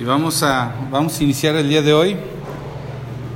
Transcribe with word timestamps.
Y 0.00 0.04
vamos 0.04 0.44
a, 0.44 0.76
vamos 0.92 1.18
a 1.18 1.24
iniciar 1.24 1.56
el 1.56 1.68
día 1.68 1.82
de 1.82 1.92
hoy. 1.92 2.16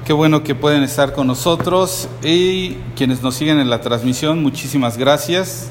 Qué 0.06 0.12
bueno 0.12 0.44
que 0.44 0.54
pueden 0.54 0.84
estar 0.84 1.12
con 1.12 1.26
nosotros 1.26 2.08
y 2.22 2.74
quienes 2.94 3.20
nos 3.20 3.34
siguen 3.34 3.58
en 3.58 3.68
la 3.68 3.80
transmisión, 3.80 4.40
muchísimas 4.44 4.96
gracias. 4.96 5.70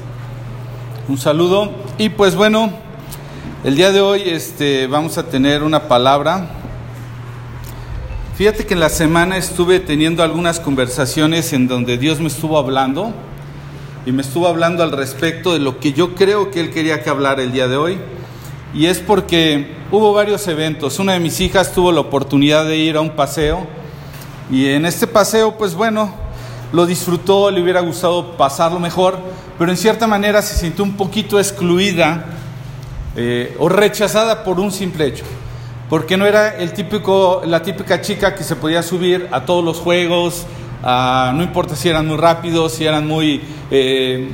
Un 1.08 1.16
saludo. 1.16 1.72
Y 1.96 2.10
pues 2.10 2.34
bueno, 2.34 2.70
el 3.64 3.74
día 3.74 3.90
de 3.90 4.02
hoy 4.02 4.20
este, 4.26 4.86
vamos 4.86 5.16
a 5.16 5.22
tener 5.22 5.62
una 5.62 5.88
palabra. 5.88 6.50
Fíjate 8.36 8.66
que 8.66 8.74
en 8.74 8.80
la 8.80 8.90
semana 8.90 9.38
estuve 9.38 9.80
teniendo 9.80 10.22
algunas 10.22 10.60
conversaciones 10.60 11.54
en 11.54 11.68
donde 11.68 11.96
Dios 11.96 12.20
me 12.20 12.26
estuvo 12.26 12.58
hablando 12.58 13.14
y 14.04 14.12
me 14.12 14.20
estuvo 14.20 14.46
hablando 14.46 14.82
al 14.82 14.92
respecto 14.92 15.54
de 15.54 15.58
lo 15.58 15.80
que 15.80 15.94
yo 15.94 16.14
creo 16.14 16.50
que 16.50 16.60
Él 16.60 16.70
quería 16.70 17.02
que 17.02 17.08
hablara 17.08 17.42
el 17.42 17.50
día 17.50 17.66
de 17.66 17.78
hoy. 17.78 17.98
Y 18.74 18.86
es 18.86 18.98
porque 18.98 19.74
hubo 19.90 20.12
varios 20.12 20.46
eventos. 20.48 20.98
Una 20.98 21.12
de 21.12 21.20
mis 21.20 21.40
hijas 21.40 21.72
tuvo 21.72 21.92
la 21.92 22.00
oportunidad 22.00 22.64
de 22.64 22.76
ir 22.76 22.96
a 22.96 23.00
un 23.00 23.10
paseo 23.10 23.66
y 24.50 24.68
en 24.68 24.84
este 24.86 25.06
paseo, 25.06 25.56
pues 25.56 25.74
bueno, 25.74 26.14
lo 26.72 26.86
disfrutó, 26.86 27.50
le 27.50 27.62
hubiera 27.62 27.80
gustado 27.80 28.36
pasarlo 28.36 28.78
mejor, 28.78 29.18
pero 29.58 29.70
en 29.70 29.76
cierta 29.76 30.06
manera 30.06 30.42
se 30.42 30.58
sintió 30.58 30.84
un 30.84 30.96
poquito 30.96 31.38
excluida 31.38 32.24
eh, 33.16 33.54
o 33.58 33.68
rechazada 33.68 34.42
por 34.42 34.58
un 34.58 34.72
simple 34.72 35.06
hecho, 35.06 35.24
porque 35.88 36.16
no 36.16 36.26
era 36.26 36.56
el 36.56 36.72
típico, 36.72 37.42
la 37.46 37.62
típica 37.62 38.00
chica 38.00 38.34
que 38.34 38.42
se 38.42 38.56
podía 38.56 38.82
subir 38.82 39.28
a 39.32 39.44
todos 39.44 39.64
los 39.64 39.78
juegos, 39.78 40.46
no 40.82 41.42
importa 41.42 41.76
si 41.76 41.88
eran 41.88 42.06
muy 42.06 42.16
rápidos, 42.16 42.72
si 42.72 42.84
eran 42.84 43.06
muy, 43.06 43.40
eh, 43.70 44.28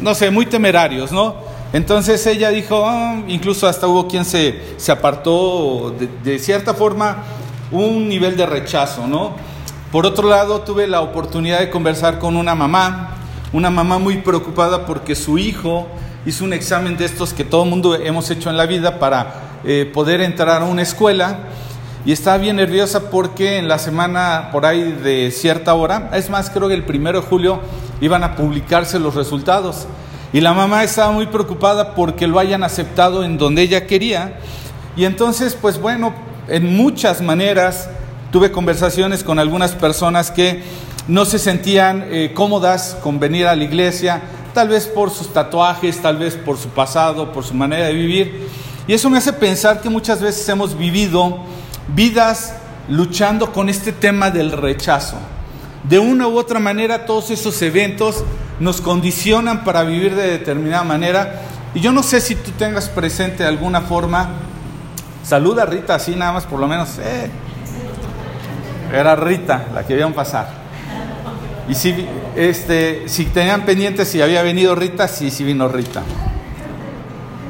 no 0.00 0.14
sé, 0.14 0.30
muy 0.30 0.46
temerarios, 0.46 1.12
¿no? 1.12 1.36
Entonces 1.72 2.26
ella 2.26 2.50
dijo, 2.50 2.84
ah", 2.86 3.22
incluso 3.28 3.66
hasta 3.66 3.86
hubo 3.86 4.06
quien 4.06 4.24
se, 4.24 4.60
se 4.76 4.92
apartó 4.92 5.94
de, 6.22 6.38
cierta 6.38 6.74
forma 6.74 7.24
un 7.70 8.08
nivel 8.08 8.36
de 8.36 8.44
rechazo, 8.44 9.06
¿no? 9.06 9.34
Por 9.90 10.06
otro 10.06 10.28
lado, 10.28 10.60
tuve 10.60 10.86
la 10.86 11.00
oportunidad 11.00 11.60
de 11.60 11.70
conversar 11.70 12.18
con 12.18 12.36
una 12.36 12.54
mamá, 12.54 13.16
una 13.52 13.70
mamá 13.70 13.98
muy 13.98 14.18
preocupada 14.18 14.86
porque 14.86 15.14
su 15.14 15.38
hijo 15.38 15.86
hizo 16.26 16.44
un 16.44 16.52
examen 16.52 16.96
de 16.96 17.06
estos 17.06 17.32
que 17.32 17.44
todo 17.44 17.64
mundo 17.64 17.94
hemos 17.94 18.30
hecho 18.30 18.50
en 18.50 18.56
la 18.56 18.66
vida 18.66 18.98
para 18.98 19.60
eh, 19.64 19.90
poder 19.92 20.20
entrar 20.20 20.62
a 20.62 20.64
una 20.64 20.82
escuela 20.82 21.40
y 22.04 22.12
estaba 22.12 22.36
bien 22.38 22.56
nerviosa 22.56 23.10
porque 23.10 23.58
en 23.58 23.68
la 23.68 23.78
semana 23.78 24.48
por 24.50 24.66
ahí 24.66 24.92
de 24.92 25.30
cierta 25.30 25.74
hora, 25.74 26.10
es 26.12 26.28
más, 26.30 26.50
creo 26.50 26.68
que 26.68 26.74
el 26.74 26.84
primero 26.84 27.20
de 27.20 27.26
julio 27.26 27.60
iban 28.00 28.24
a 28.24 28.34
publicarse 28.34 28.98
los 28.98 29.14
resultados. 29.14 29.86
Y 30.32 30.40
la 30.40 30.54
mamá 30.54 30.82
estaba 30.82 31.12
muy 31.12 31.26
preocupada 31.26 31.94
porque 31.94 32.26
lo 32.26 32.38
hayan 32.38 32.62
aceptado 32.64 33.22
en 33.24 33.36
donde 33.36 33.62
ella 33.62 33.86
quería. 33.86 34.38
Y 34.96 35.04
entonces, 35.04 35.56
pues 35.60 35.78
bueno, 35.78 36.14
en 36.48 36.74
muchas 36.74 37.20
maneras 37.20 37.88
tuve 38.30 38.50
conversaciones 38.50 39.22
con 39.24 39.38
algunas 39.38 39.72
personas 39.72 40.30
que 40.30 40.62
no 41.06 41.24
se 41.24 41.38
sentían 41.38 42.06
eh, 42.10 42.32
cómodas 42.34 42.96
con 43.02 43.20
venir 43.20 43.46
a 43.46 43.56
la 43.56 43.64
iglesia, 43.64 44.22
tal 44.54 44.68
vez 44.68 44.86
por 44.86 45.10
sus 45.10 45.32
tatuajes, 45.32 46.00
tal 46.00 46.16
vez 46.16 46.36
por 46.36 46.56
su 46.56 46.68
pasado, 46.68 47.32
por 47.32 47.44
su 47.44 47.54
manera 47.54 47.86
de 47.86 47.92
vivir. 47.92 48.48
Y 48.86 48.94
eso 48.94 49.10
me 49.10 49.18
hace 49.18 49.32
pensar 49.32 49.80
que 49.80 49.90
muchas 49.90 50.20
veces 50.20 50.48
hemos 50.48 50.76
vivido 50.76 51.40
vidas 51.94 52.54
luchando 52.88 53.52
con 53.52 53.68
este 53.68 53.92
tema 53.92 54.30
del 54.30 54.52
rechazo. 54.52 55.16
De 55.88 55.98
una 55.98 56.28
u 56.28 56.38
otra 56.38 56.58
manera, 56.58 57.04
todos 57.06 57.30
esos 57.30 57.60
eventos 57.62 58.24
nos 58.62 58.80
condicionan 58.80 59.64
para 59.64 59.82
vivir 59.82 60.14
de 60.14 60.30
determinada 60.30 60.84
manera. 60.84 61.42
Y 61.74 61.80
yo 61.80 61.90
no 61.90 62.04
sé 62.04 62.20
si 62.20 62.36
tú 62.36 62.52
tengas 62.52 62.88
presente 62.88 63.44
alguna 63.44 63.80
forma, 63.80 64.28
saluda 65.24 65.64
a 65.64 65.66
Rita 65.66 65.96
así 65.96 66.14
nada 66.14 66.32
más 66.32 66.44
por 66.46 66.60
lo 66.60 66.68
menos. 66.68 66.96
Eh. 67.00 67.28
Era 68.92 69.16
Rita 69.16 69.66
la 69.74 69.84
que 69.84 69.94
vieron 69.94 70.12
pasar. 70.12 70.48
Y 71.68 71.74
si, 71.74 72.06
este, 72.36 73.08
si 73.08 73.24
tenían 73.26 73.62
pendientes 73.62 74.06
si 74.08 74.22
había 74.22 74.42
venido 74.44 74.76
Rita, 74.76 75.08
sí, 75.08 75.32
sí 75.32 75.42
vino 75.42 75.66
Rita. 75.66 76.02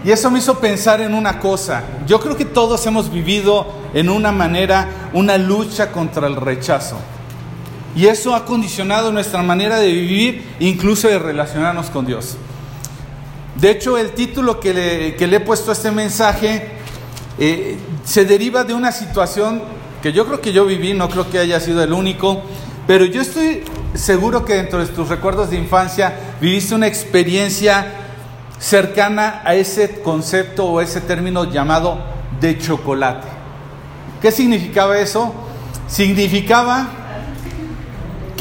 Y 0.05 0.13
eso 0.13 0.31
me 0.31 0.39
hizo 0.39 0.59
pensar 0.61 1.03
en 1.03 1.13
una 1.13 1.39
cosa. 1.39 1.83
Yo 2.07 2.21
creo 2.21 2.39
que 2.39 2.47
todos 2.47 2.87
hemos 2.87 3.13
vivido 3.13 3.67
en 3.93 4.09
una 4.09 4.33
manera 4.33 4.89
una 5.13 5.37
lucha 5.37 5.93
contra 5.93 6.27
el 6.27 6.37
rechazo. 6.37 6.97
Y 7.95 8.07
eso 8.07 8.35
ha 8.35 8.45
condicionado 8.45 9.13
nuestra 9.13 9.43
manera 9.43 9.79
de 9.79 9.93
vivir, 9.93 10.45
incluso 10.61 11.09
de 11.09 11.19
relacionarnos 11.19 11.91
con 11.91 12.07
Dios. 12.07 12.37
De 13.57 13.71
hecho, 13.71 13.99
el 13.99 14.13
título 14.13 14.61
que 14.61 14.73
le, 14.73 15.15
que 15.17 15.27
le 15.27 15.37
he 15.37 15.41
puesto 15.41 15.71
a 15.71 15.75
este 15.75 15.91
mensaje 15.91 16.71
eh, 17.39 17.77
se 18.05 18.25
deriva 18.25 18.65
de 18.65 18.75
una 18.75 18.93
situación 18.93 19.63
que 20.03 20.13
yo 20.13 20.27
creo 20.27 20.41
que 20.41 20.53
yo 20.53 20.65
viví, 20.65 20.95
no 20.95 21.09
creo 21.09 21.31
que 21.31 21.39
haya 21.39 21.61
sido 21.61 21.83
el 21.83 21.93
único, 21.93 22.43
pero 22.87 23.05
yo 23.05 23.21
estoy 23.21 23.63
seguro 23.95 24.45
que 24.45 24.55
dentro 24.55 24.81
de 24.81 24.87
tus 24.87 25.09
recuerdos 25.09 25.51
de 25.51 25.57
infancia 25.57 26.15
viviste 26.41 26.75
una 26.75 26.89
experiencia 26.89 27.87
cercana 28.59 29.43
a 29.45 29.55
ese 29.55 30.01
concepto 30.03 30.65
o 30.67 30.81
ese 30.81 31.01
término 31.01 31.51
llamado 31.51 31.99
de 32.41 32.59
chocolate. 32.59 33.29
¿Qué 34.21 34.31
significaba 34.31 34.99
eso? 34.99 35.33
Significaba 35.89 37.02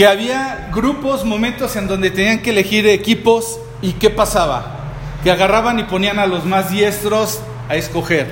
que 0.02 0.08
había 0.08 0.70
grupos, 0.74 1.26
momentos 1.26 1.76
en 1.76 1.88
donde 1.88 2.10
tenían 2.10 2.40
que 2.40 2.50
elegir 2.50 2.88
equipos 2.88 3.60
y 3.84 3.92
¿qué 3.92 4.10
pasaba? 4.10 4.80
Que 5.24 5.30
agarraban 5.30 5.78
y 5.78 5.84
ponían 5.84 6.18
a 6.18 6.26
los 6.26 6.44
más 6.44 6.72
diestros 6.72 7.40
a 7.70 7.76
escoger. 7.76 8.26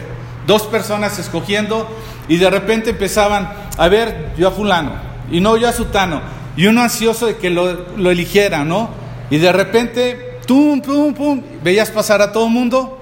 Dos 0.48 0.64
personas 0.64 1.20
escogiendo 1.20 1.88
y 2.28 2.38
de 2.38 2.50
repente 2.50 2.90
empezaban, 2.90 3.54
a 3.78 3.88
ver, 3.88 4.32
yo 4.36 4.48
a 4.48 4.52
fulano, 4.52 4.94
y 5.30 5.42
no 5.42 5.58
yo 5.58 5.70
a 5.70 5.72
sutano, 5.72 6.24
y 6.58 6.66
uno 6.66 6.82
ansioso 6.82 7.28
de 7.28 7.38
que 7.38 7.52
lo, 7.52 7.86
lo 7.98 8.10
eligiera, 8.10 8.66
¿no? 8.66 8.90
Y 9.30 9.38
de 9.38 9.52
repente, 9.52 10.40
tum, 10.48 10.82
pum, 10.82 11.14
pum, 11.14 11.44
veías 11.64 11.92
pasar 11.92 12.20
a 12.24 12.32
todo 12.32 12.48
el 12.48 12.52
mundo 12.52 13.00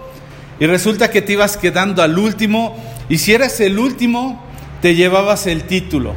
y 0.59 0.65
resulta 0.65 1.09
que 1.09 1.21
te 1.21 1.31
ibas 1.31 1.55
quedando 1.55 2.03
al 2.03 2.19
último 2.19 2.75
y 3.07 3.19
si 3.19 3.33
eres 3.33 3.61
el 3.61 3.79
último, 3.79 4.43
te 4.81 4.93
llevabas 4.93 5.47
el 5.47 5.63
título. 5.63 6.15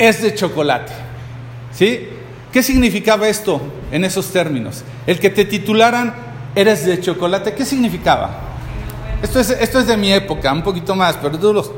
Es 0.00 0.20
de 0.20 0.34
chocolate. 0.34 1.07
¿Sí? 1.72 2.08
¿Qué 2.52 2.62
significaba 2.62 3.28
esto 3.28 3.60
en 3.92 4.04
esos 4.04 4.32
términos? 4.32 4.84
El 5.06 5.18
que 5.18 5.30
te 5.30 5.44
titularan 5.44 6.14
eres 6.54 6.84
de 6.84 7.00
chocolate, 7.00 7.54
¿qué 7.54 7.64
significaba? 7.64 8.40
Esto 9.22 9.40
es, 9.40 9.50
esto 9.50 9.80
es 9.80 9.86
de 9.86 9.96
mi 9.96 10.12
época, 10.12 10.52
un 10.52 10.62
poquito 10.62 10.94
más, 10.94 11.16
pero 11.20 11.38
tú 11.38 11.52
los... 11.52 11.70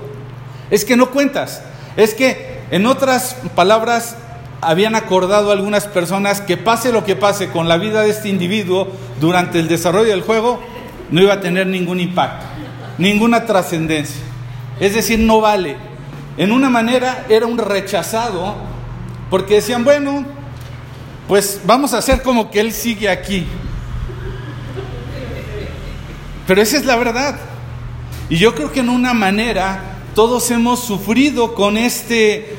Es 0.71 0.85
que 0.85 0.97
no 0.97 1.11
cuentas. 1.11 1.63
Es 1.97 2.15
que, 2.15 2.61
en 2.71 2.87
otras 2.87 3.37
palabras, 3.55 4.17
habían 4.61 4.95
acordado 4.95 5.51
algunas 5.51 5.87
personas 5.87 6.41
que 6.41 6.57
pase 6.57 6.93
lo 6.93 7.05
que 7.05 7.17
pase 7.17 7.49
con 7.49 7.69
la 7.69 7.79
vida 7.79 8.03
de 8.03 8.11
este 8.11 8.29
individuo 8.29 8.89
durante 9.21 9.59
el 9.59 9.69
desarrollo 9.69 10.11
del 10.11 10.23
juego, 10.23 10.61
no 11.11 11.21
iba 11.21 11.35
a 11.35 11.41
tener 11.41 11.67
ningún 11.67 11.99
impacto, 11.99 12.47
ninguna 12.99 13.47
trascendencia. 13.47 14.23
Es 14.79 14.95
decir, 14.95 15.19
no 15.19 15.41
vale. 15.41 15.77
En 16.37 16.53
una 16.53 16.71
manera 16.71 17.27
era 17.29 17.47
un 17.47 17.59
rechazado 17.59 18.55
porque 19.31 19.55
decían, 19.55 19.85
bueno, 19.85 20.27
pues 21.29 21.61
vamos 21.65 21.95
a 21.95 21.99
hacer 21.99 22.23
como 22.23 22.51
que 22.51 22.61
Él 22.61 22.73
sigue 22.73 23.09
aquí. 23.09 23.47
Pero 26.47 26.61
esa 26.61 26.77
es 26.77 26.85
la 26.85 26.97
verdad. 26.97 27.39
Y 28.29 28.37
yo 28.37 28.55
creo 28.57 28.73
que 28.73 28.81
en 28.81 28.89
una 28.89 29.15
manera 29.15 29.99
todos 30.17 30.51
hemos 30.51 30.81
sufrido 30.81 31.55
con 31.55 31.77
este, 31.77 32.57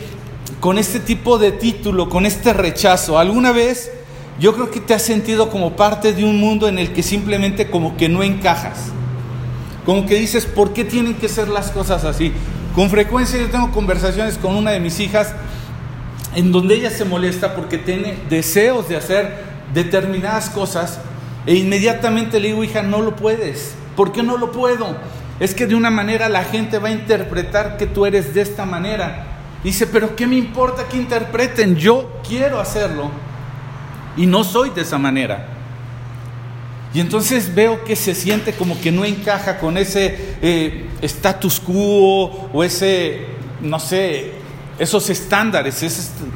con 0.61 0.77
este 0.77 1.01
tipo 1.01 1.37
de 1.37 1.51
título, 1.51 2.07
con 2.07 2.25
este 2.25 2.53
rechazo. 2.53 3.19
¿Alguna 3.19 3.51
vez 3.51 3.91
yo 4.39 4.53
creo 4.53 4.71
que 4.71 4.79
te 4.79 4.93
has 4.93 5.01
sentido 5.01 5.49
como 5.49 5.75
parte 5.75 6.13
de 6.13 6.23
un 6.23 6.39
mundo 6.39 6.69
en 6.69 6.79
el 6.79 6.93
que 6.93 7.03
simplemente 7.03 7.69
como 7.69 7.97
que 7.97 8.07
no 8.07 8.23
encajas? 8.23 8.77
Como 9.85 10.05
que 10.05 10.15
dices, 10.15 10.45
¿por 10.45 10.71
qué 10.71 10.85
tienen 10.85 11.15
que 11.15 11.27
ser 11.27 11.49
las 11.49 11.71
cosas 11.71 12.05
así? 12.05 12.31
Con 12.73 12.89
frecuencia 12.89 13.37
yo 13.37 13.49
tengo 13.49 13.71
conversaciones 13.71 14.37
con 14.37 14.55
una 14.55 14.71
de 14.71 14.79
mis 14.79 15.01
hijas 15.01 15.33
en 16.35 16.51
donde 16.51 16.75
ella 16.75 16.89
se 16.89 17.05
molesta 17.05 17.55
porque 17.55 17.77
tiene 17.77 18.17
deseos 18.29 18.87
de 18.87 18.97
hacer 18.97 19.43
determinadas 19.73 20.49
cosas 20.49 20.99
e 21.45 21.55
inmediatamente 21.55 22.39
le 22.39 22.49
digo, 22.49 22.63
hija, 22.63 22.83
no 22.83 23.01
lo 23.01 23.15
puedes. 23.15 23.73
¿Por 23.95 24.11
qué 24.11 24.23
no 24.23 24.37
lo 24.37 24.51
puedo? 24.51 24.95
Es 25.39 25.55
que 25.55 25.67
de 25.67 25.75
una 25.75 25.89
manera 25.89 26.29
la 26.29 26.43
gente 26.43 26.77
va 26.77 26.89
a 26.89 26.91
interpretar 26.91 27.77
que 27.77 27.87
tú 27.87 28.05
eres 28.05 28.33
de 28.33 28.41
esta 28.41 28.65
manera. 28.65 29.25
Dice, 29.63 29.87
pero 29.87 30.15
¿qué 30.15 30.27
me 30.27 30.35
importa 30.35 30.87
que 30.87 30.97
interpreten? 30.97 31.75
Yo 31.75 32.21
quiero 32.27 32.59
hacerlo 32.59 33.11
y 34.15 34.25
no 34.25 34.43
soy 34.43 34.69
de 34.69 34.81
esa 34.81 34.97
manera. 34.97 35.47
Y 36.93 36.99
entonces 36.99 37.53
veo 37.55 37.83
que 37.83 37.95
se 37.95 38.13
siente 38.13 38.53
como 38.53 38.79
que 38.79 38.91
no 38.91 39.05
encaja 39.05 39.59
con 39.59 39.77
ese 39.77 40.35
eh, 40.41 40.89
status 41.01 41.59
quo 41.59 42.49
o 42.51 42.63
ese, 42.63 43.27
no 43.61 43.79
sé, 43.79 44.40
esos 44.81 45.11
estándares 45.11 45.85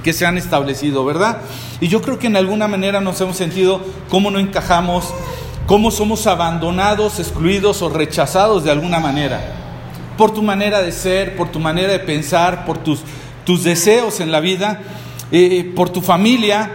que 0.03 0.13
se 0.13 0.24
han 0.24 0.38
establecido, 0.38 1.03
¿verdad? 1.03 1.39
Y 1.81 1.88
yo 1.88 2.03
creo 2.03 2.19
que 2.19 2.27
en 2.27 2.38
alguna 2.38 2.68
manera 2.68 3.01
nos 3.01 3.19
hemos 3.19 3.38
sentido 3.38 3.81
cómo 4.07 4.30
no 4.30 4.38
encajamos, 4.38 5.12
cómo 5.65 5.89
somos 5.89 6.27
abandonados, 6.27 7.19
excluidos 7.19 7.81
o 7.81 7.89
rechazados 7.89 8.63
de 8.63 8.69
alguna 8.69 9.00
manera. 9.00 9.62
por 10.15 10.31
tu 10.31 10.44
manera 10.44 10.81
de 10.81 10.92
ser, 10.94 11.36
por 11.36 11.51
tu 11.51 11.59
manera 11.59 11.92
de 11.92 12.00
pensar, 12.00 12.65
por 12.65 12.77
tus, 12.77 13.00
tus 13.45 13.63
deseos 13.63 14.21
en 14.21 14.31
la 14.31 14.39
vida, 14.39 14.81
eh, 15.31 15.74
por 15.75 15.89
tu 15.89 16.01
familia, 16.01 16.71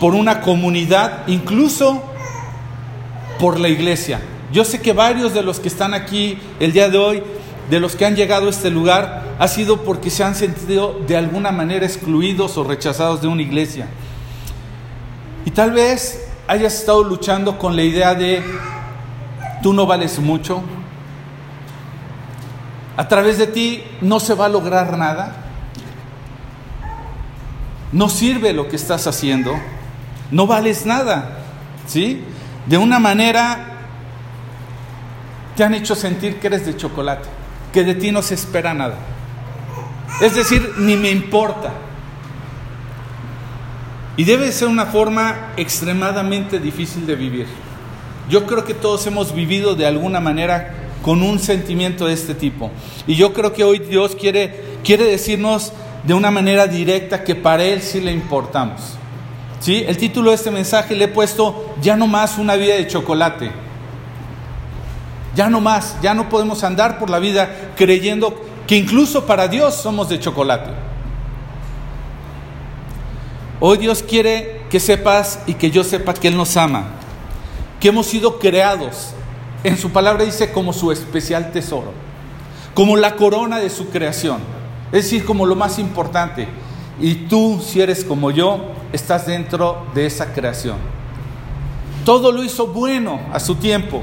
por 0.00 0.14
una 0.14 0.40
comunidad, 0.40 1.26
incluso 1.26 2.02
por 3.40 3.58
la 3.60 3.68
iglesia. 3.68 4.20
Yo 4.52 4.64
sé 4.64 4.80
que 4.80 4.94
varios 4.94 5.34
de 5.34 5.42
los 5.42 5.60
que 5.60 5.68
están 5.68 5.92
aquí 5.92 6.38
el 6.60 6.72
día 6.72 6.88
de 6.88 6.96
hoy, 6.96 7.22
de 7.70 7.80
los 7.80 7.96
que 7.96 8.06
han 8.06 8.16
llegado 8.16 8.46
a 8.46 8.50
este 8.50 8.70
lugar, 8.70 9.36
ha 9.38 9.48
sido 9.48 9.84
porque 9.84 10.10
se 10.10 10.24
han 10.24 10.34
sentido 10.34 11.00
de 11.06 11.16
alguna 11.16 11.50
manera 11.52 11.84
excluidos 11.84 12.56
o 12.56 12.64
rechazados 12.64 13.20
de 13.20 13.28
una 13.28 13.42
iglesia. 13.42 13.86
Y 15.44 15.50
tal 15.50 15.72
vez 15.72 16.28
hayas 16.46 16.74
estado 16.74 17.04
luchando 17.04 17.58
con 17.58 17.76
la 17.76 17.82
idea 17.82 18.14
de 18.14 18.42
tú 19.62 19.72
no 19.72 19.86
vales 19.86 20.18
mucho, 20.18 20.62
a 22.96 23.06
través 23.06 23.38
de 23.38 23.46
ti 23.46 23.84
no 24.00 24.18
se 24.18 24.34
va 24.34 24.46
a 24.46 24.48
lograr 24.48 24.96
nada, 24.96 25.36
no 27.92 28.08
sirve 28.08 28.52
lo 28.52 28.68
que 28.68 28.76
estás 28.76 29.06
haciendo, 29.06 29.52
no 30.30 30.46
vales 30.46 30.84
nada, 30.84 31.38
¿sí? 31.86 32.24
De 32.66 32.76
una 32.76 32.98
manera 32.98 33.76
te 35.56 35.64
han 35.64 35.74
hecho 35.74 35.94
sentir 35.94 36.38
que 36.38 36.48
eres 36.48 36.66
de 36.66 36.76
chocolate, 36.76 37.28
que 37.72 37.84
de 37.84 37.94
ti 37.94 38.10
no 38.12 38.22
se 38.22 38.34
espera 38.34 38.74
nada. 38.74 38.96
Es 40.20 40.34
decir, 40.34 40.74
ni 40.78 40.96
me 40.96 41.10
importa. 41.10 41.72
Y 44.16 44.24
debe 44.24 44.50
ser 44.50 44.68
una 44.68 44.86
forma 44.86 45.52
extremadamente 45.56 46.58
difícil 46.58 47.06
de 47.06 47.14
vivir. 47.14 47.46
Yo 48.28 48.46
creo 48.46 48.64
que 48.64 48.74
todos 48.74 49.06
hemos 49.06 49.32
vivido 49.32 49.74
de 49.74 49.86
alguna 49.86 50.20
manera 50.20 50.74
con 51.02 51.22
un 51.22 51.38
sentimiento 51.38 52.06
de 52.06 52.14
este 52.14 52.34
tipo. 52.34 52.70
Y 53.06 53.14
yo 53.14 53.32
creo 53.32 53.52
que 53.52 53.64
hoy 53.64 53.78
Dios 53.78 54.16
quiere, 54.16 54.60
quiere 54.82 55.04
decirnos 55.04 55.72
de 56.02 56.14
una 56.14 56.30
manera 56.30 56.66
directa 56.66 57.22
que 57.22 57.34
para 57.34 57.64
Él 57.64 57.80
sí 57.80 58.00
le 58.00 58.12
importamos. 58.12 58.96
¿Sí? 59.60 59.84
El 59.86 59.96
título 59.96 60.30
de 60.30 60.36
este 60.36 60.50
mensaje 60.50 60.94
le 60.94 61.04
he 61.04 61.08
puesto 61.08 61.74
ya 61.80 61.96
no 61.96 62.06
más 62.06 62.38
una 62.38 62.56
vida 62.56 62.74
de 62.74 62.86
chocolate. 62.86 63.50
Ya 65.38 65.48
no 65.48 65.60
más, 65.60 65.94
ya 66.02 66.14
no 66.14 66.28
podemos 66.28 66.64
andar 66.64 66.98
por 66.98 67.10
la 67.10 67.20
vida 67.20 67.70
creyendo 67.76 68.44
que 68.66 68.76
incluso 68.76 69.24
para 69.24 69.46
Dios 69.46 69.72
somos 69.72 70.08
de 70.08 70.18
chocolate. 70.18 70.72
Hoy 73.60 73.78
Dios 73.78 74.02
quiere 74.02 74.62
que 74.68 74.80
sepas 74.80 75.38
y 75.46 75.54
que 75.54 75.70
yo 75.70 75.84
sepa 75.84 76.12
que 76.12 76.26
Él 76.26 76.36
nos 76.36 76.56
ama, 76.56 76.86
que 77.78 77.86
hemos 77.86 78.08
sido 78.08 78.40
creados. 78.40 79.10
En 79.62 79.78
su 79.78 79.90
palabra 79.90 80.24
dice 80.24 80.50
como 80.50 80.72
su 80.72 80.90
especial 80.90 81.52
tesoro, 81.52 81.92
como 82.74 82.96
la 82.96 83.14
corona 83.14 83.60
de 83.60 83.70
su 83.70 83.90
creación, 83.90 84.40
es 84.86 85.04
decir, 85.04 85.24
como 85.24 85.46
lo 85.46 85.54
más 85.54 85.78
importante. 85.78 86.48
Y 87.00 87.14
tú, 87.14 87.62
si 87.64 87.80
eres 87.80 88.04
como 88.04 88.32
yo, 88.32 88.72
estás 88.92 89.28
dentro 89.28 89.86
de 89.94 90.04
esa 90.04 90.32
creación. 90.32 90.78
Todo 92.04 92.32
lo 92.32 92.42
hizo 92.42 92.66
bueno 92.66 93.20
a 93.32 93.38
su 93.38 93.54
tiempo, 93.54 94.02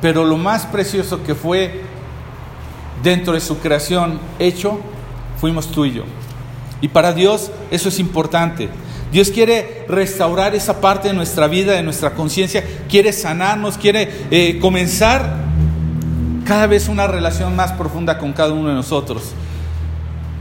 pero 0.00 0.24
lo 0.24 0.36
más 0.36 0.66
precioso 0.66 1.22
que 1.22 1.34
fue 1.34 1.82
dentro 3.02 3.34
de 3.34 3.40
su 3.40 3.58
creación 3.58 4.18
hecho, 4.38 4.80
fuimos 5.40 5.70
tú 5.70 5.84
y 5.84 5.92
yo. 5.92 6.04
Y 6.80 6.88
para 6.88 7.12
Dios 7.12 7.50
eso 7.70 7.88
es 7.88 7.98
importante. 7.98 8.68
Dios 9.12 9.30
quiere 9.30 9.84
restaurar 9.88 10.54
esa 10.54 10.80
parte 10.80 11.08
de 11.08 11.14
nuestra 11.14 11.46
vida, 11.46 11.72
de 11.72 11.82
nuestra 11.82 12.14
conciencia, 12.14 12.64
quiere 12.88 13.12
sanarnos, 13.12 13.78
quiere 13.78 14.26
eh, 14.30 14.58
comenzar 14.60 15.46
cada 16.44 16.66
vez 16.66 16.88
una 16.88 17.06
relación 17.06 17.56
más 17.56 17.72
profunda 17.72 18.18
con 18.18 18.32
cada 18.32 18.52
uno 18.52 18.68
de 18.68 18.74
nosotros. 18.74 19.32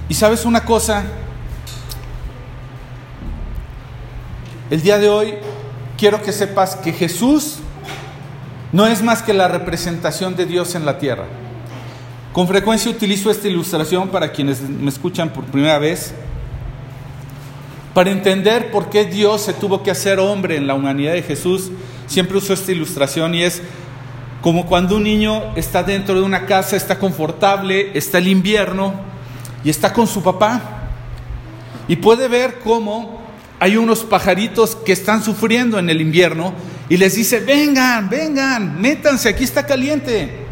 Y 0.09 0.13
sabes 0.13 0.45
una 0.45 0.65
cosa, 0.65 1.03
el 4.69 4.81
día 4.81 4.97
de 4.97 5.09
hoy 5.09 5.35
quiero 5.97 6.21
que 6.21 6.31
sepas 6.31 6.75
que 6.75 6.91
Jesús 6.91 7.59
no 8.75 8.86
es 8.88 9.01
más 9.01 9.24
que 9.24 9.33
la 9.33 9.48
representación 9.48 10.36
de 10.36 10.45
Dios 10.45 10.75
en 10.75 10.86
la 10.86 10.98
tierra. 10.98 11.24
Con 12.33 12.45
frecuencia 12.45 12.92
utilizo 12.92 13.31
esta 13.31 13.48
ilustración 13.48 14.10
para 14.10 14.33
quienes 14.33 14.60
me 14.60 14.89
escuchan 14.89 15.30
por 15.30 15.45
primera 15.45 15.80
vez, 15.80 16.13
para 17.94 18.12
entender 18.12 18.72
por 18.72 18.89
qué 18.89 19.06
Dios 19.06 19.44
se 19.44 19.54
tuvo 19.54 19.81
que 19.81 19.92
hacer 19.92 20.19
hombre 20.19 20.57
en 20.57 20.68
la 20.68 20.74
humanidad 20.74 21.13
de 21.13 21.22
Jesús. 21.22 21.72
Siempre 22.06 22.38
uso 22.38 22.51
esta 22.51 22.74
ilustración 22.74 23.33
y 23.33 23.44
es 23.44 23.62
como 24.42 24.66
cuando 24.66 24.98
un 24.98 25.04
niño 25.04 25.56
está 25.56 25.81
dentro 25.81 26.16
de 26.16 26.24
una 26.24 26.45
casa, 26.45 26.75
está 26.75 27.00
confortable, 27.00 27.98
está 27.98 28.18
el 28.18 28.27
invierno 28.27 28.94
y 29.63 29.69
está 29.69 29.94
con 29.94 30.06
su 30.06 30.22
papá 30.22 30.89
y 31.88 31.95
puede 31.95 32.27
ver 32.27 32.60
cómo 32.60 33.22
hay 33.57 33.77
unos 33.77 34.04
pajaritos 34.04 34.75
que 34.75 34.92
están 34.92 35.24
sufriendo 35.24 35.80
en 35.80 35.89
el 35.89 36.01
invierno 36.01 36.54
y 36.87 36.97
les 36.97 37.15
dice, 37.15 37.39
vengan, 37.39 38.09
vengan, 38.09 38.79
métanse, 38.79 39.29
aquí 39.29 39.43
está 39.43 39.65
caliente. 39.65 40.45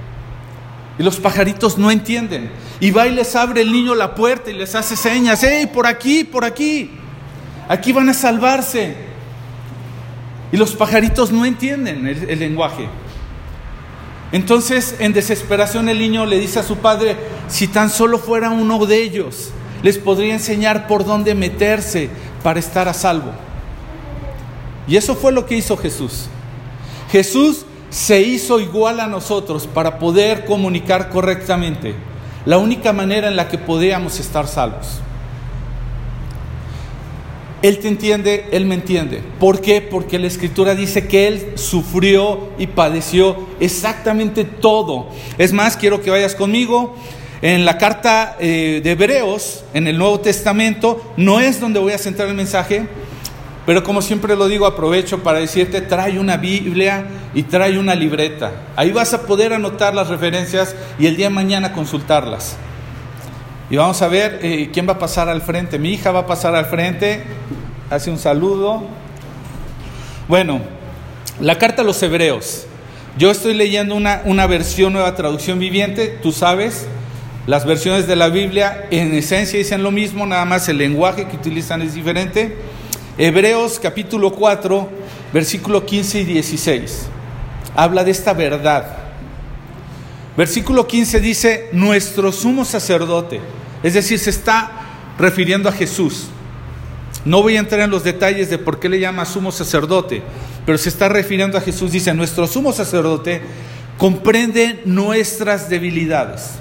Y 0.97 1.03
los 1.03 1.17
pajaritos 1.17 1.77
no 1.77 1.91
entienden. 1.91 2.49
Y 2.79 2.91
va 2.91 3.07
y 3.07 3.11
les 3.11 3.35
abre 3.35 3.61
el 3.61 3.71
niño 3.71 3.95
la 3.95 4.15
puerta 4.15 4.49
y 4.49 4.53
les 4.53 4.73
hace 4.75 4.95
señas, 4.95 5.43
hey, 5.43 5.69
por 5.71 5.85
aquí, 5.85 6.23
por 6.23 6.43
aquí. 6.43 6.91
Aquí 7.69 7.91
van 7.91 8.09
a 8.09 8.13
salvarse. 8.13 8.95
Y 10.51 10.57
los 10.57 10.75
pajaritos 10.75 11.31
no 11.31 11.45
entienden 11.45 12.07
el, 12.07 12.29
el 12.29 12.39
lenguaje. 12.39 12.87
Entonces, 14.31 14.95
en 14.99 15.13
desesperación, 15.13 15.89
el 15.89 15.99
niño 15.99 16.25
le 16.25 16.39
dice 16.39 16.59
a 16.59 16.63
su 16.63 16.77
padre, 16.77 17.15
si 17.47 17.67
tan 17.67 17.91
solo 17.91 18.17
fuera 18.17 18.49
uno 18.49 18.83
de 18.87 19.03
ellos, 19.03 19.51
les 19.83 19.99
podría 19.99 20.33
enseñar 20.33 20.87
por 20.87 21.05
dónde 21.05 21.35
meterse 21.35 22.09
para 22.41 22.59
estar 22.59 22.87
a 22.87 22.93
salvo. 22.93 23.33
Y 24.87 24.97
eso 24.97 25.15
fue 25.15 25.31
lo 25.31 25.45
que 25.45 25.55
hizo 25.55 25.77
Jesús. 25.77 26.27
Jesús 27.11 27.65
se 27.89 28.21
hizo 28.21 28.59
igual 28.59 28.99
a 28.99 29.07
nosotros 29.07 29.67
para 29.67 29.99
poder 29.99 30.45
comunicar 30.45 31.09
correctamente. 31.09 31.95
La 32.45 32.57
única 32.57 32.91
manera 32.91 33.27
en 33.27 33.35
la 33.35 33.47
que 33.47 33.57
podíamos 33.57 34.19
estar 34.19 34.47
salvos. 34.47 34.99
Él 37.63 37.79
te 37.79 37.87
entiende, 37.87 38.47
Él 38.51 38.65
me 38.65 38.75
entiende. 38.75 39.21
¿Por 39.39 39.61
qué? 39.61 39.79
Porque 39.79 40.19
la 40.19 40.27
Escritura 40.27 40.75
dice 40.75 41.07
que 41.07 41.27
Él 41.27 41.53
sufrió 41.55 42.49
y 42.57 42.67
padeció 42.67 43.47
exactamente 43.61 44.43
todo. 44.43 45.07
Es 45.37 45.53
más, 45.53 45.77
quiero 45.77 46.01
que 46.01 46.09
vayas 46.09 46.35
conmigo. 46.35 46.93
En 47.41 47.63
la 47.63 47.77
carta 47.77 48.35
eh, 48.39 48.81
de 48.83 48.91
Hebreos, 48.91 49.63
en 49.73 49.87
el 49.87 49.97
Nuevo 49.97 50.19
Testamento, 50.19 51.13
no 51.15 51.39
es 51.39 51.61
donde 51.61 51.79
voy 51.79 51.93
a 51.93 51.97
centrar 51.97 52.27
el 52.27 52.35
mensaje, 52.35 52.85
pero 53.65 53.83
como 53.83 54.01
siempre 54.01 54.35
lo 54.35 54.47
digo, 54.47 54.65
aprovecho 54.65 55.23
para 55.23 55.39
decirte, 55.39 55.81
trae 55.81 56.19
una 56.19 56.37
Biblia 56.37 57.05
y 57.33 57.43
trae 57.43 57.79
una 57.79 57.95
libreta. 57.95 58.51
Ahí 58.75 58.91
vas 58.91 59.13
a 59.13 59.21
poder 59.21 59.53
anotar 59.53 59.93
las 59.93 60.09
referencias 60.09 60.75
y 60.99 61.07
el 61.07 61.15
día 61.15 61.27
de 61.27 61.35
mañana 61.35 61.71
consultarlas. 61.71 62.57
Y 63.69 63.77
vamos 63.77 64.01
a 64.01 64.07
ver 64.09 64.39
eh, 64.43 64.69
quién 64.73 64.87
va 64.87 64.93
a 64.93 64.99
pasar 64.99 65.29
al 65.29 65.41
frente. 65.41 65.79
Mi 65.79 65.93
hija 65.93 66.11
va 66.11 66.21
a 66.21 66.27
pasar 66.27 66.53
al 66.55 66.65
frente. 66.65 67.23
Hace 67.89 68.11
un 68.11 68.19
saludo. 68.19 68.83
Bueno, 70.27 70.59
la 71.39 71.57
carta 71.57 71.83
a 71.83 71.85
los 71.85 72.03
hebreos. 72.03 72.67
Yo 73.17 73.31
estoy 73.31 73.53
leyendo 73.53 73.95
una, 73.95 74.21
una 74.25 74.45
versión 74.45 74.91
nueva 74.91 75.15
traducción 75.15 75.57
viviente. 75.57 76.19
Tú 76.21 76.33
sabes, 76.33 76.87
las 77.47 77.65
versiones 77.65 78.07
de 78.07 78.15
la 78.17 78.27
Biblia 78.27 78.87
en 78.91 79.13
esencia 79.13 79.57
dicen 79.57 79.83
lo 79.83 79.91
mismo, 79.91 80.25
nada 80.25 80.43
más 80.43 80.67
el 80.67 80.77
lenguaje 80.77 81.27
que 81.27 81.37
utilizan 81.37 81.81
es 81.81 81.93
diferente. 81.93 82.57
Hebreos 83.15 83.79
capítulo 83.79 84.33
4, 84.33 84.89
versículo 85.31 85.85
15 85.85 86.21
y 86.21 86.25
16. 86.25 87.05
Habla 87.75 88.03
de 88.03 88.09
esta 88.09 88.33
verdad. 88.33 88.97
Versículo 90.35 90.87
15 90.87 91.19
dice, 91.19 91.69
nuestro 91.73 92.31
sumo 92.31 92.65
sacerdote, 92.65 93.39
es 93.83 93.93
decir, 93.93 94.17
se 94.17 94.31
está 94.31 94.71
refiriendo 95.19 95.69
a 95.69 95.73
Jesús. 95.73 96.25
No 97.23 97.43
voy 97.43 97.55
a 97.55 97.59
entrar 97.59 97.81
en 97.81 97.91
los 97.91 98.03
detalles 98.03 98.49
de 98.49 98.57
por 98.57 98.79
qué 98.79 98.89
le 98.89 98.99
llama 98.99 99.25
sumo 99.25 99.51
sacerdote, 99.51 100.23
pero 100.65 100.79
se 100.79 100.89
está 100.89 101.07
refiriendo 101.07 101.55
a 101.55 101.61
Jesús. 101.61 101.91
Dice, 101.91 102.15
nuestro 102.15 102.47
sumo 102.47 102.73
sacerdote 102.73 103.43
comprende 103.99 104.81
nuestras 104.85 105.69
debilidades, 105.69 106.53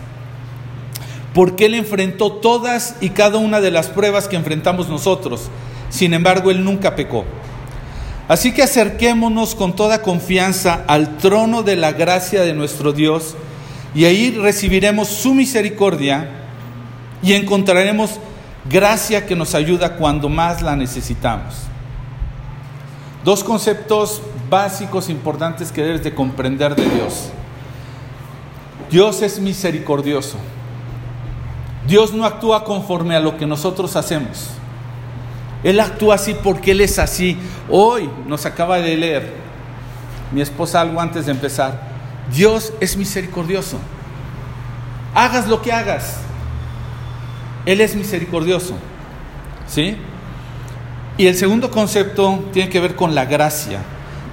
porque 1.32 1.64
Él 1.64 1.76
enfrentó 1.76 2.30
todas 2.30 2.96
y 3.00 3.08
cada 3.08 3.38
una 3.38 3.62
de 3.62 3.70
las 3.70 3.88
pruebas 3.88 4.28
que 4.28 4.36
enfrentamos 4.36 4.90
nosotros 4.90 5.48
sin 5.92 6.14
embargo 6.14 6.50
Él 6.50 6.64
nunca 6.64 6.96
pecó. 6.96 7.24
Así 8.26 8.52
que 8.52 8.62
acerquémonos 8.62 9.54
con 9.54 9.76
toda 9.76 10.00
confianza 10.00 10.84
al 10.86 11.18
trono 11.18 11.62
de 11.62 11.76
la 11.76 11.92
gracia 11.92 12.42
de 12.42 12.54
nuestro 12.54 12.92
Dios 12.92 13.36
y 13.94 14.06
ahí 14.06 14.30
recibiremos 14.30 15.08
su 15.08 15.34
misericordia 15.34 16.30
y 17.22 17.34
encontraremos 17.34 18.18
gracia 18.70 19.26
que 19.26 19.36
nos 19.36 19.54
ayuda 19.54 19.96
cuando 19.96 20.30
más 20.30 20.62
la 20.62 20.76
necesitamos. 20.76 21.56
Dos 23.22 23.44
conceptos 23.44 24.22
básicos 24.48 25.10
importantes 25.10 25.70
que 25.70 25.82
debes 25.82 26.02
de 26.02 26.14
comprender 26.14 26.74
de 26.74 26.88
Dios. 26.88 27.30
Dios 28.90 29.20
es 29.20 29.40
misericordioso. 29.40 30.38
Dios 31.86 32.14
no 32.14 32.24
actúa 32.24 32.64
conforme 32.64 33.14
a 33.14 33.20
lo 33.20 33.36
que 33.36 33.46
nosotros 33.46 33.94
hacemos. 33.96 34.52
Él 35.64 35.80
actúa 35.80 36.16
así 36.16 36.34
porque 36.42 36.72
Él 36.72 36.80
es 36.80 36.98
así. 36.98 37.36
Hoy 37.68 38.10
nos 38.26 38.46
acaba 38.46 38.78
de 38.78 38.96
leer 38.96 39.32
mi 40.32 40.40
esposa 40.40 40.80
algo 40.80 41.00
antes 41.00 41.26
de 41.26 41.32
empezar. 41.32 41.80
Dios 42.32 42.72
es 42.80 42.96
misericordioso. 42.96 43.78
Hagas 45.14 45.48
lo 45.48 45.60
que 45.62 45.72
hagas. 45.72 46.16
Él 47.66 47.80
es 47.80 47.94
misericordioso. 47.94 48.74
¿Sí? 49.68 49.96
Y 51.18 51.26
el 51.26 51.36
segundo 51.36 51.70
concepto 51.70 52.44
tiene 52.52 52.68
que 52.68 52.80
ver 52.80 52.96
con 52.96 53.14
la 53.14 53.26
gracia. 53.26 53.80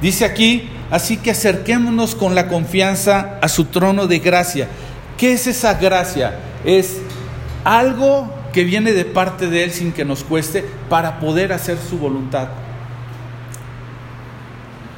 Dice 0.02 0.26
aquí, 0.26 0.70
así 0.90 1.18
que 1.18 1.32
acerquémonos 1.32 2.16
con 2.16 2.34
la 2.34 2.48
confianza 2.48 3.38
a 3.42 3.50
su 3.50 3.66
trono 3.66 4.08
de 4.08 4.20
gracia. 4.20 4.68
¿Qué 5.18 5.34
es 5.34 5.46
esa 5.48 5.74
gracia? 5.74 6.40
Es 6.64 7.02
algo 7.66 8.39
que 8.54 8.64
viene 8.64 8.94
de 8.94 9.06
parte 9.06 9.48
de 9.48 9.64
Él 9.64 9.72
sin 9.72 9.92
que 9.92 10.06
nos 10.06 10.24
cueste 10.24 10.66
para 10.90 11.20
poder 11.20 11.54
hacer 11.54 11.78
su 11.78 11.98
voluntad. 11.98 12.50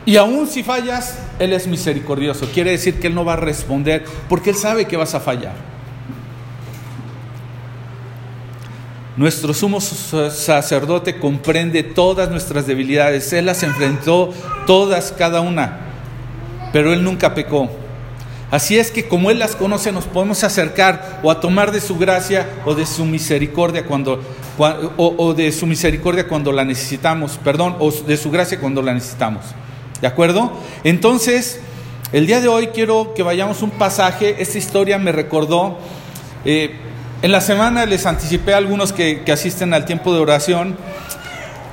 Y 0.06 0.18
aún 0.18 0.48
si 0.48 0.64
fallas, 0.64 1.20
Él 1.40 1.54
es 1.54 1.68
misericordioso. 1.68 2.48
Quiere 2.54 2.72
decir 2.72 3.00
que 3.00 3.08
Él 3.08 3.16
no 3.16 3.26
va 3.26 3.34
a 3.34 3.38
responder 3.38 4.06
porque 4.28 4.50
Él 4.50 4.56
sabe 4.56 4.86
que 4.86 4.98
vas 4.98 5.14
a 5.14 5.20
fallar. 5.20 5.54
Nuestro 9.18 9.54
sumo 9.54 9.82
sacerdote 9.82 11.20
comprende 11.20 11.84
todas 11.84 12.30
nuestras 12.32 12.66
debilidades. 12.66 13.32
Él 13.34 13.46
las 13.46 13.62
enfrentó 13.62 14.34
todas, 14.66 15.12
cada 15.12 15.42
una. 15.42 15.80
Pero 16.72 16.94
Él 16.94 17.04
nunca 17.04 17.36
pecó. 17.36 17.81
Así 18.52 18.78
es 18.78 18.92
que 18.92 19.08
como 19.08 19.32
Él 19.32 19.40
las 19.40 19.56
conoce, 19.56 19.92
nos 19.94 20.06
podemos 20.06 20.44
acercar 20.44 21.20
o 21.24 21.32
a 21.32 21.40
tomar 21.40 21.72
de 21.72 21.80
su 21.80 21.98
gracia 21.98 22.48
o 22.66 22.76
de 22.76 22.86
su 22.86 23.06
misericordia 23.06 23.86
cuando, 23.86 24.22
o, 24.98 25.34
de 25.34 25.52
su 25.54 25.66
misericordia 25.66 26.28
cuando 26.28 26.52
la 26.52 26.66
necesitamos, 26.66 27.40
perdón, 27.44 27.78
o 27.80 27.92
de 27.92 28.18
su 28.18 28.30
gracia 28.30 28.60
cuando 28.60 28.82
la 28.82 28.94
necesitamos. 28.94 29.46
¿De 30.02 30.08
acuerdo? 30.08 30.52
Entonces, 30.84 31.62
el 32.12 32.28
día 32.28 32.42
de 32.42 32.50
hoy 32.50 32.68
quiero 32.68 33.14
que 33.14 33.24
vayamos 33.24 33.62
un 33.62 33.72
pasaje. 33.72 34.36
Esta 34.40 34.58
historia 34.58 34.98
me 34.98 35.14
recordó. 35.14 35.78
Eh, 36.44 36.76
en 37.22 37.32
la 37.32 37.40
semana 37.40 37.86
les 37.86 38.06
anticipé 38.06 38.54
a 38.54 38.58
algunos 38.58 38.92
que, 38.92 39.24
asisten 39.32 39.74
al 39.74 39.86
tiempo 39.86 40.12
de 40.14 40.20
oración, 40.20 40.76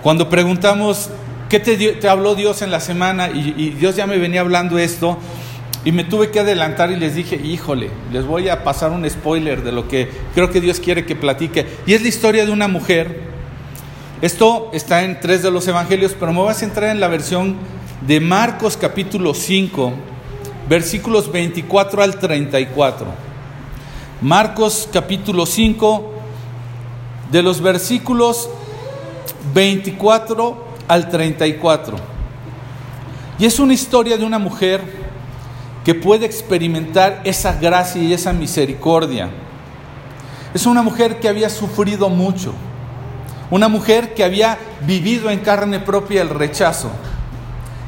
cuando 0.03 0.29
preguntamos, 0.29 1.09
¿qué 1.49 1.59
te, 1.59 2.07
habló 2.07 2.35
Dios 2.35 2.61
en 2.63 2.71
la 2.71 2.81
semana? 2.81 3.31
Y, 3.31 3.71
Dios 3.71 3.97
ya 3.97 4.07
me 4.07 4.19
venía 4.19 4.43
hablando 4.43 4.79
esto, 4.79 5.19
y 5.89 5.93
me 5.93 6.05
tuve 6.05 6.31
que 6.31 6.41
adelantar 6.41 6.91
y 6.93 6.97
les 6.97 7.15
dije, 7.15 7.37
híjole, 7.37 7.89
les 8.13 8.27
voy 8.27 8.51
a 8.51 8.63
pasar 8.63 8.91
un 8.91 9.09
spoiler 9.09 9.63
de 9.63 9.73
lo 9.73 9.89
que 9.89 10.11
creo 10.35 10.51
que 10.51 10.61
Dios 10.61 10.81
quiere 10.81 11.07
que 11.07 11.17
platique. 11.17 11.65
Y 11.87 11.95
es 11.95 12.03
la 12.03 12.09
historia 12.09 12.45
de 12.45 12.53
una 12.53 12.69
mujer. 12.69 13.23
Esto 14.21 14.69
está 14.75 15.03
en 15.03 15.19
tres 15.19 15.43
de 15.43 15.51
los 15.51 15.67
evangelios, 15.67 16.15
pero 16.21 16.31
me 16.35 16.41
voy 16.41 16.51
a 16.51 16.55
centrar 16.55 16.91
en 16.91 17.01
la 17.01 17.09
versión 17.09 17.57
de 18.07 18.21
Marcos 18.21 18.77
capítulo 18.77 19.33
5, 19.33 19.95
versículos 20.69 21.33
24 21.33 22.03
al 22.03 22.19
34. 22.19 23.07
Marcos 24.21 24.91
capítulo 24.93 25.47
5, 25.47 26.13
de 27.33 27.43
los 27.43 27.63
versículos 27.63 28.51
24 29.55 30.67
al 30.87 31.09
34. 31.09 31.97
Y 33.39 33.47
es 33.47 33.59
una 33.59 33.73
historia 33.73 34.19
de 34.19 34.27
una 34.27 34.39
mujer 34.39 34.98
que 35.89 35.95
puede 35.95 36.27
experimentar 36.27 37.23
esa 37.25 37.55
gracia 37.55 38.03
y 38.03 38.13
esa 38.13 38.35
misericordia. 38.35 39.31
Es 40.53 40.67
una 40.67 40.83
mujer 40.83 41.19
que 41.19 41.31
había 41.31 41.49
sufrido 41.49 42.11
mucho, 42.11 42.53
una 43.51 43.69
mujer 43.69 44.13
que 44.13 44.23
había 44.23 44.59
vivido 44.83 45.31
en 45.31 45.39
carne 45.39 45.81
propia 45.81 46.21
el 46.21 46.29
rechazo, 46.29 46.91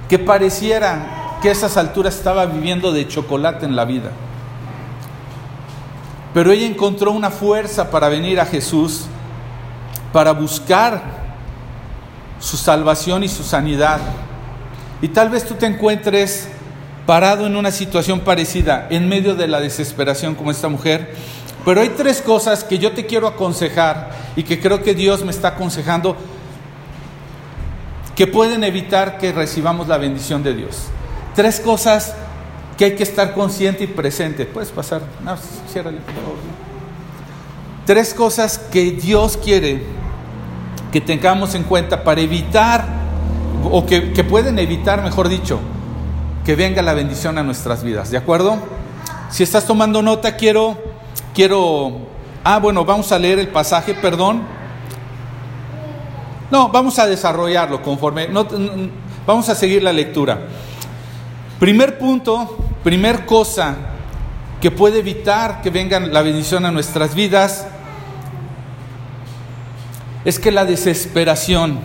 que 0.09 0.19
pareciera 0.19 1.37
que 1.43 1.51
a 1.51 1.53
esas 1.53 1.77
alturas 1.77 2.17
estaba 2.17 2.47
viviendo 2.47 2.91
de 2.91 3.07
chocolate 3.07 3.67
en 3.67 3.77
la 3.77 3.85
vida. 3.85 4.13
Pero 6.33 6.53
ella 6.53 6.65
encontró 6.65 7.13
una 7.13 7.29
fuerza 7.29 7.91
para 7.91 8.09
venir 8.09 8.41
a 8.41 8.47
Jesús, 8.47 9.09
para 10.11 10.33
buscar 10.33 11.03
su 12.39 12.57
salvación 12.57 13.25
y 13.25 13.29
su 13.29 13.43
sanidad. 13.43 14.01
Y 15.03 15.09
tal 15.09 15.29
vez 15.29 15.47
tú 15.47 15.53
te 15.53 15.67
encuentres 15.67 16.49
parado 17.11 17.45
en 17.45 17.57
una 17.57 17.73
situación 17.73 18.21
parecida, 18.21 18.87
en 18.89 19.09
medio 19.09 19.35
de 19.35 19.49
la 19.49 19.61
desesperación 19.61 20.37
como 20.37 20.53
esta 20.53 20.69
mujer. 20.69 21.13
Pero 21.65 21.81
hay 21.81 21.89
tres 21.89 22.23
cosas 22.23 22.63
que 22.63 22.79
yo 22.79 22.93
te 22.93 23.05
quiero 23.05 23.27
aconsejar 23.27 24.11
y 24.37 24.45
que 24.45 24.61
creo 24.61 24.81
que 24.85 24.95
Dios 24.95 25.25
me 25.25 25.33
está 25.33 25.49
aconsejando 25.49 26.17
que 28.15 28.29
pueden 28.29 28.63
evitar 28.63 29.19
que 29.19 29.33
recibamos 29.33 29.89
la 29.89 29.99
bendición 29.99 30.45
de 30.45 30.55
Dios. 30.55 30.85
Tres 31.35 31.59
cosas 31.59 32.15
que 32.79 32.85
hay 32.85 32.95
que 32.95 33.03
estar 33.03 33.35
consciente 33.35 33.83
y 33.83 33.89
presente. 33.89 34.47
Puedes 34.47 34.71
pasar, 34.71 35.03
no, 35.25 35.37
ciérrale, 35.69 35.99
por 35.99 36.15
favor. 36.15 36.37
Tres 37.87 38.15
cosas 38.15 38.57
que 38.57 38.93
Dios 38.93 39.37
quiere 39.37 39.83
que 40.93 41.01
tengamos 41.01 41.57
en 41.57 41.65
cuenta 41.65 42.05
para 42.05 42.21
evitar, 42.21 42.87
o 43.69 43.85
que, 43.85 44.13
que 44.13 44.23
pueden 44.23 44.61
evitar, 44.61 45.03
mejor 45.03 45.29
dicho, 45.29 45.59
que 46.45 46.57
venga 46.57 46.83
la 46.83 46.95
bendición 46.95 47.39
a 47.39 47.43
nuestras 47.43 47.83
vidas. 47.83 48.11
¿De 48.11 48.17
acuerdo? 48.17 48.59
Si 49.31 49.43
estás 49.43 49.67
tomando 49.67 50.03
nota, 50.03 50.37
quiero, 50.37 50.77
quiero, 51.35 51.99
ah, 52.43 52.59
bueno, 52.59 52.85
vamos 52.85 53.13
a 53.13 53.19
leer 53.19 53.39
el 53.39 53.49
pasaje, 53.49 53.95
perdón. 53.95 54.43
No, 56.51 56.69
vamos 56.69 56.99
a 56.99 57.07
desarrollarlo 57.07 57.81
conforme, 57.83 58.27
no, 58.29 58.47
vamos 59.27 59.49
a 59.49 59.55
seguir 59.55 59.83
la 59.83 59.93
lectura. 59.93 60.41
Primer 61.61 61.99
punto, 61.99 62.57
primer 62.83 63.25
cosa 63.27 63.77
que 64.61 64.71
puede 64.71 64.99
evitar 64.99 65.63
que 65.63 65.71
venga 65.71 66.01
la 66.01 66.23
bendición 66.23 66.67
a 66.67 66.71
nuestras 66.73 67.15
vidas 67.15 67.67
es 70.25 70.39
que 70.39 70.51
la 70.51 70.65
desesperación 70.65 71.81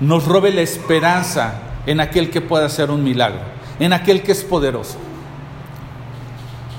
nos 0.00 0.26
robe 0.26 0.52
la 0.52 0.60
esperanza 0.60 1.54
en 1.86 2.00
aquel 2.00 2.30
que 2.30 2.40
puede 2.40 2.64
hacer 2.64 2.90
un 2.90 3.02
milagro, 3.02 3.40
en 3.78 3.92
aquel 3.92 4.22
que 4.22 4.32
es 4.32 4.42
poderoso. 4.42 4.98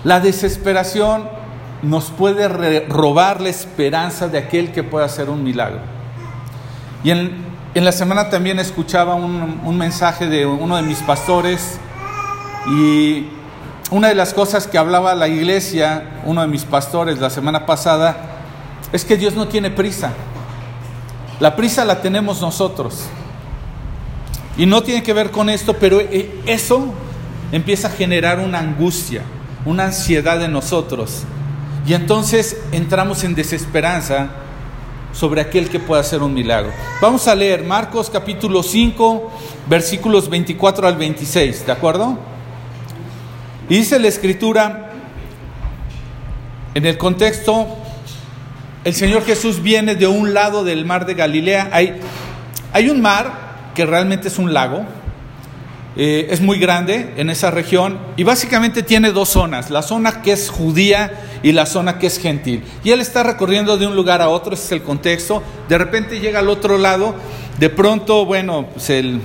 La 0.04 0.20
desesperación 0.20 1.30
nos 1.82 2.06
puede 2.06 2.48
robar 2.88 3.42
la 3.42 3.50
esperanza 3.50 4.28
de 4.28 4.38
aquel 4.38 4.72
que 4.72 4.84
puede 4.84 5.06
hacer 5.06 5.30
un 5.30 5.44
milagro. 5.44 5.80
Y 7.04 7.12
en, 7.12 7.44
la 7.74 7.92
semana 7.92 8.30
también 8.30 8.60
escuchaba 8.60 9.16
un, 9.16 9.62
un 9.64 9.78
mensaje 9.78 10.28
de 10.28 10.46
uno 10.46 10.78
de 10.78 10.84
mis 10.84 11.00
pastores 11.00 11.78
y 12.68 13.28
una 13.92 14.08
de 14.08 14.16
las 14.16 14.34
cosas 14.34 14.68
que 14.68 14.78
hablaba 14.78 15.14
la 15.16 15.28
iglesia, 15.28 16.22
uno 16.26 16.42
de 16.42 16.48
mis 16.48 16.64
pastores 16.64 17.20
la 17.20 17.30
semana 17.30 17.66
pasada, 17.66 18.16
es 18.92 19.04
que 19.04 19.18
Dios 19.18 19.36
no 19.36 19.48
tiene 19.48 19.70
prisa. 19.70 20.14
La 21.40 21.56
prisa 21.56 21.84
la 21.84 22.02
tenemos 22.02 22.42
nosotros. 22.42 23.06
Y 24.58 24.66
no 24.66 24.84
tiene 24.84 25.02
que 25.02 25.14
ver 25.14 25.32
con 25.32 25.50
esto, 25.50 25.74
pero 25.74 26.00
eh, 26.00 26.32
eso 26.46 26.94
empieza 27.52 27.88
a 27.88 27.92
generar 27.92 28.40
una 28.40 28.60
angustia, 28.60 29.24
una 29.66 29.86
ansiedad 29.86 30.44
en 30.44 30.52
nosotros. 30.52 31.24
Y 31.88 31.94
entonces 31.94 32.58
entramos 32.72 33.24
en 33.24 33.36
desesperanza 33.36 34.30
sobre 35.12 35.42
aquel 35.42 35.70
que 35.70 35.80
pueda 35.80 36.02
hacer 36.02 36.22
un 36.22 36.34
milagro. 36.34 36.72
Vamos 37.02 37.28
a 37.28 37.36
leer 37.36 37.64
Marcos 37.64 38.10
capítulo 38.10 38.64
5, 38.64 39.32
versículos 39.68 40.30
24 40.30 40.88
al 40.88 40.98
26, 40.98 41.66
¿de 41.66 41.72
acuerdo? 41.72 42.18
Y 43.70 43.78
dice 43.78 44.00
la 44.00 44.08
escritura, 44.08 44.92
en 46.76 46.86
el 46.86 46.98
contexto, 46.98 47.68
el 48.84 48.94
Señor 48.94 49.24
Jesús 49.24 49.62
viene 49.62 49.96
de 49.96 50.08
un 50.08 50.34
lado 50.34 50.64
del 50.64 50.86
mar 50.86 51.06
de 51.06 51.14
Galilea. 51.14 51.70
Hay, 51.72 52.00
hay 52.72 52.90
un 52.90 53.02
mar 53.02 53.53
que 53.74 53.86
realmente 53.86 54.28
es 54.28 54.38
un 54.38 54.54
lago, 54.54 54.86
eh, 55.96 56.28
es 56.32 56.42
muy 56.42 56.58
grande 56.58 57.14
en 57.18 57.30
esa 57.30 57.52
región 57.52 58.00
y 58.18 58.24
básicamente 58.24 58.82
tiene 58.82 59.12
dos 59.12 59.30
zonas, 59.30 59.70
la 59.70 59.84
zona 59.84 60.22
que 60.24 60.32
es 60.32 60.50
judía 60.50 61.12
y 61.44 61.52
la 61.52 61.66
zona 61.66 62.00
que 62.00 62.08
es 62.08 62.18
gentil. 62.20 62.64
Y 62.84 62.92
él 62.92 63.00
está 63.00 63.22
recorriendo 63.22 63.78
de 63.78 63.86
un 63.86 63.96
lugar 63.96 64.22
a 64.22 64.30
otro, 64.30 64.56
ese 64.56 64.66
es 64.66 64.72
el 64.72 64.82
contexto, 64.82 65.44
de 65.70 65.78
repente 65.78 66.20
llega 66.20 66.40
al 66.40 66.50
otro 66.50 66.78
lado, 66.78 67.14
de 67.60 67.70
pronto, 67.70 68.26
bueno, 68.26 68.68
pues 68.74 68.90
el 68.90 69.22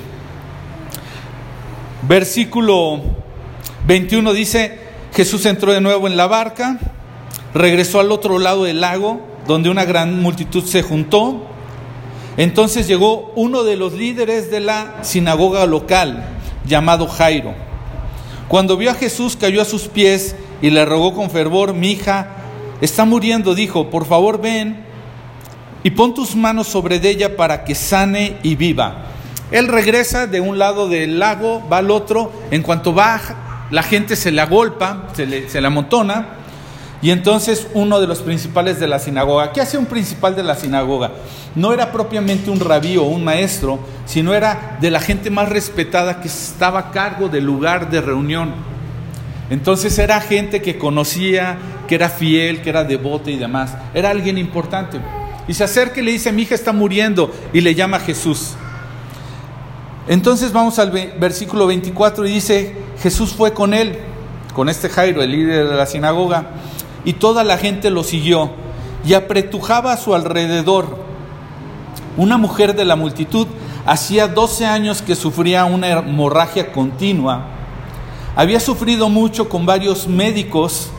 versículo 2.02 3.00
21 3.86 4.32
dice, 4.34 4.78
Jesús 5.14 5.46
entró 5.46 5.72
de 5.72 5.80
nuevo 5.80 6.06
en 6.06 6.16
la 6.16 6.26
barca, 6.26 6.78
regresó 7.54 8.00
al 8.00 8.12
otro 8.12 8.38
lado 8.38 8.64
del 8.64 8.82
lago, 8.82 9.26
donde 9.46 9.70
una 9.70 9.86
gran 9.86 10.20
multitud 10.20 10.64
se 10.64 10.82
juntó. 10.82 11.47
Entonces 12.38 12.86
llegó 12.86 13.32
uno 13.34 13.64
de 13.64 13.76
los 13.76 13.92
líderes 13.92 14.50
de 14.50 14.60
la 14.60 15.02
sinagoga 15.02 15.66
local, 15.66 16.24
llamado 16.64 17.06
Jairo. 17.06 17.52
Cuando 18.48 18.76
vio 18.76 18.92
a 18.92 18.94
Jesús, 18.94 19.36
cayó 19.36 19.60
a 19.60 19.66
sus 19.66 19.88
pies 19.88 20.36
y 20.62 20.70
le 20.70 20.84
rogó 20.86 21.14
con 21.14 21.30
fervor, 21.30 21.74
mi 21.74 21.90
hija 21.90 22.28
está 22.80 23.04
muriendo, 23.04 23.54
dijo, 23.54 23.90
por 23.90 24.06
favor 24.06 24.40
ven 24.40 24.84
y 25.82 25.90
pon 25.90 26.14
tus 26.14 26.34
manos 26.36 26.68
sobre 26.68 26.96
ella 26.96 27.36
para 27.36 27.64
que 27.64 27.74
sane 27.74 28.36
y 28.42 28.54
viva. 28.54 29.06
Él 29.50 29.66
regresa 29.66 30.26
de 30.26 30.40
un 30.40 30.58
lado 30.58 30.88
del 30.88 31.18
lago, 31.18 31.66
va 31.70 31.78
al 31.78 31.90
otro, 31.90 32.32
en 32.50 32.62
cuanto 32.62 32.94
va, 32.94 33.20
la 33.70 33.82
gente 33.82 34.16
se 34.16 34.30
le 34.30 34.40
agolpa, 34.40 35.08
se 35.14 35.26
le, 35.26 35.66
amontona, 35.66 36.37
y 37.00 37.12
entonces 37.12 37.68
uno 37.74 38.00
de 38.00 38.08
los 38.08 38.22
principales 38.22 38.80
de 38.80 38.88
la 38.88 38.98
sinagoga, 38.98 39.52
¿qué 39.52 39.60
hace 39.60 39.78
un 39.78 39.86
principal 39.86 40.34
de 40.34 40.42
la 40.42 40.56
sinagoga? 40.56 41.12
No 41.54 41.72
era 41.72 41.92
propiamente 41.92 42.50
un 42.50 42.58
rabí 42.58 42.96
o 42.96 43.04
un 43.04 43.22
maestro, 43.22 43.78
sino 44.04 44.34
era 44.34 44.78
de 44.80 44.90
la 44.90 45.00
gente 45.00 45.30
más 45.30 45.48
respetada 45.48 46.20
que 46.20 46.26
estaba 46.26 46.80
a 46.80 46.90
cargo 46.90 47.28
del 47.28 47.44
lugar 47.44 47.88
de 47.88 48.00
reunión. 48.00 48.52
Entonces 49.48 49.96
era 49.98 50.20
gente 50.20 50.60
que 50.60 50.76
conocía, 50.76 51.56
que 51.86 51.94
era 51.94 52.08
fiel, 52.08 52.62
que 52.62 52.70
era 52.70 52.82
devota 52.82 53.30
y 53.30 53.36
demás. 53.36 53.76
Era 53.94 54.10
alguien 54.10 54.36
importante. 54.36 55.00
Y 55.46 55.54
se 55.54 55.64
acerca 55.64 56.00
y 56.00 56.02
le 56.02 56.10
dice, 56.10 56.32
mi 56.32 56.42
hija 56.42 56.56
está 56.56 56.72
muriendo, 56.72 57.32
y 57.52 57.60
le 57.60 57.76
llama 57.76 58.00
Jesús. 58.00 58.54
Entonces 60.08 60.52
vamos 60.52 60.78
al 60.80 60.90
versículo 60.90 61.68
24 61.68 62.26
y 62.26 62.32
dice, 62.32 62.74
Jesús 63.00 63.34
fue 63.34 63.52
con 63.52 63.72
él, 63.72 63.98
con 64.52 64.68
este 64.68 64.88
Jairo, 64.88 65.22
el 65.22 65.30
líder 65.30 65.68
de 65.68 65.76
la 65.76 65.86
sinagoga 65.86 66.46
y 67.04 67.14
toda 67.14 67.44
la 67.44 67.58
gente 67.58 67.90
lo 67.90 68.04
siguió 68.04 68.50
y 69.04 69.14
apretujaba 69.14 69.92
a 69.92 69.96
su 69.96 70.14
alrededor. 70.14 70.98
Una 72.16 72.36
mujer 72.36 72.74
de 72.74 72.84
la 72.84 72.96
multitud 72.96 73.46
hacía 73.86 74.28
12 74.28 74.66
años 74.66 75.02
que 75.02 75.14
sufría 75.14 75.64
una 75.64 75.88
hemorragia 75.88 76.72
continua. 76.72 77.46
Había 78.36 78.60
sufrido 78.60 79.08
mucho 79.08 79.48
con 79.48 79.66
varios 79.66 80.06
médicos 80.06 80.90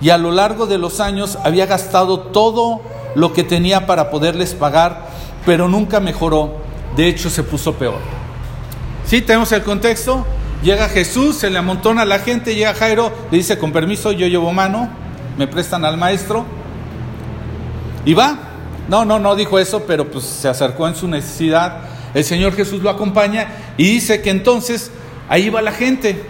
y 0.00 0.10
a 0.10 0.18
lo 0.18 0.32
largo 0.32 0.66
de 0.66 0.78
los 0.78 1.00
años 1.00 1.38
había 1.44 1.66
gastado 1.66 2.18
todo 2.18 2.80
lo 3.14 3.32
que 3.32 3.44
tenía 3.44 3.86
para 3.86 4.10
poderles 4.10 4.54
pagar, 4.54 5.06
pero 5.46 5.68
nunca 5.68 6.00
mejoró. 6.00 6.54
De 6.96 7.08
hecho, 7.08 7.30
se 7.30 7.42
puso 7.42 7.74
peor. 7.74 8.00
¿Sí? 9.06 9.20
Tenemos 9.22 9.52
el 9.52 9.62
contexto. 9.62 10.26
Llega 10.62 10.88
Jesús, 10.88 11.36
se 11.36 11.50
le 11.50 11.58
amontona 11.58 12.02
a 12.02 12.06
la 12.06 12.18
gente, 12.18 12.54
llega 12.54 12.72
Jairo, 12.74 13.12
le 13.30 13.36
dice, 13.36 13.58
con 13.58 13.70
permiso, 13.70 14.12
yo 14.12 14.26
llevo 14.26 14.50
mano 14.52 15.03
me 15.36 15.46
prestan 15.46 15.84
al 15.84 15.96
maestro 15.96 16.44
y 18.04 18.14
va. 18.14 18.38
No, 18.88 19.04
no, 19.04 19.18
no 19.18 19.34
dijo 19.34 19.58
eso, 19.58 19.84
pero 19.86 20.10
pues 20.10 20.24
se 20.24 20.48
acercó 20.48 20.86
en 20.86 20.94
su 20.94 21.08
necesidad. 21.08 21.78
El 22.12 22.24
Señor 22.24 22.54
Jesús 22.54 22.82
lo 22.82 22.90
acompaña 22.90 23.48
y 23.76 23.84
dice 23.84 24.20
que 24.20 24.30
entonces 24.30 24.90
ahí 25.28 25.50
va 25.50 25.62
la 25.62 25.72
gente. 25.72 26.24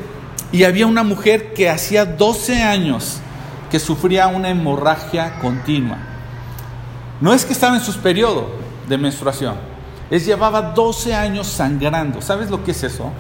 Y 0.53 0.65
había 0.65 0.87
una 0.87 1.03
mujer 1.03 1.53
que 1.53 1.69
hacía 1.69 2.05
12 2.05 2.63
años 2.63 3.19
que 3.71 3.81
sufría 3.81 4.29
una 4.29 4.51
hemorragia 4.51 5.41
continua. 5.41 5.99
No 7.21 7.33
es 7.33 7.45
que 7.45 7.53
estaba 7.53 7.75
en 7.75 7.83
su 7.83 7.93
periodo 7.99 8.49
de 8.89 8.99
menstruación, 8.99 9.57
es 10.11 10.25
llevaba 10.27 10.63
12 10.63 11.15
años 11.15 11.49
sangrando. 11.49 12.21
¿Sabes 12.21 12.51
lo 12.51 12.63
que 12.63 12.71
es 12.71 12.85
eso? 12.85 13.11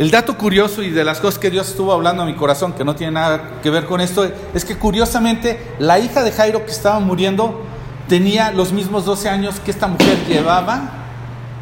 El 0.00 0.10
dato 0.10 0.38
curioso 0.38 0.82
y 0.82 0.88
de 0.88 1.04
las 1.04 1.20
cosas 1.20 1.38
que 1.38 1.50
Dios 1.50 1.68
estuvo 1.68 1.92
hablando 1.92 2.22
a 2.22 2.24
mi 2.24 2.34
corazón, 2.34 2.72
que 2.72 2.86
no 2.86 2.94
tiene 2.94 3.12
nada 3.12 3.60
que 3.62 3.68
ver 3.68 3.84
con 3.84 4.00
esto, 4.00 4.26
es 4.54 4.64
que 4.64 4.78
curiosamente 4.78 5.74
la 5.78 5.98
hija 5.98 6.22
de 6.22 6.32
Jairo 6.32 6.64
que 6.64 6.72
estaba 6.72 7.00
muriendo 7.00 7.60
tenía 8.08 8.50
los 8.50 8.72
mismos 8.72 9.04
12 9.04 9.28
años 9.28 9.60
que 9.60 9.70
esta 9.70 9.88
mujer 9.88 10.16
llevaba 10.26 10.90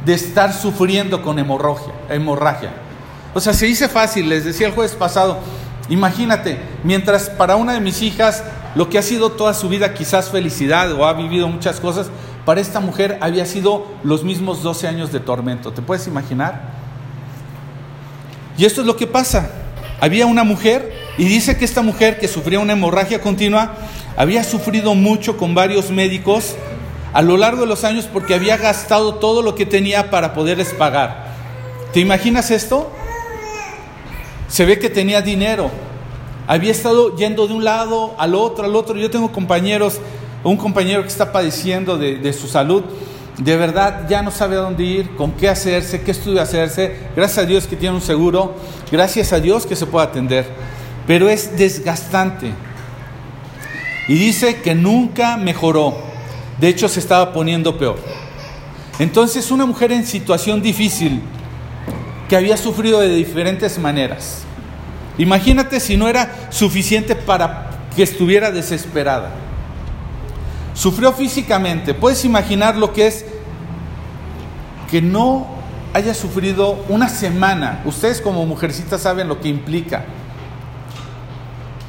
de 0.06 0.14
estar 0.14 0.52
sufriendo 0.52 1.20
con 1.20 1.40
hemorragia. 1.40 1.92
hemorragia. 2.08 2.70
O 3.34 3.40
sea, 3.40 3.52
se 3.54 3.66
dice 3.66 3.88
fácil, 3.88 4.28
les 4.28 4.44
decía 4.44 4.68
el 4.68 4.72
jueves 4.72 4.94
pasado, 4.94 5.38
imagínate, 5.88 6.60
mientras 6.84 7.30
para 7.30 7.56
una 7.56 7.72
de 7.72 7.80
mis 7.80 8.02
hijas 8.02 8.44
lo 8.76 8.88
que 8.88 8.98
ha 8.98 9.02
sido 9.02 9.32
toda 9.32 9.52
su 9.52 9.68
vida 9.68 9.94
quizás 9.94 10.30
felicidad 10.30 10.92
o 10.92 11.06
ha 11.06 11.12
vivido 11.12 11.48
muchas 11.48 11.80
cosas, 11.80 12.06
para 12.44 12.60
esta 12.60 12.78
mujer 12.78 13.18
había 13.20 13.46
sido 13.46 13.88
los 14.04 14.22
mismos 14.22 14.62
12 14.62 14.86
años 14.86 15.10
de 15.10 15.18
tormento. 15.18 15.72
¿Te 15.72 15.82
puedes 15.82 16.06
imaginar? 16.06 16.77
Y 18.58 18.64
esto 18.64 18.80
es 18.80 18.86
lo 18.86 18.96
que 18.96 19.06
pasa. 19.06 19.50
Había 20.00 20.26
una 20.26 20.44
mujer 20.44 20.92
y 21.16 21.24
dice 21.24 21.56
que 21.56 21.64
esta 21.64 21.80
mujer 21.80 22.18
que 22.18 22.28
sufría 22.28 22.58
una 22.58 22.72
hemorragia 22.74 23.20
continua 23.20 23.76
había 24.16 24.42
sufrido 24.42 24.94
mucho 24.94 25.36
con 25.36 25.54
varios 25.54 25.90
médicos 25.90 26.56
a 27.12 27.22
lo 27.22 27.36
largo 27.36 27.62
de 27.62 27.68
los 27.68 27.84
años 27.84 28.08
porque 28.12 28.34
había 28.34 28.56
gastado 28.56 29.14
todo 29.14 29.42
lo 29.42 29.54
que 29.54 29.64
tenía 29.64 30.10
para 30.10 30.34
poderles 30.34 30.74
pagar. 30.74 31.28
¿Te 31.92 32.00
imaginas 32.00 32.50
esto? 32.50 32.90
Se 34.48 34.64
ve 34.64 34.80
que 34.80 34.90
tenía 34.90 35.22
dinero. 35.22 35.70
Había 36.48 36.72
estado 36.72 37.16
yendo 37.16 37.46
de 37.46 37.54
un 37.54 37.62
lado 37.62 38.14
al 38.18 38.34
otro, 38.34 38.64
al 38.64 38.74
otro. 38.74 38.96
Yo 38.96 39.10
tengo 39.10 39.30
compañeros, 39.30 40.00
un 40.42 40.56
compañero 40.56 41.02
que 41.02 41.08
está 41.08 41.30
padeciendo 41.30 41.96
de, 41.96 42.16
de 42.16 42.32
su 42.32 42.48
salud 42.48 42.82
de 43.38 43.56
verdad 43.56 44.08
ya 44.08 44.20
no 44.22 44.30
sabe 44.30 44.56
a 44.56 44.60
dónde 44.60 44.82
ir, 44.82 45.14
con 45.16 45.32
qué 45.32 45.48
hacerse, 45.48 46.02
qué 46.02 46.10
estudio 46.10 46.42
hacerse. 46.42 46.96
Gracias 47.14 47.38
a 47.38 47.46
Dios 47.46 47.66
que 47.66 47.76
tiene 47.76 47.94
un 47.94 48.02
seguro, 48.02 48.56
gracias 48.90 49.32
a 49.32 49.40
Dios 49.40 49.64
que 49.64 49.76
se 49.76 49.86
puede 49.86 50.06
atender, 50.06 50.46
pero 51.06 51.28
es 51.28 51.56
desgastante. 51.56 52.52
Y 54.08 54.14
dice 54.14 54.56
que 54.60 54.74
nunca 54.74 55.36
mejoró, 55.36 55.96
de 56.60 56.68
hecho 56.68 56.88
se 56.88 56.98
estaba 56.98 57.32
poniendo 57.32 57.78
peor. 57.78 57.98
Entonces 58.98 59.50
una 59.52 59.66
mujer 59.66 59.92
en 59.92 60.04
situación 60.04 60.60
difícil, 60.60 61.22
que 62.28 62.36
había 62.36 62.56
sufrido 62.56 63.00
de 63.00 63.14
diferentes 63.14 63.78
maneras. 63.78 64.42
Imagínate 65.16 65.80
si 65.80 65.96
no 65.96 66.08
era 66.08 66.48
suficiente 66.50 67.14
para 67.14 67.70
que 67.94 68.02
estuviera 68.02 68.50
desesperada. 68.50 69.47
Sufrió 70.78 71.12
físicamente. 71.12 71.92
Puedes 71.92 72.24
imaginar 72.24 72.76
lo 72.76 72.92
que 72.92 73.08
es 73.08 73.24
que 74.88 75.02
no 75.02 75.44
haya 75.92 76.14
sufrido 76.14 76.84
una 76.88 77.08
semana. 77.08 77.82
Ustedes 77.84 78.20
como 78.20 78.46
mujercitas 78.46 79.00
saben 79.00 79.26
lo 79.26 79.40
que 79.40 79.48
implica. 79.48 80.04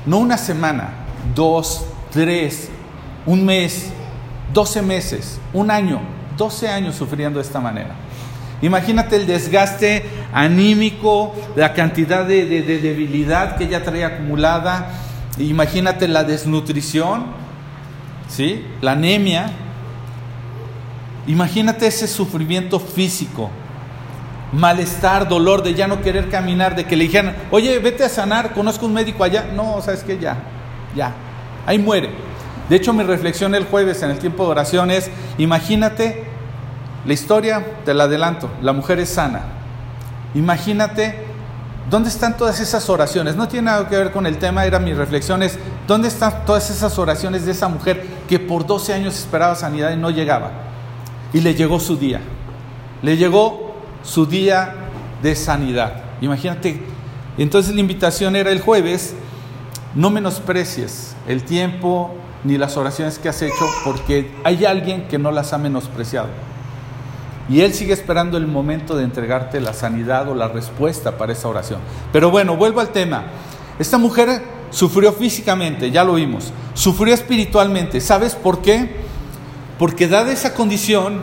No 0.07 0.17
una 0.17 0.39
semana, 0.39 0.89
dos, 1.35 1.85
tres, 2.11 2.69
un 3.27 3.45
mes, 3.45 3.91
doce 4.55 4.81
meses, 4.81 5.39
un 5.53 5.69
año, 5.69 6.01
doce 6.35 6.67
años 6.67 6.95
sufriendo 6.95 7.37
de 7.37 7.45
esta 7.45 7.59
manera. 7.59 7.93
Imagínate 8.63 9.17
el 9.17 9.27
desgaste 9.27 10.03
anímico, 10.33 11.35
la 11.55 11.73
cantidad 11.73 12.25
de, 12.25 12.43
de 12.47 12.79
debilidad 12.79 13.55
que 13.55 13.65
ella 13.65 13.83
traía 13.83 14.07
acumulada. 14.07 14.89
Imagínate 15.37 16.07
la 16.07 16.23
desnutrición 16.23 17.48
¿sí? 18.29 18.65
La 18.81 18.93
anemia. 18.93 19.51
Imagínate 21.27 21.85
ese 21.87 22.07
sufrimiento 22.07 22.79
físico, 22.79 23.49
malestar, 24.53 25.27
dolor 25.27 25.61
de 25.61 25.73
ya 25.73 25.87
no 25.87 26.01
querer 26.01 26.29
caminar, 26.29 26.75
de 26.75 26.85
que 26.85 26.95
le 26.95 27.03
dijeran, 27.03 27.35
oye, 27.51 27.77
vete 27.79 28.03
a 28.03 28.09
sanar, 28.09 28.53
conozco 28.53 28.85
un 28.85 28.93
médico 28.93 29.23
allá. 29.23 29.45
No, 29.53 29.81
sabes 29.81 30.03
que 30.03 30.17
ya, 30.17 30.37
ya, 30.95 31.13
ahí 31.65 31.77
muere. 31.77 32.09
De 32.69 32.75
hecho, 32.75 32.93
mi 32.93 33.03
reflexión 33.03 33.53
el 33.53 33.65
jueves 33.65 34.01
en 34.01 34.11
el 34.11 34.19
tiempo 34.19 34.45
de 34.45 34.51
oración 34.51 34.91
es, 34.91 35.09
imagínate 35.37 36.23
la 37.05 37.13
historia, 37.13 37.65
te 37.85 37.93
la 37.93 38.05
adelanto, 38.05 38.49
la 38.61 38.73
mujer 38.73 38.99
es 38.99 39.09
sana. 39.09 39.41
Imagínate 40.35 41.29
¿Dónde 41.89 42.09
están 42.09 42.37
todas 42.37 42.59
esas 42.59 42.87
oraciones? 42.87 43.35
No 43.35 43.47
tiene 43.47 43.65
nada 43.65 43.89
que 43.89 43.97
ver 43.97 44.11
con 44.11 44.27
el 44.27 44.37
tema, 44.37 44.63
eran 44.65 44.83
mis 44.83 44.95
reflexiones. 44.95 45.57
¿Dónde 45.87 46.07
están 46.07 46.45
todas 46.45 46.69
esas 46.69 46.99
oraciones 46.99 47.45
de 47.45 47.51
esa 47.51 47.67
mujer 47.67 48.05
que 48.29 48.37
por 48.37 48.67
12 48.67 48.93
años 48.93 49.17
esperaba 49.17 49.55
sanidad 49.55 49.91
y 49.91 49.97
no 49.97 50.11
llegaba? 50.11 50.51
Y 51.33 51.41
le 51.41 51.55
llegó 51.55 51.79
su 51.79 51.97
día. 51.97 52.21
Le 53.01 53.17
llegó 53.17 53.73
su 54.03 54.27
día 54.27 54.75
de 55.23 55.35
sanidad. 55.35 56.03
Imagínate. 56.21 56.79
Entonces 57.39 57.73
la 57.73 57.81
invitación 57.81 58.35
era 58.35 58.51
el 58.51 58.61
jueves, 58.61 59.15
no 59.95 60.11
menosprecies 60.11 61.15
el 61.27 61.43
tiempo 61.43 62.13
ni 62.43 62.57
las 62.57 62.77
oraciones 62.77 63.17
que 63.17 63.29
has 63.29 63.41
hecho 63.41 63.65
porque 63.83 64.31
hay 64.43 64.63
alguien 64.65 65.07
que 65.07 65.17
no 65.17 65.31
las 65.31 65.51
ha 65.53 65.57
menospreciado. 65.57 66.27
Y 67.49 67.61
Él 67.61 67.73
sigue 67.73 67.93
esperando 67.93 68.37
el 68.37 68.45
momento 68.45 68.95
de 68.95 69.03
entregarte 69.03 69.59
la 69.59 69.73
sanidad 69.73 70.29
o 70.29 70.35
la 70.35 70.49
respuesta 70.49 71.17
para 71.17 71.33
esa 71.33 71.47
oración. 71.47 71.79
Pero 72.13 72.29
bueno, 72.29 72.55
vuelvo 72.55 72.79
al 72.79 72.89
tema. 72.89 73.23
Esta 73.79 73.97
mujer 73.97 74.43
sufrió 74.71 75.13
físicamente, 75.13 75.91
ya 75.91 76.03
lo 76.03 76.15
vimos. 76.15 76.51
Sufrió 76.73 77.13
espiritualmente. 77.13 78.01
¿Sabes 78.01 78.35
por 78.35 78.61
qué? 78.61 78.89
Porque 79.77 80.07
dada 80.07 80.31
esa 80.31 80.53
condición, 80.53 81.21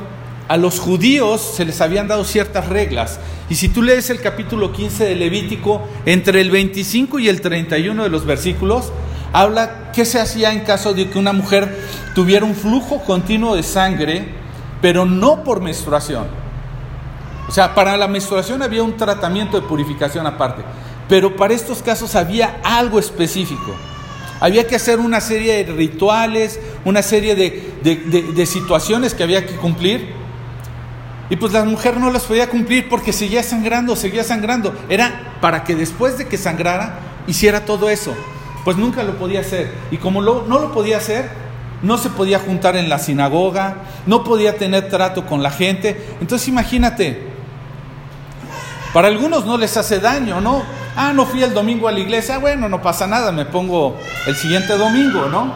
a 0.48 0.56
los 0.56 0.78
judíos 0.78 1.40
se 1.56 1.64
les 1.64 1.80
habían 1.80 2.08
dado 2.08 2.24
ciertas 2.24 2.68
reglas. 2.68 3.18
Y 3.48 3.56
si 3.56 3.68
tú 3.68 3.82
lees 3.82 4.10
el 4.10 4.20
capítulo 4.20 4.72
15 4.72 5.04
de 5.04 5.16
Levítico, 5.16 5.82
entre 6.04 6.40
el 6.40 6.50
25 6.50 7.18
y 7.18 7.28
el 7.28 7.40
31 7.40 8.02
de 8.02 8.08
los 8.08 8.24
versículos, 8.24 8.92
habla 9.32 9.90
qué 9.92 10.04
se 10.04 10.20
hacía 10.20 10.52
en 10.52 10.60
caso 10.60 10.94
de 10.94 11.10
que 11.10 11.18
una 11.18 11.32
mujer 11.32 11.78
tuviera 12.14 12.44
un 12.44 12.54
flujo 12.54 13.02
continuo 13.04 13.56
de 13.56 13.62
sangre 13.62 14.46
pero 14.80 15.04
no 15.04 15.42
por 15.42 15.60
menstruación. 15.60 16.26
O 17.48 17.52
sea, 17.52 17.74
para 17.74 17.96
la 17.96 18.08
menstruación 18.08 18.62
había 18.62 18.82
un 18.82 18.96
tratamiento 18.96 19.60
de 19.60 19.66
purificación 19.66 20.26
aparte. 20.26 20.62
Pero 21.08 21.36
para 21.36 21.54
estos 21.54 21.82
casos 21.82 22.14
había 22.16 22.60
algo 22.64 22.98
específico. 22.98 23.74
Había 24.40 24.66
que 24.66 24.76
hacer 24.76 24.98
una 24.98 25.20
serie 25.20 25.64
de 25.64 25.72
rituales, 25.72 26.60
una 26.84 27.02
serie 27.02 27.34
de, 27.34 28.46
situaciones 28.46 29.14
que 29.14 29.22
había 29.22 29.46
que 29.46 29.56
cumplir. 29.56 30.14
Y 31.30 31.36
pues 31.36 31.52
la 31.52 31.64
mujer 31.64 31.96
no 31.98 32.10
las 32.10 32.24
podía 32.24 32.48
cumplir 32.48 32.88
porque 32.88 33.12
seguía 33.12 33.42
sangrando, 33.42 33.96
seguía 33.96 34.24
sangrando. 34.24 34.74
Era 34.88 35.36
para 35.40 35.64
que 35.64 35.74
después 35.74 36.18
de 36.18 36.26
que 36.26 36.38
sangrara 36.38 37.00
hiciera 37.26 37.64
todo 37.64 37.88
eso. 37.88 38.14
Pues 38.64 38.76
nunca 38.76 39.02
lo 39.02 39.16
podía 39.16 39.40
hacer. 39.40 39.72
Y 39.90 39.96
como 39.96 40.20
no 40.20 40.58
lo 40.58 40.72
podía 40.72 40.98
hacer, 40.98 41.30
no 41.82 41.98
se 41.98 42.10
podía 42.10 42.38
juntar 42.38 42.76
en 42.76 42.88
la 42.88 42.98
sinagoga, 42.98 43.76
no 44.06 44.24
podía 44.24 44.56
tener 44.56 44.88
trato 44.88 45.26
con 45.26 45.42
la 45.42 45.50
gente. 45.50 46.00
Entonces 46.20 46.48
imagínate, 46.48 47.22
para 48.92 49.08
algunos 49.08 49.44
no 49.44 49.58
les 49.58 49.76
hace 49.76 50.00
daño, 50.00 50.40
¿no? 50.40 50.62
Ah, 50.98 51.12
no 51.12 51.26
fui 51.26 51.42
el 51.42 51.52
domingo 51.52 51.88
a 51.88 51.92
la 51.92 52.00
iglesia, 52.00 52.38
bueno, 52.38 52.70
no 52.70 52.80
pasa 52.80 53.06
nada, 53.06 53.30
me 53.30 53.44
pongo 53.44 53.98
el 54.26 54.34
siguiente 54.34 54.78
domingo, 54.78 55.26
¿no? 55.26 55.52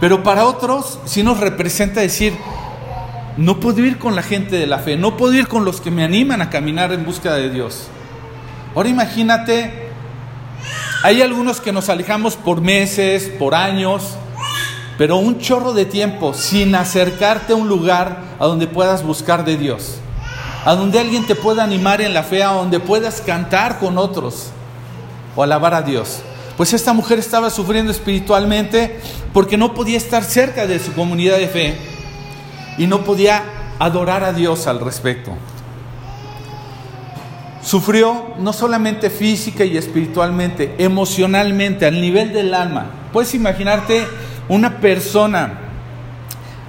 Pero 0.00 0.22
para 0.22 0.46
otros 0.46 0.98
sí 1.04 1.22
nos 1.22 1.40
representa 1.40 2.00
decir, 2.00 2.32
no 3.36 3.60
puedo 3.60 3.84
ir 3.84 3.98
con 3.98 4.16
la 4.16 4.22
gente 4.22 4.56
de 4.56 4.66
la 4.66 4.78
fe, 4.78 4.96
no 4.96 5.18
puedo 5.18 5.34
ir 5.34 5.46
con 5.46 5.66
los 5.66 5.82
que 5.82 5.90
me 5.90 6.04
animan 6.04 6.40
a 6.40 6.48
caminar 6.48 6.90
en 6.94 7.04
búsqueda 7.04 7.34
de 7.34 7.50
Dios. 7.50 7.88
Ahora 8.74 8.88
imagínate, 8.88 9.90
hay 11.02 11.20
algunos 11.20 11.60
que 11.60 11.72
nos 11.72 11.90
alejamos 11.90 12.36
por 12.36 12.62
meses, 12.62 13.30
por 13.38 13.54
años, 13.54 14.16
pero 14.96 15.18
un 15.18 15.38
chorro 15.38 15.74
de 15.74 15.84
tiempo 15.84 16.32
sin 16.32 16.74
acercarte 16.74 17.52
a 17.52 17.56
un 17.56 17.68
lugar 17.68 18.22
a 18.38 18.46
donde 18.46 18.66
puedas 18.66 19.04
buscar 19.04 19.44
de 19.44 19.58
Dios 19.58 20.00
a 20.64 20.74
donde 20.74 20.98
alguien 20.98 21.26
te 21.26 21.34
pueda 21.34 21.64
animar 21.64 22.00
en 22.00 22.14
la 22.14 22.22
fe, 22.22 22.42
a 22.42 22.52
donde 22.52 22.80
puedas 22.80 23.20
cantar 23.20 23.78
con 23.78 23.98
otros 23.98 24.50
o 25.36 25.42
alabar 25.42 25.74
a 25.74 25.82
Dios. 25.82 26.20
Pues 26.56 26.72
esta 26.74 26.92
mujer 26.92 27.18
estaba 27.18 27.48
sufriendo 27.48 27.90
espiritualmente 27.90 29.00
porque 29.32 29.56
no 29.56 29.72
podía 29.72 29.96
estar 29.96 30.22
cerca 30.22 30.66
de 30.66 30.78
su 30.78 30.92
comunidad 30.92 31.38
de 31.38 31.48
fe 31.48 31.78
y 32.76 32.86
no 32.86 33.02
podía 33.04 33.42
adorar 33.78 34.24
a 34.24 34.32
Dios 34.32 34.66
al 34.66 34.80
respecto. 34.80 35.32
Sufrió 37.62 38.34
no 38.38 38.52
solamente 38.52 39.10
física 39.10 39.64
y 39.64 39.76
espiritualmente, 39.76 40.74
emocionalmente, 40.78 41.86
al 41.86 42.00
nivel 42.00 42.32
del 42.32 42.54
alma. 42.54 42.90
Puedes 43.12 43.34
imaginarte 43.34 44.06
una 44.48 44.78
persona 44.78 45.60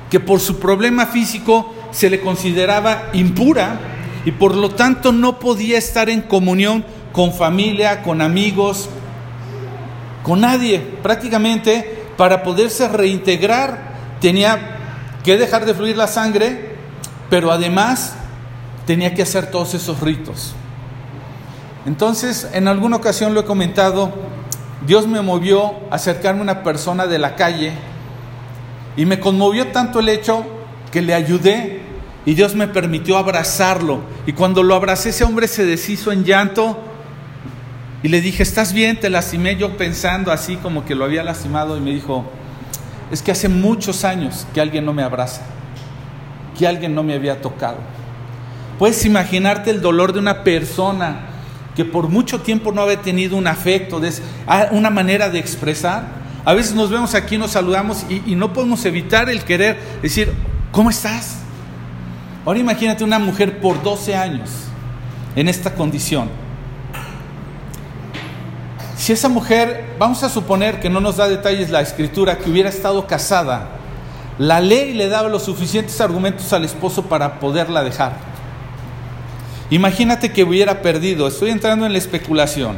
que 0.09 0.19
por 0.19 0.39
su 0.39 0.59
problema 0.59 1.05
físico 1.05 1.70
se 1.91 2.09
le 2.09 2.21
consideraba 2.21 3.09
impura 3.13 3.79
y 4.25 4.31
por 4.31 4.55
lo 4.55 4.71
tanto 4.71 5.11
no 5.11 5.39
podía 5.39 5.77
estar 5.77 6.09
en 6.09 6.21
comunión 6.21 6.85
con 7.11 7.33
familia, 7.33 8.03
con 8.03 8.21
amigos, 8.21 8.89
con 10.23 10.41
nadie. 10.41 10.79
Prácticamente 10.79 11.99
para 12.17 12.43
poderse 12.43 12.87
reintegrar 12.87 13.91
tenía 14.19 14.77
que 15.23 15.37
dejar 15.37 15.65
de 15.65 15.73
fluir 15.73 15.97
la 15.97 16.07
sangre, 16.07 16.75
pero 17.29 17.51
además 17.51 18.15
tenía 18.85 19.13
que 19.13 19.23
hacer 19.23 19.51
todos 19.51 19.73
esos 19.73 19.99
ritos. 20.01 20.53
Entonces, 21.85 22.47
en 22.53 22.67
alguna 22.67 22.97
ocasión 22.97 23.33
lo 23.33 23.41
he 23.41 23.45
comentado, 23.45 24.11
Dios 24.85 25.07
me 25.07 25.21
movió 25.21 25.73
a 25.89 25.95
acercarme 25.95 26.41
a 26.41 26.43
una 26.43 26.63
persona 26.63 27.07
de 27.07 27.17
la 27.17 27.35
calle 27.35 27.73
y 28.95 29.05
me 29.05 29.19
conmovió 29.19 29.67
tanto 29.67 29.99
el 29.99 30.09
hecho 30.09 30.45
que 30.91 31.01
le 31.01 31.13
ayudé 31.13 31.81
y 32.25 32.35
Dios 32.35 32.53
me 32.55 32.67
permitió 32.67 33.17
abrazarlo. 33.17 34.01
Y 34.25 34.33
cuando 34.33 34.61
lo 34.63 34.75
abracé, 34.75 35.09
ese 35.09 35.23
hombre 35.23 35.47
se 35.47 35.65
deshizo 35.65 36.11
en 36.11 36.23
llanto 36.23 36.77
y 38.03 38.09
le 38.09 38.21
dije, 38.21 38.43
¿estás 38.43 38.73
bien? 38.73 38.99
Te 38.99 39.09
lastimé 39.09 39.55
yo 39.55 39.77
pensando 39.77 40.31
así 40.31 40.57
como 40.57 40.85
que 40.85 40.95
lo 40.95 41.05
había 41.05 41.23
lastimado 41.23 41.77
y 41.77 41.81
me 41.81 41.91
dijo, 41.91 42.25
es 43.11 43.21
que 43.21 43.31
hace 43.31 43.49
muchos 43.49 44.03
años 44.03 44.45
que 44.53 44.61
alguien 44.61 44.85
no 44.85 44.93
me 44.93 45.03
abraza, 45.03 45.41
que 46.57 46.67
alguien 46.67 46.93
no 46.93 47.03
me 47.03 47.13
había 47.13 47.41
tocado. 47.41 47.77
Puedes 48.77 49.05
imaginarte 49.05 49.69
el 49.69 49.81
dolor 49.81 50.13
de 50.13 50.19
una 50.19 50.43
persona 50.43 51.27
que 51.75 51.85
por 51.85 52.09
mucho 52.09 52.41
tiempo 52.41 52.71
no 52.71 52.81
había 52.81 53.01
tenido 53.01 53.37
un 53.37 53.47
afecto, 53.47 54.01
una 54.71 54.89
manera 54.89 55.29
de 55.29 55.39
expresar. 55.39 56.21
A 56.43 56.53
veces 56.53 56.73
nos 56.73 56.89
vemos 56.89 57.13
aquí, 57.13 57.37
nos 57.37 57.51
saludamos 57.51 58.05
y 58.09 58.35
no 58.35 58.51
podemos 58.51 58.83
evitar 58.85 59.29
el 59.29 59.43
querer 59.43 59.77
decir, 60.01 60.33
¿cómo 60.71 60.89
estás? 60.89 61.37
Ahora 62.45 62.59
imagínate 62.59 63.03
una 63.03 63.19
mujer 63.19 63.59
por 63.59 63.81
12 63.81 64.15
años 64.15 64.49
en 65.35 65.47
esta 65.47 65.73
condición. 65.75 66.29
Si 68.97 69.13
esa 69.13 69.29
mujer, 69.29 69.95
vamos 69.97 70.23
a 70.23 70.29
suponer 70.29 70.79
que 70.79 70.89
no 70.89 70.99
nos 71.01 71.17
da 71.17 71.27
detalles 71.27 71.69
la 71.69 71.81
escritura, 71.81 72.37
que 72.37 72.49
hubiera 72.49 72.69
estado 72.69 73.07
casada, 73.07 73.69
la 74.37 74.59
ley 74.59 74.93
le 74.93 75.07
daba 75.07 75.29
los 75.29 75.43
suficientes 75.43 75.99
argumentos 76.01 76.51
al 76.53 76.65
esposo 76.65 77.03
para 77.03 77.39
poderla 77.39 77.83
dejar. 77.83 78.13
Imagínate 79.69 80.31
que 80.31 80.43
hubiera 80.43 80.81
perdido, 80.81 81.27
estoy 81.27 81.49
entrando 81.49 81.85
en 81.85 81.93
la 81.93 81.97
especulación, 81.97 82.77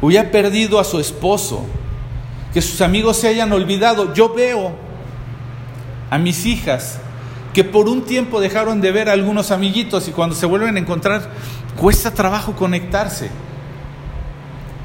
hubiera 0.00 0.30
perdido 0.30 0.78
a 0.78 0.84
su 0.84 1.00
esposo, 1.00 1.64
que 2.52 2.60
sus 2.60 2.80
amigos 2.80 3.16
se 3.16 3.28
hayan 3.28 3.52
olvidado. 3.52 4.12
Yo 4.14 4.34
veo 4.34 4.72
a 6.10 6.18
mis 6.18 6.46
hijas 6.46 6.98
que 7.52 7.64
por 7.64 7.88
un 7.88 8.02
tiempo 8.02 8.40
dejaron 8.40 8.80
de 8.80 8.92
ver 8.92 9.08
a 9.08 9.12
algunos 9.12 9.50
amiguitos 9.50 10.08
y 10.08 10.12
cuando 10.12 10.34
se 10.34 10.46
vuelven 10.46 10.76
a 10.76 10.80
encontrar 10.80 11.30
cuesta 11.76 12.12
trabajo 12.12 12.54
conectarse. 12.54 13.30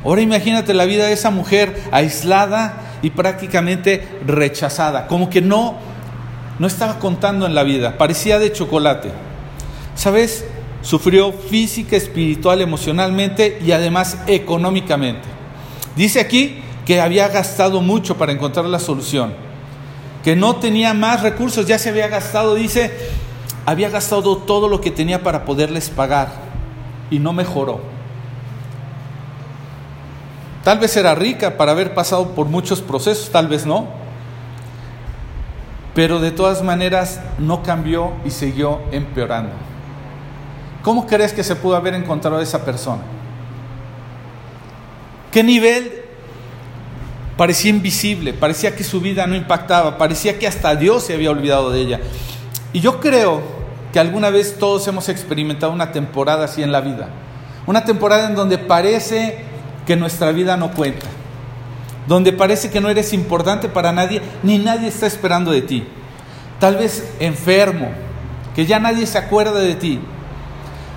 Ahora 0.04 0.22
imagínate 0.22 0.74
la 0.74 0.86
vida 0.86 1.06
de 1.06 1.14
esa 1.14 1.30
mujer 1.30 1.84
aislada 1.92 2.82
y 3.02 3.12
prácticamente 3.12 4.08
rechazada, 4.26 5.08
como 5.08 5.30
que 5.30 5.42
no 5.42 5.96
no 6.58 6.68
estaba 6.68 7.00
contando 7.00 7.46
en 7.46 7.54
la 7.54 7.64
vida, 7.64 7.98
parecía 7.98 8.40
de 8.40 8.52
chocolate. 8.52 9.12
¿Sabes? 9.94 10.46
Sufrió 10.82 11.34
física, 11.34 11.98
espiritual, 11.98 12.62
emocionalmente 12.62 13.60
y 13.66 13.72
además 13.74 14.20
económicamente. 14.28 15.28
Dice 15.98 16.20
aquí 16.20 16.62
que 16.86 17.02
había 17.02 17.28
gastado 17.28 17.82
mucho 17.82 18.18
para 18.18 18.32
encontrar 18.32 18.66
la 18.66 18.80
solución 18.80 19.45
que 20.26 20.36
no 20.36 20.56
tenía 20.56 20.96
más 20.96 21.22
recursos, 21.22 21.68
ya 21.68 21.78
se 21.78 21.90
había 21.90 22.08
gastado, 22.08 22.56
dice, 22.56 22.92
había 23.64 23.92
gastado 23.92 24.38
todo 24.38 24.68
lo 24.68 24.82
que 24.82 24.90
tenía 24.90 25.22
para 25.22 25.46
poderles 25.46 25.92
pagar 25.92 26.30
y 27.12 27.20
no 27.20 27.32
mejoró. 27.32 27.80
Tal 30.64 30.80
vez 30.80 30.98
era 30.98 31.14
rica 31.14 31.58
para 31.58 31.74
haber 31.74 31.94
pasado 31.94 32.30
por 32.30 32.48
muchos 32.48 32.82
procesos, 32.82 33.30
tal 33.30 33.48
vez 33.48 33.68
no, 33.68 33.86
pero 35.94 36.20
de 36.20 36.32
todas 36.32 36.64
maneras 36.64 37.22
no 37.38 37.62
cambió 37.62 38.14
y 38.26 38.32
siguió 38.32 38.82
empeorando. 38.92 39.52
¿Cómo 40.82 41.06
crees 41.06 41.34
que 41.34 41.44
se 41.44 41.56
pudo 41.56 41.76
haber 41.76 41.94
encontrado 41.94 42.42
esa 42.42 42.66
persona? 42.66 43.04
¿Qué 45.32 45.44
nivel 45.44 46.05
parecía 47.38 47.72
invisible, 47.72 48.34
parecía 48.34 48.76
que 48.76 48.84
su 48.84 49.02
vida 49.02 49.28
no 49.28 49.36
impactaba, 49.36 49.98
parecía 49.98 50.40
que 50.40 50.48
hasta 50.48 50.76
Dios 50.76 51.04
se 51.04 51.14
había 51.14 51.32
olvidado 51.32 51.72
de 51.72 51.82
ella. 51.82 52.00
Y 52.74 52.80
yo 52.80 53.00
creo 53.00 53.42
que 53.92 54.00
alguna 54.00 54.30
vez 54.30 54.58
todos 54.60 54.88
hemos 54.88 55.10
experimentado 55.10 55.72
una 55.72 55.92
temporada 55.92 56.46
así 56.46 56.64
en 56.64 56.72
la 56.72 56.82
vida, 56.82 57.10
una 57.66 57.86
temporada 57.86 58.28
en 58.28 58.36
donde 58.36 58.58
parece 58.58 59.40
que 59.86 59.96
nuestra 59.96 60.32
vida 60.32 60.58
no 60.58 60.72
cuenta, 60.72 61.08
donde 62.08 62.34
parece 62.34 62.70
que 62.70 62.82
no 62.82 62.90
eres 62.90 63.14
importante 63.14 63.70
para 63.70 63.92
nadie, 63.92 64.22
ni 64.44 64.58
nadie 64.58 64.88
está 64.88 65.08
esperando 65.08 65.52
de 65.52 65.62
ti. 65.62 65.86
Tal 66.60 66.78
vez 66.78 67.14
enfermo, 67.20 67.92
que 68.56 68.66
ya 68.66 68.80
nadie 68.80 69.06
se 69.06 69.18
acuerda 69.18 69.60
de 69.60 69.76
ti. 69.76 70.00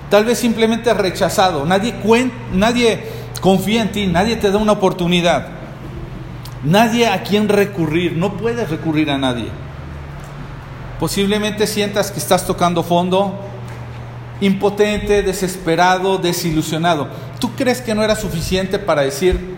Tal 0.09 0.25
vez 0.25 0.39
simplemente 0.39 0.93
rechazado, 0.93 1.65
nadie, 1.65 1.93
nadie 2.53 3.03
confía 3.41 3.81
en 3.81 3.91
ti, 3.91 4.07
nadie 4.07 4.37
te 4.37 4.49
da 4.49 4.57
una 4.57 4.71
oportunidad. 4.71 5.58
Nadie 6.63 7.07
a 7.07 7.23
quien 7.23 7.47
recurrir, 7.47 8.17
no 8.17 8.33
puedes 8.33 8.69
recurrir 8.69 9.09
a 9.09 9.17
nadie. 9.17 9.49
Posiblemente 10.99 11.65
sientas 11.65 12.11
que 12.11 12.19
estás 12.19 12.45
tocando 12.45 12.83
fondo, 12.83 13.39
impotente, 14.41 15.23
desesperado, 15.23 16.17
desilusionado. 16.17 17.07
¿Tú 17.39 17.51
crees 17.55 17.81
que 17.81 17.95
no 17.95 18.03
era 18.03 18.15
suficiente 18.15 18.79
para 18.79 19.03
decir, 19.03 19.55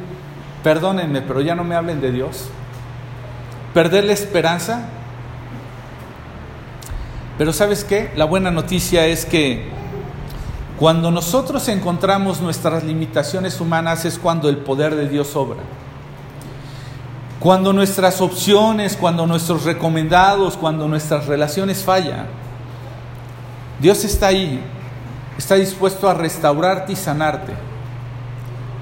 perdónenme, 0.64 1.22
pero 1.22 1.42
ya 1.42 1.56
no 1.56 1.64
me 1.64 1.76
hablen 1.76 2.00
de 2.02 2.12
Dios? 2.12 2.46
¿Perder 3.74 4.04
la 4.04 4.14
esperanza? 4.14 4.88
Pero 7.40 7.54
sabes 7.54 7.84
qué? 7.84 8.12
La 8.16 8.26
buena 8.26 8.52
noticia 8.52 9.08
es 9.08 9.26
que 9.26 9.70
cuando 10.78 11.10
nosotros 11.10 11.68
encontramos 11.70 12.42
nuestras 12.42 12.84
limitaciones 12.84 13.60
humanas 13.60 14.06
es 14.06 14.20
cuando 14.20 14.50
el 14.50 14.58
poder 14.58 14.96
de 14.96 15.10
Dios 15.10 15.36
obra. 15.36 15.62
Cuando 17.42 17.74
nuestras 17.74 18.22
opciones, 18.22 18.96
cuando 18.96 19.26
nuestros 19.26 19.64
recomendados, 19.64 20.56
cuando 20.58 20.88
nuestras 20.88 21.26
relaciones 21.26 21.84
fallan, 21.84 22.28
Dios 23.80 24.06
está 24.06 24.28
ahí, 24.28 24.62
está 25.40 25.56
dispuesto 25.56 26.08
a 26.08 26.14
restaurarte 26.14 26.94
y 26.94 26.96
sanarte. 26.96 27.54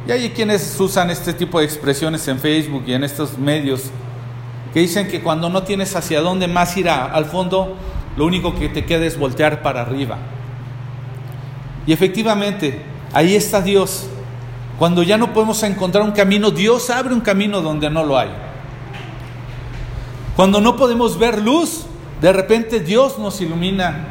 Y 0.06 0.12
hay 0.12 0.30
quienes 0.32 0.78
usan 0.78 1.10
este 1.10 1.32
tipo 1.32 1.60
de 1.60 1.66
expresiones 1.68 2.28
en 2.28 2.38
Facebook 2.38 2.84
y 2.86 2.92
en 2.92 3.06
estos 3.06 3.38
medios 3.38 3.84
que 4.74 4.82
dicen 4.82 5.08
que 5.08 5.22
cuando 5.22 5.50
no 5.50 5.64
tienes 5.64 5.96
hacia 5.96 6.20
dónde 6.20 6.50
más 6.50 6.76
ir 6.76 6.90
al 6.90 7.24
fondo, 7.28 7.78
lo 8.18 8.26
único 8.26 8.56
que 8.56 8.68
te 8.68 8.86
queda 8.86 9.06
es 9.06 9.18
voltear 9.18 9.62
para 9.62 9.84
arriba. 9.84 10.18
Y 11.88 11.94
efectivamente, 11.94 12.82
ahí 13.14 13.36
está 13.36 13.62
Dios. 13.62 14.08
Cuando 14.78 15.02
ya 15.02 15.18
no 15.18 15.32
podemos 15.32 15.64
encontrar 15.64 16.04
un 16.04 16.12
camino, 16.12 16.52
Dios 16.52 16.90
abre 16.90 17.14
un 17.14 17.22
camino 17.22 17.62
donde 17.62 17.90
no 17.90 18.04
lo 18.04 18.18
hay. 18.18 18.49
Cuando 20.40 20.62
no 20.62 20.78
podemos 20.78 21.20
ver 21.20 21.42
luz, 21.42 21.84
de 22.22 22.32
repente 22.32 22.80
Dios 22.80 23.20
nos 23.20 23.42
ilumina. 23.42 24.06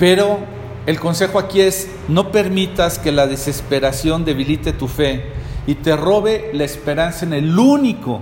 Pero 0.00 0.40
el 0.84 0.98
consejo 0.98 1.38
aquí 1.38 1.60
es, 1.60 1.88
no 2.08 2.32
permitas 2.32 2.98
que 2.98 3.12
la 3.12 3.28
desesperación 3.28 4.24
debilite 4.24 4.72
tu 4.72 4.88
fe 4.88 5.26
y 5.68 5.76
te 5.76 5.94
robe 5.94 6.50
la 6.54 6.64
esperanza 6.64 7.24
en 7.24 7.34
el 7.34 7.56
único 7.56 8.18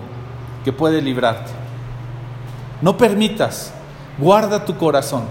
que 0.63 0.75
puede 0.75 1.01
librarte. 1.01 1.53
No 2.83 2.99
permitas, 2.99 3.73
guarda 4.19 4.67
tu 4.67 4.77
corazón. 4.77 5.23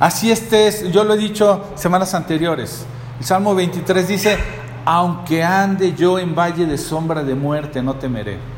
Así 0.00 0.30
estés, 0.30 0.90
yo 0.90 1.04
lo 1.04 1.12
he 1.12 1.18
dicho 1.18 1.66
semanas 1.74 2.14
anteriores. 2.14 2.86
El 3.18 3.26
Salmo 3.26 3.54
23 3.54 4.08
dice, 4.08 4.38
aunque 4.86 5.44
ande 5.44 5.92
yo 5.92 6.18
en 6.18 6.34
valle 6.34 6.64
de 6.64 6.78
sombra 6.78 7.22
de 7.22 7.34
muerte, 7.34 7.82
no 7.82 7.96
temeré. 7.96 8.53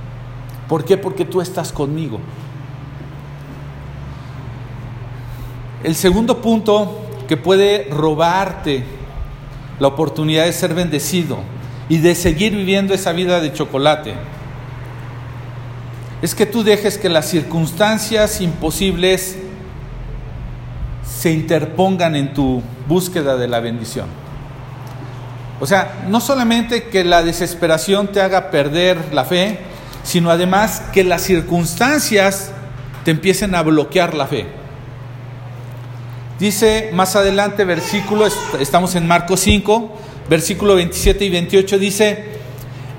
¿Por 0.68 0.85
qué? 0.85 0.96
Porque 0.96 1.24
tú 1.24 1.40
estás 1.40 1.72
conmigo. 1.72 2.18
El 5.85 5.94
segundo 5.94 6.40
punto 6.40 7.02
que 7.29 7.37
puede 7.37 7.88
robarte 7.90 8.85
la 9.79 9.88
oportunidad 9.88 10.44
de 10.44 10.52
ser 10.52 10.74
bendecido 10.74 11.38
y 11.88 11.98
de 11.98 12.14
seguir 12.14 12.57
viviendo 12.57 12.94
esa 12.94 13.12
vida 13.12 13.40
de 13.40 13.52
chocolate 13.52 14.14
es 16.22 16.35
que 16.35 16.46
tú 16.46 16.64
dejes 16.64 16.98
que 16.98 17.09
las 17.09 17.29
circunstancias 17.29 18.40
imposibles 18.40 19.37
se 21.05 21.33
interpongan 21.33 22.16
en 22.16 22.33
tu 22.33 22.62
búsqueda 22.88 23.37
de 23.37 23.48
la 23.48 23.61
bendición. 23.61 24.07
O 25.61 25.66
sea, 25.66 26.05
no 26.09 26.20
solamente 26.20 26.85
que 26.85 27.05
la 27.05 27.22
desesperación 27.22 28.09
te 28.09 28.20
haga 28.20 28.50
perder 28.50 29.12
la 29.12 29.24
fe, 29.24 29.59
sino 30.06 30.30
además 30.30 30.82
que 30.92 31.02
las 31.02 31.22
circunstancias 31.22 32.52
te 33.04 33.10
empiecen 33.10 33.56
a 33.56 33.62
bloquear 33.62 34.14
la 34.14 34.28
fe. 34.28 34.46
Dice 36.38 36.90
más 36.94 37.16
adelante, 37.16 37.64
versículo, 37.64 38.26
estamos 38.60 38.94
en 38.94 39.08
Marcos 39.08 39.40
5, 39.40 39.96
versículo 40.30 40.76
27 40.76 41.24
y 41.24 41.30
28, 41.30 41.78
dice, 41.78 42.24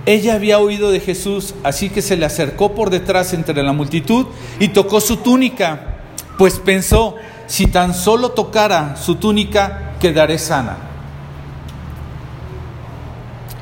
ella 0.06 0.34
había 0.34 0.60
oído 0.60 0.92
de 0.92 1.00
Jesús, 1.00 1.56
así 1.64 1.90
que 1.90 2.02
se 2.02 2.18
le 2.18 2.26
acercó 2.26 2.76
por 2.76 2.90
detrás 2.90 3.34
entre 3.34 3.64
la 3.64 3.72
multitud 3.72 4.26
y 4.60 4.70
tocó 4.70 5.00
su 5.00 5.18
túnica, 5.18 6.00
pues 6.38 6.60
pensó, 6.60 7.16
si 7.46 7.68
tan 7.68 7.94
solo 7.94 8.32
tocara 8.32 8.98
su 8.98 9.16
túnica, 9.16 9.94
quedaré 10.02 10.38
sana. 10.40 10.78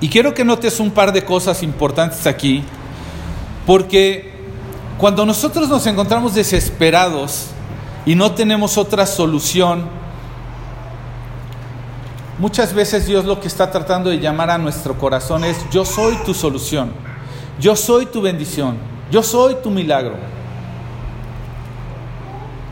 Y 0.01 0.09
quiero 0.09 0.33
que 0.33 0.43
notes 0.43 0.79
un 0.79 0.91
par 0.91 1.11
de 1.11 1.23
cosas 1.23 1.61
importantes 1.61 2.25
aquí, 2.25 2.63
porque 3.65 4.33
cuando 4.97 5.25
nosotros 5.25 5.69
nos 5.69 5.85
encontramos 5.87 6.35
desesperados 6.35 7.47
y 8.05 8.15
no 8.15 8.31
tenemos 8.31 8.77
otra 8.77 9.05
solución, 9.05 9.89
Muchas 12.37 12.73
veces 12.73 13.07
Dios 13.07 13.23
lo 13.23 13.39
que 13.39 13.47
está 13.47 13.71
tratando 13.71 14.09
de 14.09 14.19
llamar 14.19 14.49
a 14.49 14.57
nuestro 14.57 14.97
corazón 14.97 15.45
es, 15.45 15.57
yo 15.71 15.85
soy 15.85 16.17
tu 16.25 16.33
solución, 16.33 16.91
yo 17.61 17.77
soy 17.77 18.07
tu 18.07 18.21
bendición, 18.21 18.77
yo 19.09 19.23
soy 19.23 19.55
tu 19.63 19.71
milagro. 19.71 20.15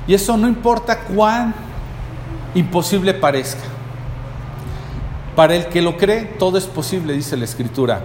Y 0.06 0.14
eso 0.14 0.36
no 0.36 0.50
importa 0.50 1.00
cuán 1.06 1.56
imposible 2.56 3.14
parezca. 3.14 3.64
Para 5.34 5.56
el 5.56 5.68
que 5.68 5.82
lo 5.82 5.96
cree, 5.96 6.26
todo 6.38 6.58
es 6.58 6.66
posible, 6.66 7.14
dice 7.14 7.38
la 7.38 7.46
Escritura. 7.46 8.02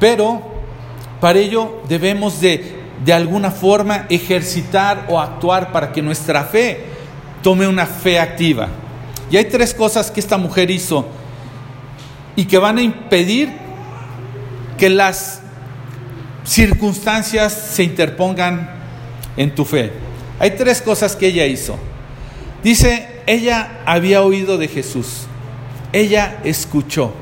Pero 0.00 0.42
para 1.20 1.38
ello 1.38 1.82
debemos 1.88 2.40
de, 2.40 2.80
de 3.04 3.12
alguna 3.12 3.50
forma, 3.50 4.06
ejercitar 4.08 5.06
o 5.08 5.20
actuar 5.20 5.72
para 5.72 5.92
que 5.92 6.02
nuestra 6.02 6.44
fe 6.44 6.84
tome 7.42 7.66
una 7.68 7.86
fe 7.86 8.18
activa. 8.18 8.68
Y 9.30 9.36
hay 9.36 9.44
tres 9.44 9.74
cosas 9.74 10.10
que 10.10 10.20
esta 10.20 10.38
mujer 10.38 10.70
hizo 10.70 11.06
y 12.36 12.44
que 12.46 12.58
van 12.58 12.78
a 12.78 12.82
impedir 12.82 13.50
que 14.78 14.88
las 14.88 15.42
circunstancias 16.44 17.52
se 17.52 17.84
interpongan 17.84 18.70
en 19.36 19.54
tu 19.54 19.64
fe. 19.64 19.92
Hay 20.38 20.52
tres 20.52 20.80
cosas 20.80 21.14
que 21.14 21.26
ella 21.26 21.46
hizo. 21.46 21.78
Dice, 22.64 23.22
ella 23.26 23.82
había 23.84 24.22
oído 24.22 24.58
de 24.58 24.68
Jesús. 24.68 25.26
Ella 25.92 26.38
escuchó. 26.44 27.12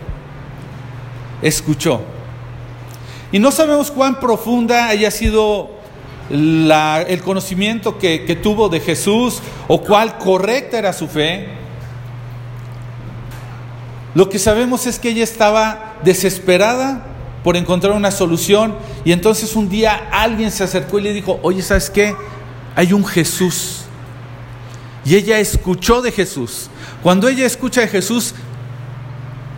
Escuchó. 1.43 2.03
Y 3.33 3.39
no 3.39 3.51
sabemos 3.51 3.91
cuán 3.91 4.21
profunda 4.21 4.89
haya 4.89 5.11
sido 5.11 5.71
el 6.31 7.21
conocimiento 7.25 7.99
que, 7.99 8.25
que 8.25 8.37
tuvo 8.37 8.69
de 8.69 8.81
Jesús 8.81 9.41
o 9.67 9.83
cuál 9.83 10.19
correcta 10.19 10.79
era 10.79 10.93
su 10.93 11.09
fe. 11.09 11.49
Lo 14.15 14.29
que 14.29 14.39
sabemos 14.39 14.87
es 14.87 14.99
que 14.99 15.11
ella 15.11 15.25
estaba 15.25 15.97
desesperada 16.03 17.07
por 17.45 17.57
encontrar 17.57 17.95
una 17.95 18.11
solución 18.11 18.75
y 19.05 19.13
entonces 19.13 19.55
un 19.57 19.69
día 19.69 20.09
alguien 20.11 20.51
se 20.51 20.65
acercó 20.65 20.99
y 20.99 21.03
le 21.03 21.13
dijo, 21.13 21.39
oye, 21.43 21.63
¿sabes 21.63 21.91
qué? 21.91 22.17
Hay 22.75 22.93
un 22.93 23.05
Jesús. 23.05 23.83
Y 25.05 25.15
ella 25.15 25.39
escuchó 25.39 26.03
de 26.03 26.13
Jesús. 26.13 26.69
Cuando 27.03 27.29
ella 27.29 27.47
escucha 27.47 27.81
de 27.81 27.89
Jesús, 27.89 28.35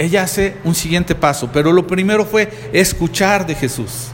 ella 0.01 0.23
hace 0.23 0.57
un 0.65 0.75
siguiente 0.75 1.15
paso, 1.15 1.51
pero 1.53 1.73
lo 1.73 1.87
primero 1.87 2.25
fue 2.25 2.51
escuchar 2.73 3.47
de 3.47 3.55
Jesús. 3.55 4.07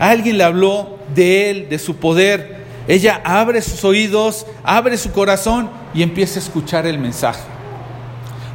Alguien 0.00 0.38
le 0.38 0.42
habló 0.42 0.98
de 1.14 1.50
él, 1.50 1.68
de 1.68 1.78
su 1.78 1.94
poder. 1.94 2.64
Ella 2.88 3.20
abre 3.22 3.62
sus 3.62 3.84
oídos, 3.84 4.44
abre 4.64 4.98
su 4.98 5.12
corazón 5.12 5.70
y 5.94 6.02
empieza 6.02 6.40
a 6.40 6.42
escuchar 6.42 6.84
el 6.84 6.98
mensaje. 6.98 7.44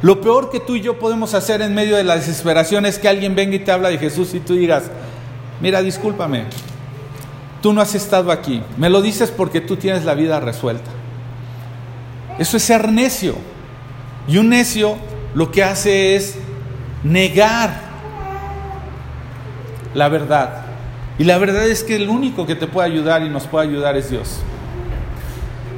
Lo 0.02 0.20
peor 0.20 0.50
que 0.50 0.60
tú 0.60 0.76
y 0.76 0.82
yo 0.82 0.98
podemos 0.98 1.32
hacer 1.32 1.62
en 1.62 1.72
medio 1.72 1.96
de 1.96 2.04
la 2.04 2.16
desesperación 2.16 2.84
es 2.84 2.98
que 2.98 3.08
alguien 3.08 3.34
venga 3.34 3.56
y 3.56 3.60
te 3.60 3.72
habla 3.72 3.88
de 3.88 3.96
Jesús 3.96 4.34
y 4.34 4.40
tú 4.40 4.52
digas, 4.52 4.82
mira, 5.62 5.80
discúlpame, 5.80 6.44
tú 7.62 7.72
no 7.72 7.80
has 7.80 7.94
estado 7.94 8.30
aquí, 8.30 8.62
me 8.76 8.90
lo 8.90 9.00
dices 9.00 9.30
porque 9.30 9.62
tú 9.62 9.76
tienes 9.76 10.04
la 10.04 10.12
vida 10.12 10.40
resuelta. 10.40 10.90
Eso 12.38 12.58
es 12.58 12.62
ser 12.62 12.92
necio. 12.92 13.34
Y 14.28 14.36
un 14.36 14.50
necio 14.50 14.98
lo 15.34 15.50
que 15.50 15.64
hace 15.64 16.16
es 16.16 16.36
negar 17.02 17.90
la 19.94 20.08
verdad. 20.08 20.62
Y 21.18 21.24
la 21.24 21.38
verdad 21.38 21.68
es 21.68 21.84
que 21.84 21.96
el 21.96 22.08
único 22.08 22.46
que 22.46 22.54
te 22.54 22.66
puede 22.66 22.88
ayudar 22.88 23.22
y 23.22 23.28
nos 23.28 23.46
puede 23.46 23.68
ayudar 23.68 23.96
es 23.96 24.10
Dios. 24.10 24.38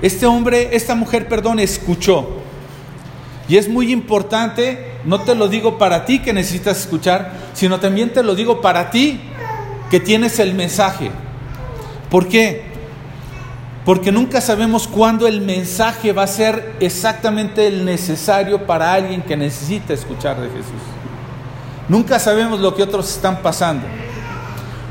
Este 0.00 0.26
hombre, 0.26 0.70
esta 0.72 0.94
mujer, 0.94 1.28
perdón, 1.28 1.58
escuchó. 1.58 2.42
Y 3.48 3.56
es 3.56 3.68
muy 3.68 3.92
importante, 3.92 4.92
no 5.04 5.20
te 5.20 5.34
lo 5.34 5.48
digo 5.48 5.78
para 5.78 6.04
ti 6.04 6.20
que 6.20 6.32
necesitas 6.32 6.78
escuchar, 6.80 7.32
sino 7.54 7.80
también 7.80 8.12
te 8.12 8.22
lo 8.22 8.34
digo 8.34 8.60
para 8.60 8.90
ti 8.90 9.20
que 9.90 10.00
tienes 10.00 10.38
el 10.38 10.54
mensaje. 10.54 11.10
¿Por 12.08 12.28
qué? 12.28 12.62
Porque 13.84 14.12
nunca 14.12 14.40
sabemos 14.40 14.86
cuándo 14.86 15.26
el 15.26 15.40
mensaje 15.40 16.12
va 16.12 16.22
a 16.22 16.28
ser 16.28 16.74
exactamente 16.78 17.66
el 17.66 17.84
necesario 17.84 18.64
para 18.64 18.92
alguien 18.92 19.22
que 19.22 19.36
necesita 19.36 19.92
escuchar 19.92 20.40
de 20.40 20.48
Jesús. 20.48 21.01
Nunca 21.88 22.18
sabemos 22.18 22.60
lo 22.60 22.74
que 22.74 22.82
otros 22.82 23.10
están 23.10 23.42
pasando. 23.42 23.86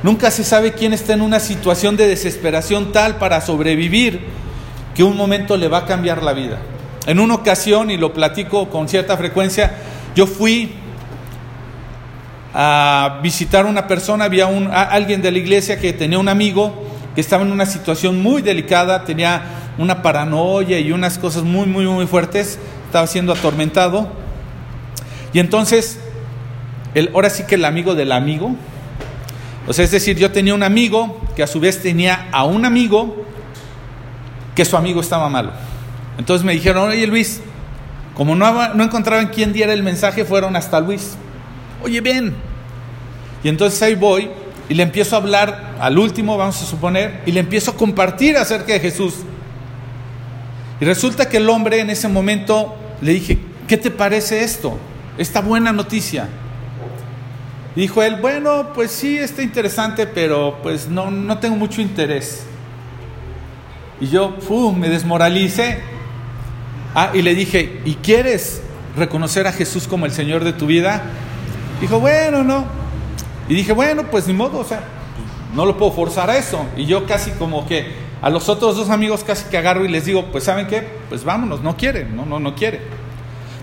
Nunca 0.03 0.31
se 0.31 0.43
sabe 0.43 0.73
quién 0.73 0.93
está 0.93 1.13
en 1.13 1.21
una 1.21 1.39
situación 1.39 1.95
de 1.95 2.07
desesperación 2.07 2.91
tal 2.91 3.17
para 3.17 3.39
sobrevivir 3.41 4.21
que 4.95 5.03
un 5.03 5.15
momento 5.15 5.57
le 5.57 5.67
va 5.67 5.79
a 5.79 5.85
cambiar 5.85 6.23
la 6.23 6.33
vida. 6.33 6.59
En 7.05 7.19
una 7.19 7.35
ocasión, 7.35 7.91
y 7.91 7.97
lo 7.97 8.13
platico 8.13 8.69
con 8.69 8.87
cierta 8.87 9.15
frecuencia, 9.17 9.73
yo 10.15 10.27
fui 10.27 10.73
a 12.53 13.19
visitar 13.23 13.65
a 13.65 13.69
una 13.69 13.87
persona, 13.87 14.25
había 14.25 14.47
alguien 14.89 15.21
de 15.21 15.31
la 15.31 15.37
iglesia 15.37 15.79
que 15.79 15.93
tenía 15.93 16.19
un 16.19 16.27
amigo 16.27 16.73
que 17.15 17.21
estaba 17.21 17.43
en 17.43 17.51
una 17.51 17.65
situación 17.65 18.21
muy 18.21 18.41
delicada, 18.41 19.05
tenía 19.05 19.41
una 19.77 20.01
paranoia 20.01 20.79
y 20.79 20.91
unas 20.91 21.17
cosas 21.17 21.43
muy, 21.43 21.65
muy, 21.65 21.85
muy 21.85 22.07
fuertes, 22.07 22.59
estaba 22.85 23.07
siendo 23.07 23.33
atormentado. 23.33 24.07
Y 25.33 25.39
entonces, 25.39 25.99
el, 26.93 27.11
ahora 27.13 27.29
sí 27.29 27.43
que 27.43 27.55
el 27.55 27.65
amigo 27.65 27.95
del 27.95 28.11
amigo, 28.11 28.55
o 29.67 29.73
sea, 29.73 29.85
es 29.85 29.91
decir, 29.91 30.17
yo 30.17 30.31
tenía 30.31 30.53
un 30.53 30.63
amigo 30.63 31.19
que 31.35 31.43
a 31.43 31.47
su 31.47 31.59
vez 31.59 31.81
tenía 31.81 32.27
a 32.31 32.43
un 32.43 32.65
amigo 32.65 33.25
que 34.55 34.65
su 34.65 34.75
amigo 34.75 35.01
estaba 35.01 35.29
malo. 35.29 35.51
Entonces 36.17 36.45
me 36.45 36.53
dijeron, 36.53 36.89
oye 36.89 37.07
Luis, 37.07 37.41
como 38.15 38.35
no, 38.35 38.73
no 38.73 38.83
encontraban 38.83 39.27
quién 39.27 39.53
diera 39.53 39.73
el 39.73 39.83
mensaje, 39.83 40.25
fueron 40.25 40.55
hasta 40.55 40.79
Luis. 40.79 41.15
oye, 41.83 42.01
ven. 42.01 42.35
Y 43.43 43.49
entonces 43.49 43.81
ahí 43.81 43.95
voy 43.95 44.29
y 44.69 44.73
le 44.73 44.83
empiezo 44.83 45.15
a 45.15 45.19
hablar 45.19 45.75
al 45.79 45.97
último, 45.97 46.37
vamos 46.37 46.61
a 46.61 46.65
suponer, 46.65 47.21
y 47.25 47.31
le 47.31 47.39
empiezo 47.39 47.71
a 47.71 47.75
compartir 47.75 48.37
acerca 48.37 48.73
de 48.73 48.79
Jesús. 48.79 49.15
Y 50.79 50.85
resulta 50.85 51.27
que 51.27 51.37
el 51.37 51.49
hombre 51.49 51.79
en 51.79 51.89
ese 51.89 52.07
momento 52.07 52.75
le 53.01 53.13
dije, 53.13 53.37
¿qué 53.67 53.77
te 53.77 53.91
parece 53.91 54.43
esto? 54.43 54.77
Esta 55.17 55.41
buena 55.41 55.71
noticia. 55.71 56.29
Dijo 57.75 58.03
él, 58.03 58.17
bueno, 58.21 58.71
pues 58.73 58.91
sí, 58.91 59.17
está 59.17 59.41
interesante, 59.41 60.07
pero 60.07 60.59
pues 60.61 60.87
no, 60.87 61.11
no 61.11 61.39
tengo 61.39 61.55
mucho 61.55 61.81
interés. 61.81 62.45
Y 63.99 64.07
yo, 64.07 64.35
me 64.75 64.89
desmoralicé. 64.89 65.79
Ah, 66.95 67.11
y 67.13 67.21
le 67.21 67.35
dije, 67.35 67.81
¿y 67.85 67.95
quieres 67.95 68.61
reconocer 68.97 69.47
a 69.47 69.53
Jesús 69.53 69.87
como 69.87 70.05
el 70.05 70.11
Señor 70.11 70.43
de 70.43 70.53
tu 70.53 70.65
vida? 70.65 71.03
Dijo, 71.79 71.99
bueno, 71.99 72.43
no. 72.43 72.65
Y 73.47 73.53
dije, 73.53 73.73
bueno, 73.73 74.03
pues 74.09 74.27
ni 74.27 74.33
modo, 74.33 74.59
o 74.59 74.63
sea, 74.63 74.83
no 75.55 75.65
lo 75.65 75.77
puedo 75.77 75.91
forzar 75.91 76.29
a 76.29 76.37
eso. 76.37 76.65
Y 76.75 76.85
yo 76.85 77.05
casi 77.05 77.31
como 77.31 77.67
que 77.67 77.93
a 78.21 78.29
los 78.29 78.49
otros 78.49 78.75
dos 78.75 78.89
amigos 78.89 79.23
casi 79.23 79.49
que 79.49 79.57
agarro 79.57 79.85
y 79.85 79.87
les 79.87 80.05
digo, 80.05 80.25
pues 80.31 80.43
¿saben 80.43 80.67
qué? 80.67 80.87
Pues 81.09 81.23
vámonos, 81.23 81.61
no 81.61 81.77
quiere, 81.77 82.05
no, 82.05 82.25
no, 82.25 82.39
no 82.39 82.55
quiere. 82.55 82.81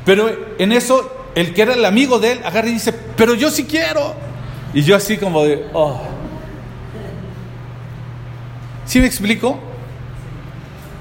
Pero 0.04 0.30
en 0.58 0.72
eso, 0.72 1.17
el 1.34 1.54
que 1.54 1.62
era 1.62 1.74
el 1.74 1.84
amigo 1.84 2.18
de 2.18 2.32
él 2.32 2.40
agarra 2.44 2.68
y 2.68 2.72
dice, 2.72 2.92
pero 3.16 3.34
yo 3.34 3.50
sí 3.50 3.64
quiero. 3.64 4.14
Y 4.74 4.82
yo 4.82 4.96
así 4.96 5.16
como 5.16 5.44
de, 5.44 5.64
oh. 5.72 6.00
¿Sí 8.86 9.00
me 9.00 9.06
explico? 9.06 9.58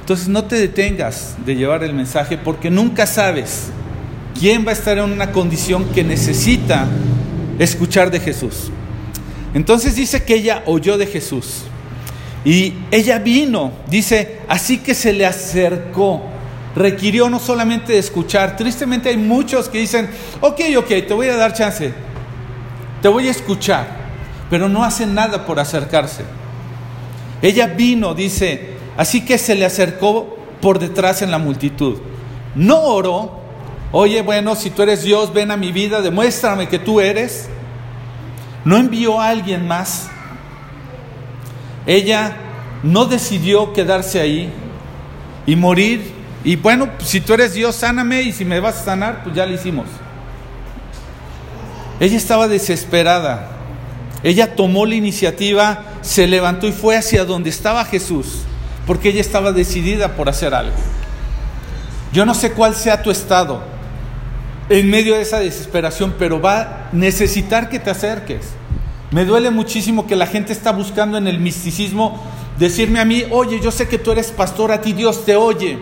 Entonces 0.02 0.28
no 0.28 0.46
te 0.46 0.56
detengas 0.56 1.36
de 1.46 1.56
llevar 1.56 1.84
el 1.84 1.94
mensaje 1.94 2.38
porque 2.38 2.70
nunca 2.70 3.06
sabes 3.06 3.70
quién 4.40 4.66
va 4.66 4.70
a 4.70 4.74
estar 4.74 4.98
en 4.98 5.06
una 5.06 5.32
condición 5.32 5.86
que 5.94 6.04
necesita 6.04 6.88
escuchar 7.60 8.12
de 8.12 8.20
Jesús. 8.20 8.72
Entonces 9.54 9.96
dice 9.96 10.24
que 10.24 10.36
ella 10.36 10.64
oyó 10.66 10.98
de 10.98 11.08
Jesús 11.08 11.64
y 12.46 12.74
ella 12.92 13.20
vino, 13.20 13.72
dice, 13.90 14.40
así 14.48 14.78
que 14.78 14.94
se 14.94 15.12
le 15.12 15.26
acercó. 15.26 16.22
Requirió 16.76 17.30
no 17.30 17.40
solamente 17.40 17.94
de 17.94 18.00
escuchar, 18.00 18.56
tristemente 18.56 19.10
hay 19.10 19.18
muchos 19.18 19.68
que 19.70 19.80
dicen, 19.80 20.10
ok, 20.42 20.62
ok, 20.78 20.88
te 20.88 21.14
voy 21.14 21.28
a 21.30 21.36
dar 21.36 21.54
chance, 21.54 21.94
te 23.02 23.08
voy 23.08 23.28
a 23.28 23.32
escuchar, 23.32 23.88
pero 24.50 24.70
no 24.70 24.84
hacen 24.84 25.14
nada 25.16 25.46
por 25.46 25.60
acercarse. 25.60 26.24
Ella 27.42 27.68
vino, 27.68 28.14
dice, 28.14 28.78
Así 28.98 29.24
que 29.24 29.38
se 29.38 29.54
le 29.54 29.64
acercó 29.64 30.36
por 30.60 30.80
detrás 30.80 31.22
en 31.22 31.30
la 31.30 31.38
multitud. 31.38 32.00
No 32.56 32.82
oró, 32.82 33.40
oye, 33.92 34.24
bueno, 34.24 34.56
si 34.56 34.72
tú 34.72 34.82
eres 34.82 35.04
Dios, 35.04 35.32
ven 35.32 35.52
a 35.52 35.58
mi 35.58 35.72
vida, 35.72 36.02
demuéstrame 36.02 36.68
que 36.68 36.80
tú 36.80 37.00
eres. 37.00 37.48
No 38.66 38.76
envió 38.76 39.22
a 39.22 39.30
alguien 39.30 39.68
más. 39.68 40.10
Ella 41.86 42.36
no 42.82 43.06
decidió 43.06 43.72
quedarse 43.72 44.20
ahí 44.20 44.52
y 45.46 45.56
morir. 45.56 46.17
Y 46.44 46.56
bueno, 46.56 46.90
si 47.00 47.22
tú 47.22 47.34
eres 47.34 47.54
Dios, 47.54 47.76
sáname 47.76 48.22
y 48.22 48.32
si 48.32 48.46
me 48.46 48.60
vas 48.60 48.82
a 48.82 48.86
sanar, 48.86 49.24
pues 49.24 49.36
ya 49.36 49.46
lo 49.46 49.54
hicimos. 49.54 49.88
Ella 52.00 52.18
estaba 52.18 52.48
desesperada. 52.48 53.50
Ella 54.24 54.56
tomó 54.56 54.86
la 54.86 54.96
iniciativa, 54.96 55.84
se 56.02 56.28
levantó 56.28 56.68
y 56.68 56.72
fue 56.72 56.98
hacia 56.98 57.26
donde 57.26 57.50
estaba 57.50 57.86
Jesús 57.86 58.44
porque 58.88 59.10
ella 59.10 59.22
estaba 59.22 59.52
decidida 59.52 60.16
por 60.16 60.30
hacer 60.30 60.56
algo. 60.56 60.76
Yo 62.14 62.26
no 62.26 62.34
sé 62.34 62.54
cuál 62.54 62.74
sea 62.74 63.04
tu 63.04 63.12
estado 63.12 63.62
en 64.70 64.90
medio 64.90 65.16
de 65.16 65.22
esa 65.22 65.40
desesperación, 65.40 66.16
pero 66.18 66.42
va 66.42 66.62
a 66.62 66.90
necesitar 66.94 67.70
que 67.70 67.80
te 67.80 67.90
acerques. 67.90 68.48
Me 69.12 69.26
duele 69.26 69.52
muchísimo 69.52 70.08
que 70.08 70.16
la 70.16 70.26
gente 70.26 70.54
está 70.54 70.72
buscando 70.72 71.18
en 71.18 71.28
el 71.28 71.40
misticismo 71.40 72.24
decirme 72.58 73.00
a 73.00 73.06
mí, 73.06 73.26
oye, 73.30 73.60
yo 73.60 73.72
sé 73.72 73.88
que 73.88 74.00
tú 74.00 74.14
eres 74.14 74.32
pastor, 74.32 74.72
a 74.72 74.82
ti 74.82 74.94
Dios 74.94 75.26
te 75.26 75.36
oye. 75.36 75.78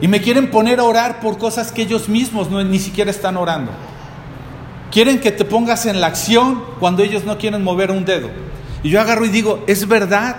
Y 0.00 0.08
me 0.08 0.20
quieren 0.20 0.50
poner 0.50 0.78
a 0.80 0.84
orar 0.84 1.20
por 1.20 1.38
cosas 1.38 1.72
que 1.72 1.82
ellos 1.82 2.08
mismos 2.08 2.50
no, 2.50 2.62
ni 2.62 2.78
siquiera 2.78 3.10
están 3.10 3.36
orando. 3.36 3.72
Quieren 4.90 5.20
que 5.20 5.32
te 5.32 5.44
pongas 5.44 5.86
en 5.86 6.00
la 6.00 6.06
acción 6.06 6.64
cuando 6.78 7.02
ellos 7.02 7.24
no 7.24 7.36
quieren 7.36 7.62
mover 7.64 7.90
un 7.90 8.04
dedo. 8.04 8.30
Y 8.82 8.90
yo 8.90 9.00
agarro 9.00 9.24
y 9.24 9.28
digo, 9.28 9.64
es 9.66 9.86
verdad. 9.86 10.36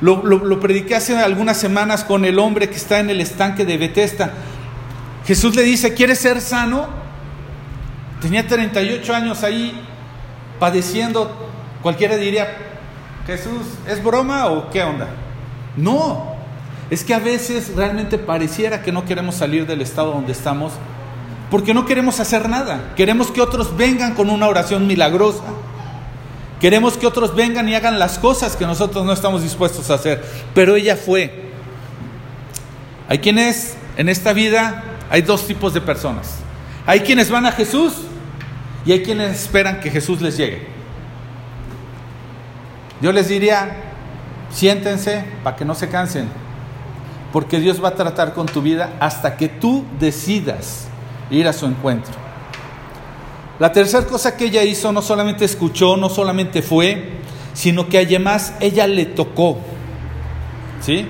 Lo, 0.00 0.60
prediqué 0.60 0.94
hace 0.94 1.16
algunas 1.16 1.56
semanas 1.56 2.04
con 2.04 2.24
el 2.24 2.38
hombre 2.38 2.68
que 2.68 2.76
está 2.76 3.00
en 3.00 3.10
el 3.10 3.20
estanque 3.20 3.64
de 3.64 3.78
Bethesda. 3.78 4.32
Jesús 5.26 5.56
le 5.56 5.62
dice, 5.62 5.94
¿quieres 5.94 6.20
ser 6.20 6.40
sano? 6.40 6.86
Tenía 8.20 8.46
38 8.46 9.14
años 9.14 9.42
ahí 9.42 9.72
padeciendo. 10.60 11.34
Cualquiera 11.82 12.16
diría, 12.16 12.46
Jesús, 13.26 13.62
¿es 13.88 14.02
broma 14.02 14.46
o 14.46 14.70
qué 14.70 14.82
onda? 14.84 15.08
No, 15.76 16.35
es 16.90 17.04
que 17.04 17.14
a 17.14 17.18
veces 17.18 17.72
realmente 17.74 18.18
pareciera 18.18 18.82
que 18.82 18.92
no 18.92 19.04
queremos 19.04 19.34
salir 19.34 19.66
del 19.66 19.80
estado 19.80 20.12
donde 20.12 20.32
estamos 20.32 20.72
porque 21.50 21.74
no 21.74 21.86
queremos 21.86 22.18
hacer 22.18 22.48
nada. 22.48 22.92
Queremos 22.96 23.30
que 23.30 23.40
otros 23.40 23.76
vengan 23.76 24.14
con 24.14 24.30
una 24.30 24.48
oración 24.48 24.86
milagrosa. 24.86 25.44
Queremos 26.60 26.96
que 26.96 27.06
otros 27.06 27.34
vengan 27.34 27.68
y 27.68 27.74
hagan 27.74 27.98
las 27.98 28.18
cosas 28.18 28.56
que 28.56 28.66
nosotros 28.66 29.04
no 29.04 29.12
estamos 29.12 29.42
dispuestos 29.42 29.90
a 29.90 29.94
hacer. 29.94 30.24
Pero 30.54 30.74
ella 30.74 30.96
fue. 30.96 31.52
Hay 33.08 33.18
quienes 33.18 33.76
en 33.96 34.08
esta 34.08 34.32
vida, 34.32 34.82
hay 35.10 35.22
dos 35.22 35.46
tipos 35.46 35.72
de 35.72 35.80
personas. 35.80 36.38
Hay 36.86 37.00
quienes 37.00 37.30
van 37.30 37.46
a 37.46 37.52
Jesús 37.52 37.94
y 38.84 38.92
hay 38.92 39.02
quienes 39.02 39.42
esperan 39.42 39.80
que 39.80 39.90
Jesús 39.90 40.20
les 40.20 40.36
llegue. 40.36 40.66
Yo 43.00 43.12
les 43.12 43.28
diría, 43.28 43.76
siéntense 44.50 45.24
para 45.44 45.56
que 45.56 45.64
no 45.64 45.74
se 45.74 45.88
cansen, 45.88 46.28
porque 47.36 47.60
Dios 47.60 47.84
va 47.84 47.88
a 47.88 47.94
tratar 47.94 48.32
con 48.32 48.46
tu 48.46 48.62
vida 48.62 48.94
hasta 48.98 49.36
que 49.36 49.50
tú 49.50 49.84
decidas 50.00 50.86
ir 51.30 51.46
a 51.46 51.52
su 51.52 51.66
encuentro. 51.66 52.14
La 53.58 53.72
tercera 53.72 54.06
cosa 54.06 54.38
que 54.38 54.46
ella 54.46 54.64
hizo 54.64 54.90
no 54.90 55.02
solamente 55.02 55.44
escuchó, 55.44 55.98
no 55.98 56.08
solamente 56.08 56.62
fue, 56.62 57.18
sino 57.52 57.90
que 57.90 57.98
además 57.98 58.54
ella 58.58 58.86
le 58.86 59.04
tocó. 59.04 59.58
¿Sí? 60.80 61.06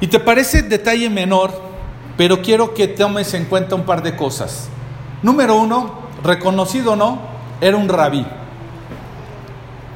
Y 0.00 0.08
te 0.08 0.18
parece 0.18 0.62
detalle 0.62 1.08
menor, 1.08 1.52
pero 2.16 2.42
quiero 2.42 2.74
que 2.74 2.88
tomes 2.88 3.34
en 3.34 3.44
cuenta 3.44 3.76
un 3.76 3.84
par 3.84 4.02
de 4.02 4.16
cosas. 4.16 4.68
Número 5.22 5.54
uno, 5.54 6.08
reconocido 6.24 6.94
o 6.94 6.96
no, 6.96 7.20
era 7.60 7.76
un 7.76 7.88
rabí. 7.88 8.26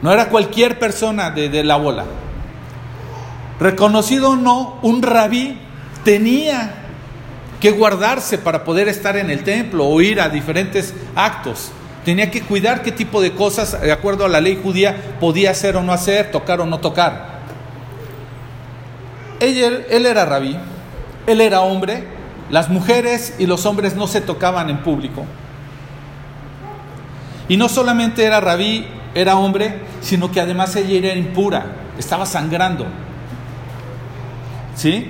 No 0.00 0.12
era 0.12 0.28
cualquier 0.28 0.78
persona 0.78 1.32
de, 1.32 1.48
de 1.48 1.64
la 1.64 1.74
bola. 1.74 2.04
Reconocido 3.60 4.30
o 4.30 4.36
no, 4.36 4.78
un 4.82 5.02
rabí 5.02 5.58
tenía 6.04 6.82
que 7.60 7.70
guardarse 7.70 8.38
para 8.38 8.64
poder 8.64 8.88
estar 8.88 9.16
en 9.16 9.30
el 9.30 9.44
templo 9.44 9.86
o 9.86 10.00
ir 10.00 10.20
a 10.20 10.28
diferentes 10.28 10.94
actos. 11.14 11.70
Tenía 12.04 12.30
que 12.30 12.42
cuidar 12.42 12.82
qué 12.82 12.90
tipo 12.90 13.20
de 13.20 13.34
cosas, 13.34 13.80
de 13.80 13.92
acuerdo 13.92 14.24
a 14.24 14.28
la 14.28 14.40
ley 14.40 14.58
judía, 14.60 14.96
podía 15.20 15.52
hacer 15.52 15.76
o 15.76 15.82
no 15.82 15.92
hacer, 15.92 16.32
tocar 16.32 16.60
o 16.60 16.66
no 16.66 16.80
tocar. 16.80 17.40
Él, 19.38 19.86
él 19.88 20.06
era 20.06 20.24
rabí, 20.24 20.56
él 21.26 21.40
era 21.40 21.60
hombre, 21.60 22.04
las 22.50 22.68
mujeres 22.68 23.36
y 23.38 23.46
los 23.46 23.64
hombres 23.64 23.94
no 23.94 24.08
se 24.08 24.20
tocaban 24.20 24.68
en 24.68 24.78
público. 24.78 25.24
Y 27.48 27.56
no 27.56 27.68
solamente 27.68 28.24
era 28.24 28.40
rabí, 28.40 28.86
era 29.14 29.36
hombre, 29.36 29.80
sino 30.00 30.32
que 30.32 30.40
además 30.40 30.74
ella 30.74 31.10
era 31.10 31.18
impura, 31.18 31.66
estaba 31.98 32.26
sangrando. 32.26 32.86
¿Sí? 34.74 35.06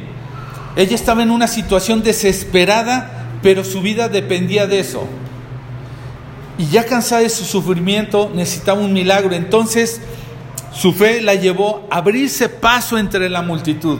Ella 0.77 0.95
estaba 0.95 1.23
en 1.23 1.31
una 1.31 1.47
situación 1.47 2.03
desesperada, 2.03 3.27
pero 3.43 3.65
su 3.65 3.81
vida 3.81 4.09
dependía 4.09 4.67
de 4.67 4.81
eso. 4.81 5.07
Y 6.59 6.67
ya 6.67 6.87
cansada 6.87 7.23
de 7.23 7.29
su 7.29 7.45
sufrimiento, 7.45 8.31
necesitaba 8.35 8.81
un 8.81 8.93
milagro. 8.93 9.35
Entonces, 9.35 10.01
su 10.73 10.93
fe 10.93 11.21
la 11.21 11.35
llevó 11.35 11.87
a 11.91 11.99
abrirse 11.99 12.49
paso 12.49 12.99
entre 12.99 13.29
la 13.29 13.43
multitud. 13.43 13.99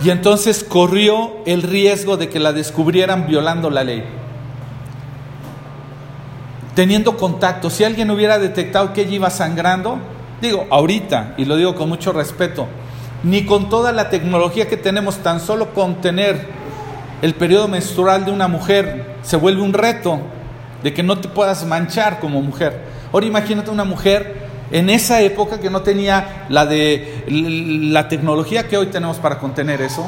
Y 0.00 0.10
entonces 0.10 0.64
corrió 0.64 1.38
el 1.44 1.62
riesgo 1.62 2.16
de 2.16 2.28
que 2.28 2.38
la 2.38 2.52
descubrieran 2.52 3.26
violando 3.26 3.68
la 3.68 3.84
ley. 3.84 4.04
Teniendo 6.74 7.16
contacto, 7.16 7.70
si 7.70 7.82
alguien 7.82 8.10
hubiera 8.10 8.38
detectado 8.38 8.92
que 8.92 9.02
ella 9.02 9.14
iba 9.16 9.30
sangrando, 9.30 9.98
digo, 10.40 10.66
ahorita, 10.70 11.34
y 11.36 11.44
lo 11.44 11.56
digo 11.56 11.74
con 11.74 11.88
mucho 11.88 12.12
respeto, 12.12 12.68
ni 13.22 13.44
con 13.44 13.68
toda 13.68 13.92
la 13.92 14.10
tecnología 14.10 14.68
que 14.68 14.76
tenemos, 14.76 15.18
tan 15.18 15.40
solo 15.40 15.74
con 15.74 16.00
tener 16.00 16.46
el 17.22 17.34
periodo 17.34 17.68
menstrual 17.68 18.24
de 18.24 18.30
una 18.30 18.46
mujer 18.48 19.16
se 19.22 19.36
vuelve 19.36 19.62
un 19.62 19.72
reto 19.72 20.20
de 20.82 20.94
que 20.94 21.02
no 21.02 21.18
te 21.18 21.28
puedas 21.28 21.66
manchar 21.66 22.20
como 22.20 22.40
mujer. 22.42 22.80
Ahora 23.12 23.26
imagínate 23.26 23.70
una 23.70 23.84
mujer 23.84 24.48
en 24.70 24.90
esa 24.90 25.20
época 25.22 25.58
que 25.58 25.70
no 25.70 25.82
tenía 25.82 26.46
la 26.48 26.66
de 26.66 27.24
la 27.28 28.08
tecnología 28.08 28.68
que 28.68 28.76
hoy 28.76 28.86
tenemos 28.86 29.16
para 29.18 29.38
contener 29.38 29.82
eso. 29.82 30.06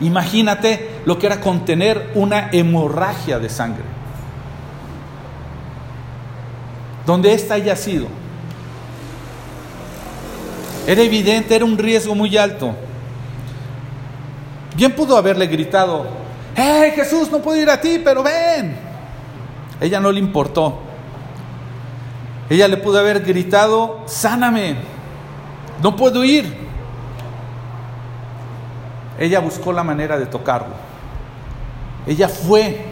Imagínate 0.00 1.00
lo 1.04 1.18
que 1.18 1.26
era 1.26 1.40
contener 1.40 2.10
una 2.14 2.50
hemorragia 2.52 3.38
de 3.38 3.48
sangre. 3.48 3.84
Donde 7.04 7.32
ésta 7.32 7.54
haya 7.54 7.74
sido. 7.74 8.06
Era 10.90 11.02
evidente, 11.02 11.54
era 11.54 11.64
un 11.64 11.78
riesgo 11.78 12.16
muy 12.16 12.36
alto. 12.36 12.74
Bien 14.74 14.92
pudo 14.92 15.16
haberle 15.16 15.46
gritado, 15.46 16.04
¡Hey 16.56 16.90
Jesús, 16.96 17.30
no 17.30 17.38
puedo 17.38 17.62
ir 17.62 17.70
a 17.70 17.80
ti, 17.80 18.00
pero 18.02 18.24
ven! 18.24 18.76
Ella 19.80 20.00
no 20.00 20.10
le 20.10 20.18
importó. 20.18 20.80
Ella 22.48 22.66
le 22.66 22.76
pudo 22.76 22.98
haber 22.98 23.20
gritado, 23.24 24.00
sáname, 24.06 24.78
no 25.80 25.94
puedo 25.94 26.24
ir. 26.24 26.52
Ella 29.16 29.38
buscó 29.38 29.72
la 29.72 29.84
manera 29.84 30.18
de 30.18 30.26
tocarlo. 30.26 30.74
Ella 32.04 32.28
fue 32.28 32.84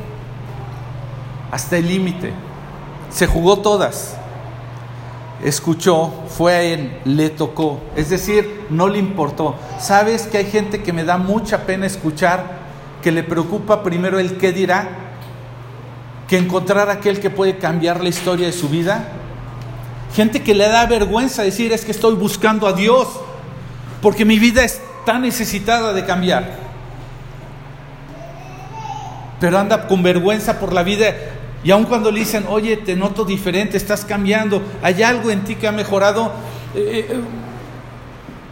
hasta 1.50 1.76
el 1.76 1.88
límite, 1.88 2.32
se 3.10 3.26
jugó 3.26 3.58
todas 3.58 4.17
escuchó, 5.42 6.12
fue 6.28 6.52
a 6.52 6.62
él, 6.62 6.98
le 7.04 7.30
tocó, 7.30 7.80
es 7.96 8.10
decir, 8.10 8.66
no 8.70 8.88
le 8.88 8.98
importó. 8.98 9.56
¿Sabes 9.78 10.26
que 10.26 10.38
hay 10.38 10.50
gente 10.50 10.82
que 10.82 10.92
me 10.92 11.04
da 11.04 11.18
mucha 11.18 11.64
pena 11.64 11.86
escuchar, 11.86 12.58
que 13.02 13.12
le 13.12 13.22
preocupa 13.22 13.82
primero 13.82 14.18
el 14.18 14.36
qué 14.38 14.52
dirá, 14.52 14.88
que 16.26 16.36
encontrar 16.38 16.90
aquel 16.90 17.20
que 17.20 17.30
puede 17.30 17.58
cambiar 17.58 18.02
la 18.02 18.08
historia 18.08 18.46
de 18.46 18.52
su 18.52 18.68
vida? 18.68 19.12
Gente 20.14 20.42
que 20.42 20.54
le 20.54 20.68
da 20.68 20.86
vergüenza 20.86 21.42
decir 21.42 21.72
es 21.72 21.84
que 21.84 21.92
estoy 21.92 22.14
buscando 22.14 22.66
a 22.66 22.72
Dios, 22.72 23.08
porque 24.02 24.24
mi 24.24 24.38
vida 24.38 24.64
está 24.64 25.18
necesitada 25.18 25.92
de 25.92 26.04
cambiar. 26.04 26.68
Pero 29.38 29.58
anda 29.58 29.86
con 29.86 30.02
vergüenza 30.02 30.58
por 30.58 30.72
la 30.72 30.82
vida 30.82 31.14
y 31.64 31.70
aun 31.70 31.84
cuando 31.84 32.10
le 32.10 32.20
dicen, 32.20 32.44
oye, 32.48 32.76
te 32.76 32.94
noto 32.94 33.24
diferente, 33.24 33.76
estás 33.76 34.04
cambiando, 34.04 34.62
hay 34.82 35.02
algo 35.02 35.30
en 35.30 35.42
ti 35.42 35.56
que 35.56 35.66
ha 35.66 35.72
mejorado, 35.72 36.32
eh, 36.74 37.06
eh, 37.10 37.20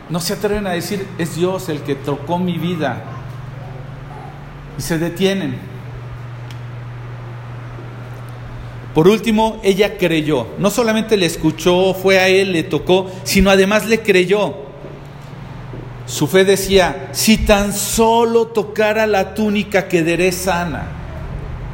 no 0.09 0.21
se 0.21 0.33
atreven 0.33 0.67
a 0.67 0.71
decir, 0.71 1.07
es 1.19 1.37
Dios 1.37 1.69
el 1.69 1.81
que 1.83 1.95
tocó 1.95 2.39
mi 2.39 2.59
vida. 2.59 3.03
Y 4.79 4.83
se 4.83 4.99
detienen. 4.99 5.59
Por 8.95 9.09
último, 9.09 9.61
ella 9.63 9.99
creyó. 9.99 10.47
No 10.59 10.71
solamente 10.71 11.17
le 11.17 11.27
escuchó, 11.27 11.95
fue 11.95 12.19
a 12.19 12.29
él, 12.29 12.53
le 12.53 12.63
tocó, 12.63 13.11
sino 13.25 13.51
además 13.51 13.87
le 13.87 14.01
creyó. 14.01 14.55
Su 16.07 16.27
fe 16.27 16.45
decía, 16.45 17.11
si 17.13 17.39
tan 17.39 17.73
solo 17.73 18.47
tocara 18.49 19.07
la 19.07 19.35
túnica 19.35 19.89
quedaré 19.89 20.33
sana. 20.33 20.96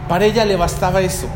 Para 0.09 0.25
ella 0.25 0.45
le 0.45 0.57
bastaba 0.57 1.01
eso. 1.01 1.29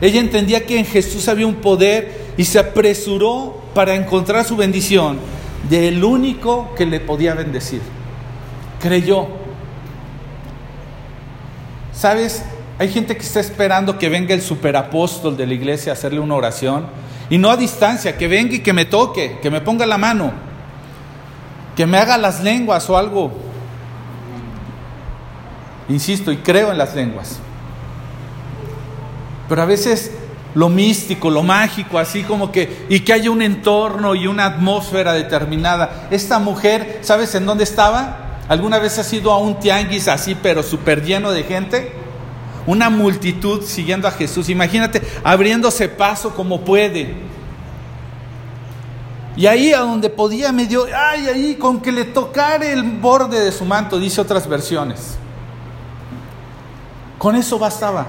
Ella 0.00 0.20
entendía 0.20 0.64
que 0.64 0.78
en 0.78 0.86
Jesús 0.86 1.28
había 1.28 1.46
un 1.46 1.56
poder 1.56 2.32
y 2.36 2.44
se 2.44 2.58
apresuró 2.58 3.60
para 3.74 3.94
encontrar 3.94 4.44
su 4.44 4.56
bendición 4.56 5.18
del 5.68 6.02
único 6.02 6.74
que 6.74 6.86
le 6.86 7.00
podía 7.00 7.34
bendecir. 7.34 7.82
Creyó. 8.80 9.28
¿Sabes? 11.92 12.42
Hay 12.78 12.88
gente 12.88 13.14
que 13.14 13.22
está 13.22 13.40
esperando 13.40 13.98
que 13.98 14.08
venga 14.08 14.34
el 14.34 14.40
superapóstol 14.40 15.36
de 15.36 15.46
la 15.46 15.52
iglesia 15.52 15.92
a 15.92 15.94
hacerle 15.94 16.18
una 16.18 16.34
oración. 16.34 16.86
Y 17.28 17.36
no 17.36 17.50
a 17.50 17.56
distancia, 17.56 18.16
que 18.16 18.26
venga 18.26 18.54
y 18.54 18.60
que 18.60 18.72
me 18.72 18.86
toque, 18.86 19.38
que 19.42 19.50
me 19.50 19.60
ponga 19.60 19.84
la 19.84 19.98
mano, 19.98 20.32
que 21.76 21.86
me 21.86 21.98
haga 21.98 22.16
las 22.16 22.42
lenguas 22.42 22.88
o 22.88 22.96
algo. 22.96 23.49
Insisto, 25.90 26.30
y 26.30 26.36
creo 26.36 26.70
en 26.70 26.78
las 26.78 26.94
lenguas. 26.94 27.38
Pero 29.48 29.62
a 29.62 29.66
veces 29.66 30.12
lo 30.54 30.68
místico, 30.68 31.30
lo 31.30 31.42
mágico, 31.42 31.98
así 31.98 32.22
como 32.22 32.52
que, 32.52 32.86
y 32.88 33.00
que 33.00 33.12
haya 33.12 33.30
un 33.30 33.42
entorno 33.42 34.14
y 34.14 34.28
una 34.28 34.46
atmósfera 34.46 35.12
determinada. 35.12 36.08
Esta 36.12 36.38
mujer, 36.38 37.00
¿sabes 37.02 37.34
en 37.34 37.44
dónde 37.44 37.64
estaba? 37.64 38.38
¿Alguna 38.48 38.78
vez 38.78 38.98
has 38.98 39.12
ido 39.12 39.32
a 39.32 39.38
un 39.38 39.58
tianguis 39.58 40.06
así, 40.06 40.36
pero 40.40 40.62
súper 40.62 41.04
lleno 41.04 41.32
de 41.32 41.42
gente? 41.42 41.92
Una 42.66 42.88
multitud 42.88 43.62
siguiendo 43.64 44.06
a 44.06 44.12
Jesús. 44.12 44.48
Imagínate, 44.48 45.02
abriéndose 45.24 45.88
paso 45.88 46.34
como 46.34 46.60
puede. 46.60 47.14
Y 49.36 49.46
ahí 49.46 49.72
a 49.72 49.80
donde 49.80 50.08
podía 50.08 50.52
medio, 50.52 50.86
ay, 50.96 51.26
ahí 51.26 51.54
con 51.56 51.80
que 51.80 51.90
le 51.90 52.04
tocara 52.04 52.66
el 52.66 52.82
borde 52.82 53.40
de 53.40 53.50
su 53.50 53.64
manto, 53.64 53.98
dice 53.98 54.20
otras 54.20 54.48
versiones. 54.48 55.16
Con 57.20 57.36
eso 57.36 57.58
bastaba 57.58 58.06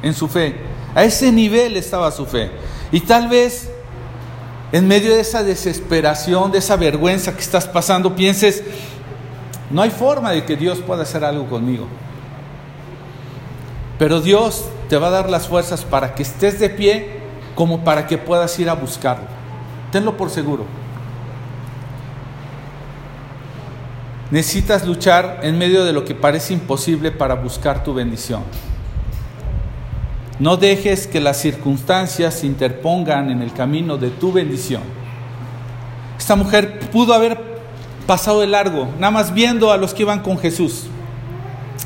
en 0.00 0.14
su 0.14 0.28
fe. 0.28 0.54
A 0.94 1.02
ese 1.02 1.32
nivel 1.32 1.76
estaba 1.76 2.08
su 2.12 2.24
fe. 2.24 2.52
Y 2.92 3.00
tal 3.00 3.28
vez 3.28 3.68
en 4.70 4.86
medio 4.86 5.12
de 5.12 5.18
esa 5.18 5.42
desesperación, 5.42 6.52
de 6.52 6.58
esa 6.58 6.76
vergüenza 6.76 7.34
que 7.34 7.40
estás 7.40 7.66
pasando, 7.66 8.14
pienses, 8.14 8.62
no 9.70 9.82
hay 9.82 9.90
forma 9.90 10.30
de 10.30 10.44
que 10.44 10.54
Dios 10.54 10.78
pueda 10.78 11.02
hacer 11.02 11.24
algo 11.24 11.48
conmigo. 11.48 11.88
Pero 13.98 14.20
Dios 14.20 14.66
te 14.88 14.98
va 14.98 15.08
a 15.08 15.10
dar 15.10 15.28
las 15.28 15.48
fuerzas 15.48 15.84
para 15.84 16.14
que 16.14 16.22
estés 16.22 16.60
de 16.60 16.70
pie 16.70 17.18
como 17.56 17.82
para 17.82 18.06
que 18.06 18.18
puedas 18.18 18.56
ir 18.60 18.70
a 18.70 18.74
buscarlo. 18.74 19.26
Tenlo 19.90 20.16
por 20.16 20.30
seguro. 20.30 20.64
Necesitas 24.30 24.86
luchar 24.86 25.40
en 25.42 25.56
medio 25.56 25.84
de 25.84 25.92
lo 25.92 26.04
que 26.04 26.14
parece 26.14 26.52
imposible 26.52 27.10
para 27.10 27.34
buscar 27.34 27.82
tu 27.82 27.94
bendición. 27.94 28.42
No 30.38 30.56
dejes 30.56 31.06
que 31.06 31.20
las 31.20 31.38
circunstancias 31.38 32.34
se 32.34 32.46
interpongan 32.46 33.30
en 33.30 33.42
el 33.42 33.52
camino 33.52 33.96
de 33.96 34.10
tu 34.10 34.32
bendición. 34.32 34.82
Esta 36.18 36.36
mujer 36.36 36.78
pudo 36.90 37.14
haber 37.14 37.40
pasado 38.06 38.40
de 38.40 38.46
largo, 38.46 38.88
nada 38.98 39.10
más 39.10 39.32
viendo 39.32 39.72
a 39.72 39.76
los 39.76 39.94
que 39.94 40.02
iban 40.02 40.20
con 40.20 40.38
Jesús, 40.38 40.84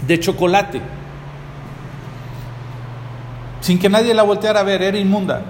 de 0.07 0.21
chocolate, 0.21 0.81
sin 3.61 3.79
que 3.79 3.89
nadie 3.89 4.13
la 4.13 4.23
volteara 4.23 4.61
a 4.61 4.65
ver, 4.65 4.83
era 4.83 4.99
inmunda, 4.99 5.43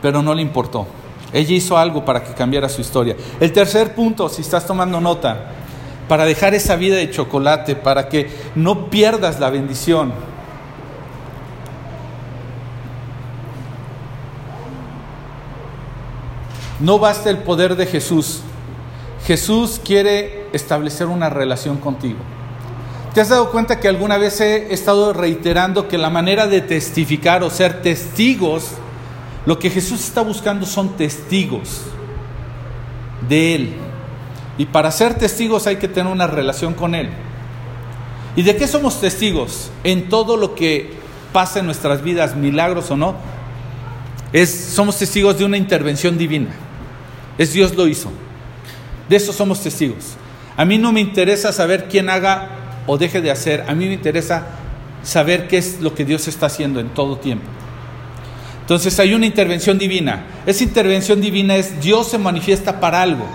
pero 0.00 0.22
no 0.22 0.34
le 0.34 0.42
importó. 0.42 0.86
Ella 1.32 1.54
hizo 1.54 1.78
algo 1.78 2.04
para 2.04 2.22
que 2.22 2.34
cambiara 2.34 2.68
su 2.68 2.80
historia. 2.80 3.16
El 3.40 3.52
tercer 3.52 3.94
punto, 3.94 4.28
si 4.28 4.42
estás 4.42 4.66
tomando 4.66 5.00
nota, 5.00 5.52
para 6.08 6.24
dejar 6.24 6.54
esa 6.54 6.76
vida 6.76 6.96
de 6.96 7.10
chocolate, 7.10 7.76
para 7.76 8.08
que 8.08 8.30
no 8.54 8.90
pierdas 8.90 9.40
la 9.40 9.50
bendición. 9.50 10.12
No 16.80 16.98
basta 16.98 17.30
el 17.30 17.38
poder 17.38 17.76
de 17.76 17.86
Jesús. 17.86 18.40
Jesús 19.24 19.80
quiere 19.84 20.48
establecer 20.52 21.06
una 21.06 21.30
relación 21.30 21.78
contigo. 21.78 22.18
¿Te 23.14 23.20
has 23.20 23.28
dado 23.28 23.52
cuenta 23.52 23.78
que 23.78 23.88
alguna 23.88 24.18
vez 24.18 24.40
he 24.40 24.72
estado 24.72 25.12
reiterando 25.12 25.86
que 25.86 25.98
la 25.98 26.10
manera 26.10 26.46
de 26.46 26.60
testificar 26.60 27.42
o 27.42 27.50
ser 27.50 27.82
testigos, 27.82 28.70
lo 29.46 29.58
que 29.58 29.70
Jesús 29.70 30.00
está 30.00 30.22
buscando 30.22 30.66
son 30.66 30.96
testigos 30.96 31.82
de 33.28 33.54
Él? 33.54 33.74
Y 34.58 34.66
para 34.66 34.90
ser 34.90 35.14
testigos 35.14 35.66
hay 35.66 35.76
que 35.76 35.88
tener 35.88 36.12
una 36.12 36.26
relación 36.26 36.74
con 36.74 36.94
Él. 36.94 37.08
¿Y 38.36 38.42
de 38.42 38.56
qué 38.56 38.66
somos 38.66 39.00
testigos? 39.00 39.70
En 39.84 40.08
todo 40.08 40.36
lo 40.36 40.54
que 40.54 40.90
pasa 41.32 41.60
en 41.60 41.66
nuestras 41.66 42.02
vidas, 42.02 42.36
milagros 42.36 42.90
o 42.90 42.96
no, 42.96 43.16
es, 44.32 44.50
somos 44.50 44.98
testigos 44.98 45.38
de 45.38 45.44
una 45.44 45.56
intervención 45.56 46.16
divina. 46.18 46.50
Es 47.38 47.52
Dios 47.52 47.74
lo 47.74 47.86
hizo. 47.86 48.10
De 49.08 49.16
eso 49.16 49.32
somos 49.32 49.62
testigos. 49.62 50.16
A 50.56 50.64
mí 50.64 50.78
no 50.78 50.92
me 50.92 51.00
interesa 51.00 51.52
saber 51.52 51.88
quién 51.88 52.10
haga 52.10 52.48
o 52.86 52.98
deje 52.98 53.20
de 53.20 53.30
hacer. 53.30 53.64
A 53.68 53.74
mí 53.74 53.86
me 53.86 53.94
interesa 53.94 54.46
saber 55.02 55.48
qué 55.48 55.58
es 55.58 55.80
lo 55.80 55.94
que 55.94 56.04
Dios 56.04 56.28
está 56.28 56.46
haciendo 56.46 56.80
en 56.80 56.90
todo 56.90 57.18
tiempo. 57.18 57.46
Entonces 58.60 58.98
hay 59.00 59.12
una 59.14 59.26
intervención 59.26 59.78
divina. 59.78 60.24
Esa 60.46 60.62
intervención 60.62 61.20
divina 61.20 61.56
es 61.56 61.80
Dios 61.80 62.08
se 62.08 62.18
manifiesta 62.18 62.80
para 62.80 63.02
algo 63.02 63.26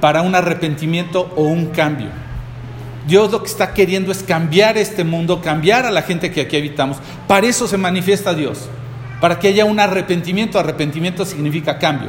para 0.00 0.22
un 0.22 0.34
arrepentimiento 0.34 1.32
o 1.36 1.42
un 1.42 1.66
cambio. 1.66 2.08
Dios 3.06 3.30
lo 3.30 3.42
que 3.42 3.48
está 3.48 3.72
queriendo 3.74 4.12
es 4.12 4.22
cambiar 4.22 4.78
este 4.78 5.04
mundo, 5.04 5.40
cambiar 5.40 5.86
a 5.86 5.90
la 5.90 6.02
gente 6.02 6.30
que 6.30 6.42
aquí 6.42 6.56
habitamos. 6.56 6.98
Para 7.26 7.46
eso 7.46 7.66
se 7.66 7.76
manifiesta 7.76 8.34
Dios, 8.34 8.68
para 9.20 9.38
que 9.38 9.48
haya 9.48 9.64
un 9.64 9.80
arrepentimiento. 9.80 10.58
Arrepentimiento 10.58 11.24
significa 11.24 11.78
cambio. 11.78 12.08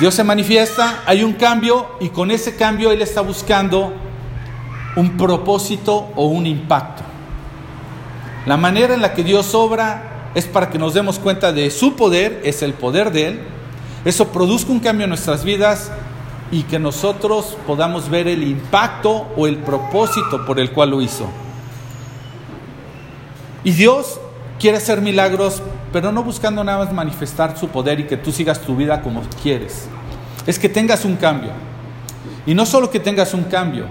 Dios 0.00 0.14
se 0.14 0.22
manifiesta, 0.22 1.02
hay 1.06 1.24
un 1.24 1.32
cambio 1.32 1.88
y 2.00 2.10
con 2.10 2.30
ese 2.30 2.54
cambio 2.54 2.92
Él 2.92 3.02
está 3.02 3.20
buscando 3.20 3.92
un 4.94 5.16
propósito 5.16 6.10
o 6.14 6.26
un 6.26 6.46
impacto. 6.46 7.02
La 8.46 8.56
manera 8.56 8.94
en 8.94 9.02
la 9.02 9.12
que 9.12 9.24
Dios 9.24 9.54
obra 9.54 10.30
es 10.34 10.46
para 10.46 10.70
que 10.70 10.78
nos 10.78 10.94
demos 10.94 11.18
cuenta 11.18 11.52
de 11.52 11.70
su 11.70 11.96
poder, 11.96 12.40
es 12.44 12.62
el 12.62 12.74
poder 12.74 13.10
de 13.10 13.26
Él. 13.26 13.40
Eso 14.04 14.28
produzca 14.28 14.70
un 14.70 14.80
cambio 14.80 15.04
en 15.04 15.10
nuestras 15.10 15.44
vidas 15.44 15.90
y 16.50 16.62
que 16.62 16.78
nosotros 16.78 17.56
podamos 17.66 18.08
ver 18.08 18.26
el 18.28 18.42
impacto 18.42 19.28
o 19.36 19.46
el 19.46 19.58
propósito 19.58 20.44
por 20.46 20.58
el 20.58 20.72
cual 20.72 20.90
lo 20.90 21.02
hizo. 21.02 21.26
Y 23.64 23.72
Dios 23.72 24.20
quiere 24.58 24.78
hacer 24.78 25.00
milagros, 25.00 25.62
pero 25.92 26.10
no 26.12 26.22
buscando 26.22 26.64
nada 26.64 26.84
más 26.84 26.92
manifestar 26.92 27.58
su 27.58 27.68
poder 27.68 28.00
y 28.00 28.06
que 28.06 28.16
tú 28.16 28.32
sigas 28.32 28.60
tu 28.60 28.76
vida 28.76 29.02
como 29.02 29.22
quieres. 29.42 29.88
Es 30.46 30.58
que 30.58 30.68
tengas 30.68 31.04
un 31.04 31.16
cambio. 31.16 31.50
Y 32.46 32.54
no 32.54 32.64
solo 32.64 32.90
que 32.90 33.00
tengas 33.00 33.34
un 33.34 33.44
cambio, 33.44 33.86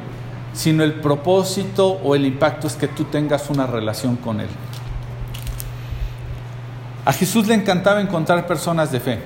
sino 0.54 0.84
el 0.84 0.96
propósito 0.96 1.88
o 2.04 2.16
el 2.16 2.26
impacto 2.26 2.66
es 2.66 2.74
que 2.74 2.88
tú 2.88 3.04
tengas 3.04 3.50
una 3.52 3.68
relación 3.68 4.16
con 4.16 4.42
Él. 4.42 4.50
A 7.06 7.14
Jesús 7.14 7.48
le 7.48 7.54
encantaba 7.54 8.02
encontrar 8.02 8.48
personas 8.48 8.92
de 8.92 9.00
fe. 9.00 9.20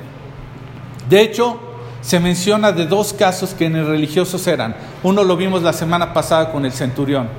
De 1.10 1.22
hecho, 1.22 1.71
se 2.02 2.20
menciona 2.20 2.72
de 2.72 2.88
dos 2.88 3.14
casos 3.14 3.54
que 3.54 3.66
en 3.66 3.76
el 3.76 3.88
religiosos 3.88 4.46
eran. 4.48 4.76
Uno 5.04 5.24
lo 5.24 5.38
vimos 5.38 5.62
la 5.62 5.74
semana 5.74 6.14
pasada 6.14 6.52
con 6.52 6.66
el 6.66 6.72
centurión. 6.72 7.30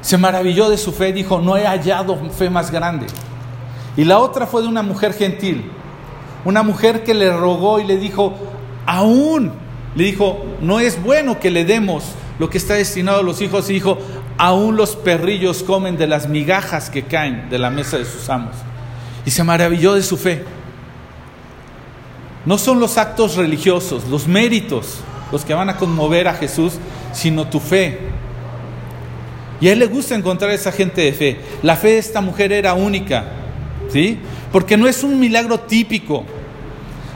Se 0.00 0.18
maravilló 0.18 0.68
de 0.68 0.76
su 0.76 0.92
fe, 0.92 1.12
dijo, 1.12 1.40
no 1.40 1.56
he 1.56 1.66
hallado 1.66 2.16
fe 2.30 2.50
más 2.50 2.70
grande. 2.70 3.06
Y 3.96 4.04
la 4.04 4.18
otra 4.18 4.46
fue 4.46 4.62
de 4.62 4.68
una 4.68 4.82
mujer 4.82 5.14
gentil, 5.14 5.70
una 6.44 6.62
mujer 6.62 7.02
que 7.02 7.14
le 7.14 7.34
rogó 7.34 7.80
y 7.80 7.84
le 7.84 7.96
dijo, 7.96 8.34
aún, 8.84 9.52
le 9.94 10.04
dijo, 10.04 10.44
no 10.60 10.80
es 10.80 11.02
bueno 11.02 11.40
que 11.40 11.50
le 11.50 11.64
demos 11.64 12.04
lo 12.38 12.50
que 12.50 12.58
está 12.58 12.74
destinado 12.74 13.20
a 13.20 13.22
los 13.22 13.40
hijos. 13.40 13.70
Y 13.70 13.74
dijo, 13.74 13.98
aún 14.36 14.76
los 14.76 14.96
perrillos 14.96 15.62
comen 15.62 15.96
de 15.96 16.06
las 16.06 16.28
migajas 16.28 16.90
que 16.90 17.02
caen 17.02 17.48
de 17.50 17.58
la 17.58 17.70
mesa 17.70 17.98
de 17.98 18.04
sus 18.04 18.28
amos. 18.28 18.54
Y 19.24 19.30
se 19.30 19.42
maravilló 19.44 19.94
de 19.94 20.02
su 20.02 20.16
fe. 20.16 20.44
No 22.46 22.58
son 22.58 22.78
los 22.78 22.96
actos 22.96 23.34
religiosos, 23.34 24.06
los 24.08 24.28
méritos, 24.28 25.00
los 25.32 25.44
que 25.44 25.52
van 25.52 25.68
a 25.68 25.76
conmover 25.76 26.28
a 26.28 26.34
Jesús, 26.34 26.74
sino 27.12 27.48
tu 27.48 27.58
fe. 27.58 27.98
Y 29.60 29.68
a 29.68 29.72
él 29.72 29.80
le 29.80 29.86
gusta 29.86 30.14
encontrar 30.14 30.50
a 30.52 30.54
esa 30.54 30.70
gente 30.70 31.00
de 31.00 31.12
fe. 31.12 31.40
La 31.62 31.76
fe 31.76 31.88
de 31.88 31.98
esta 31.98 32.20
mujer 32.20 32.52
era 32.52 32.74
única, 32.74 33.24
¿sí? 33.92 34.18
Porque 34.52 34.76
no 34.76 34.86
es 34.86 35.02
un 35.02 35.18
milagro 35.18 35.60
típico, 35.60 36.24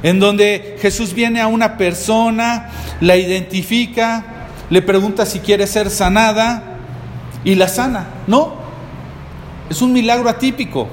en 0.02 0.18
donde 0.18 0.76
Jesús 0.80 1.12
viene 1.12 1.40
a 1.40 1.46
una 1.46 1.76
persona, 1.76 2.70
la 3.00 3.16
identifica, 3.16 4.24
le 4.68 4.82
pregunta 4.82 5.26
si 5.26 5.40
quiere 5.40 5.66
ser 5.66 5.90
sanada 5.90 6.78
y 7.44 7.54
la 7.54 7.68
sana. 7.68 8.06
No, 8.26 8.54
es 9.68 9.80
un 9.80 9.92
milagro 9.92 10.28
atípico. 10.28 10.88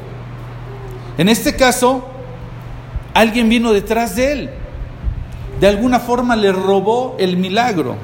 En 1.17 1.29
este 1.29 1.55
caso, 1.55 2.16
alguien 3.17 3.49
vino 3.49 3.73
detrás 3.73 4.15
de 4.15 4.31
él. 4.31 4.49
De 5.59 5.67
alguna 5.67 5.99
forma 5.99 6.35
le 6.35 6.51
robó 6.51 7.15
el 7.17 7.35
milagro 7.37 7.95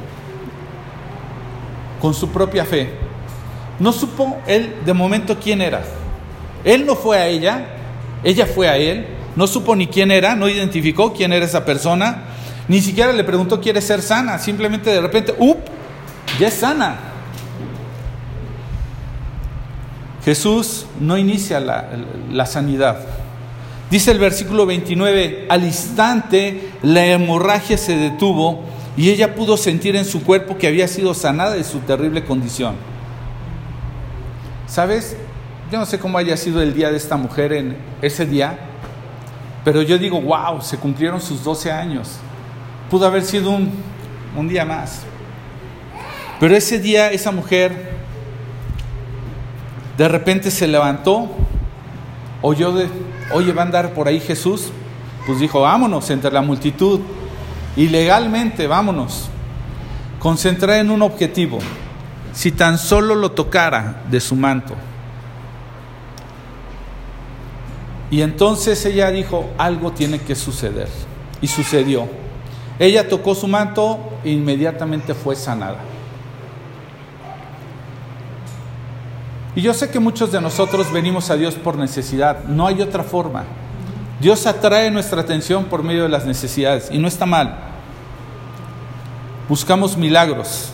con 2.02 2.16
su 2.16 2.30
propia 2.30 2.66
fe. 2.66 2.90
No 3.80 3.92
supo 3.92 4.38
él 4.48 4.76
de 4.84 4.94
momento 4.94 5.38
quién 5.40 5.62
era. 5.62 5.84
Él 6.64 6.86
no 6.86 6.96
fue 6.96 7.18
a 7.18 7.28
ella, 7.28 7.68
ella 8.24 8.48
fue 8.48 8.68
a 8.68 8.78
él. 8.78 9.06
No 9.36 9.46
supo 9.46 9.76
ni 9.76 9.88
quién 9.88 10.10
era, 10.10 10.36
no 10.36 10.50
identificó 10.50 11.14
quién 11.14 11.32
era 11.32 11.46
esa 11.46 11.64
persona. 11.64 12.24
Ni 12.68 12.82
siquiera 12.82 13.14
le 13.14 13.24
preguntó, 13.24 13.62
¿quiere 13.62 13.82
ser 13.82 14.02
sana? 14.02 14.40
Simplemente 14.40 14.90
de 14.90 15.02
repente, 15.02 15.36
¡up! 15.38 15.58
Ya 16.40 16.48
es 16.48 16.56
sana. 16.56 16.98
Jesús 20.26 20.88
no 21.00 21.18
inicia 21.18 21.60
la, 21.60 21.90
la 22.32 22.46
sanidad. 22.48 23.23
Dice 23.94 24.10
el 24.10 24.18
versículo 24.18 24.66
29, 24.66 25.46
al 25.50 25.64
instante 25.66 26.72
la 26.82 27.06
hemorragia 27.06 27.78
se 27.78 27.96
detuvo 27.96 28.64
y 28.98 29.12
ella 29.12 29.36
pudo 29.36 29.56
sentir 29.56 29.96
en 29.96 30.04
su 30.04 30.24
cuerpo 30.24 30.58
que 30.58 30.66
había 30.66 30.88
sido 30.88 31.14
sanada 31.14 31.52
de 31.52 31.64
su 31.64 31.78
terrible 31.82 32.24
condición. 32.24 32.74
¿Sabes? 34.66 35.16
Yo 35.72 35.78
no 35.78 35.86
sé 35.86 36.00
cómo 36.00 36.18
haya 36.18 36.36
sido 36.38 36.60
el 36.64 36.74
día 36.74 36.90
de 36.90 36.98
esta 36.98 37.18
mujer 37.18 37.54
en 37.54 37.78
ese 38.02 38.26
día, 38.26 38.58
pero 39.64 39.84
yo 39.84 40.00
digo, 40.00 40.20
wow, 40.20 40.60
se 40.60 40.78
cumplieron 40.78 41.22
sus 41.22 41.44
12 41.44 41.72
años. 41.72 42.18
Pudo 42.90 43.06
haber 43.06 43.22
sido 43.22 43.52
un, 43.52 43.70
un 44.36 44.50
día 44.50 44.66
más. 44.66 45.02
Pero 46.40 46.56
ese 46.56 46.80
día 46.80 47.12
esa 47.12 47.32
mujer 47.32 47.92
de 50.00 50.08
repente 50.08 50.50
se 50.50 50.68
levantó, 50.68 51.43
oyó 52.44 52.72
de, 52.74 52.88
oye, 53.32 53.52
va 53.54 53.64
a 53.64 53.66
andar 53.66 53.94
por 53.94 54.08
ahí 54.08 54.20
Jesús, 54.20 54.70
pues 55.26 55.40
dijo, 55.40 55.62
vámonos 55.62 56.08
entre 56.12 56.32
la 56.32 56.44
multitud, 56.44 57.00
y 57.76 57.88
legalmente 57.88 58.68
vámonos, 58.68 59.30
concentrar 60.20 60.78
en 60.78 60.92
un 60.92 61.02
objetivo, 61.02 61.58
si 62.34 62.52
tan 62.52 62.78
solo 62.78 63.16
lo 63.16 63.32
tocara 63.32 64.04
de 64.12 64.20
su 64.20 64.36
manto. 64.36 64.76
Y 68.12 68.22
entonces 68.22 68.86
ella 68.86 69.10
dijo, 69.10 69.50
algo 69.58 69.92
tiene 69.92 70.20
que 70.20 70.36
suceder. 70.36 70.88
Y 71.42 71.48
sucedió. 71.48 72.08
Ella 72.78 73.10
tocó 73.10 73.34
su 73.34 73.48
manto 73.48 73.98
e 74.24 74.30
inmediatamente 74.30 75.16
fue 75.16 75.36
sanada. 75.36 75.78
Y 79.56 79.62
yo 79.62 79.74
sé 79.74 79.90
que 79.90 80.00
muchos 80.00 80.32
de 80.32 80.42
nosotros 80.42 80.92
venimos 80.92 81.30
a 81.30 81.36
Dios 81.36 81.56
por 81.56 81.78
necesidad, 81.78 82.44
no 82.46 82.66
hay 82.66 82.82
otra 82.82 83.04
forma. 83.04 83.44
Dios 84.20 84.48
atrae 84.48 84.90
nuestra 84.90 85.22
atención 85.22 85.66
por 85.66 85.84
medio 85.84 86.04
de 86.04 86.10
las 86.10 86.26
necesidades 86.26 86.90
y 86.92 86.98
no 86.98 87.08
está 87.08 87.26
mal. 87.26 87.58
Buscamos 89.48 89.96
milagros, 89.98 90.70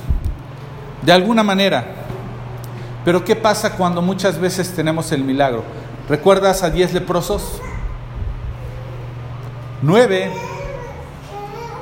de 1.02 1.12
alguna 1.12 1.44
manera. 1.44 1.84
Pero 3.04 3.26
¿qué 3.26 3.36
pasa 3.36 3.74
cuando 3.76 4.02
muchas 4.02 4.40
veces 4.40 4.74
tenemos 4.74 5.12
el 5.12 5.24
milagro? 5.24 5.64
¿Recuerdas 6.08 6.64
a 6.64 6.70
diez 6.70 6.94
leprosos? 6.94 7.60
Nueve. 9.82 10.32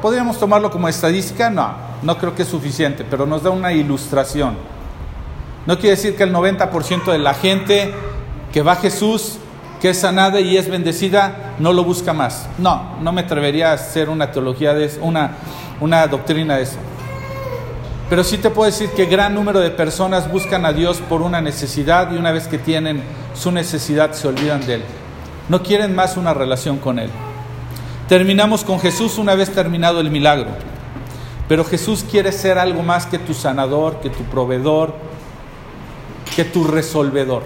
¿Podríamos 0.01 0.39
tomarlo 0.39 0.71
como 0.71 0.87
estadística? 0.87 1.49
No, 1.49 1.73
no 2.01 2.17
creo 2.17 2.33
que 2.33 2.43
es 2.43 2.47
suficiente, 2.47 3.03
pero 3.03 3.25
nos 3.25 3.43
da 3.43 3.49
una 3.49 3.73
ilustración. 3.73 4.55
No 5.68 5.78
quiere 5.78 5.97
decir 5.97 6.15
que 6.15 6.24
el 6.24 6.34
90% 6.34 7.11
de 7.11 7.20
la 7.20 7.34
gente 7.34 7.93
que 8.53 8.61
va 8.61 8.72
a 8.72 8.76
Jesús, 8.78 9.38
que 9.82 9.89
es 9.89 9.99
sanada 9.99 10.39
y 10.39 10.55
es 10.55 10.70
bendecida, 10.70 11.55
no 11.59 11.74
lo 11.74 11.84
busca 11.84 12.13
más. 12.13 12.47
No, 12.57 12.95
no 13.01 13.11
me 13.11 13.22
atrevería 13.22 13.72
a 13.72 13.74
hacer 13.74 14.07
una 14.07 14.32
teología 14.32 14.74
de 14.74 14.86
eso, 14.86 14.99
una, 15.03 15.32
una 15.82 16.07
doctrina 16.07 16.55
de 16.55 16.63
eso. 16.63 16.78
Pero 18.09 18.24
sí 18.24 18.38
te 18.38 18.49
puedo 18.49 18.72
decir 18.72 18.89
que 18.91 19.07
gran 19.07 19.36
número 19.36 19.59
de 19.59 19.70
personas 19.70 20.32
buscan 20.32 20.65
a 20.65 20.72
Dios 20.72 21.01
por 21.09 21.22
una 21.22 21.41
necesidad 21.41 22.13
y 22.13 22.18
una 22.18 22.32
vez 22.32 22.47
que 22.47 22.57
tienen 22.57 23.03
su 23.36 23.51
necesidad 23.51 24.13
se 24.13 24.30
olvidan 24.30 24.65
de 24.65 24.76
Él. 24.76 24.84
No 25.49 25.63
quieren 25.63 25.93
más 25.93 26.15
una 26.15 26.34
relación 26.34 26.78
con 26.78 26.97
Él. 26.97 27.09
Terminamos 28.07 28.63
con 28.63 28.80
Jesús 28.80 29.18
una 29.18 29.36
vez 29.36 29.49
terminado 29.49 29.99
el 29.99 30.11
milagro. 30.11 30.47
Pero 31.49 31.65
Jesús 31.65 32.05
quiere 32.09 32.32
ser 32.32 32.57
algo 32.57 32.84
más 32.84 33.05
que 33.05 33.20
tu 33.20 33.34
sanador, 33.34 33.99
que 33.99 34.09
tu 34.09 34.24
proveedor, 34.24 35.07
que 36.36 36.45
tu 36.45 36.63
resolvedor. 36.63 37.43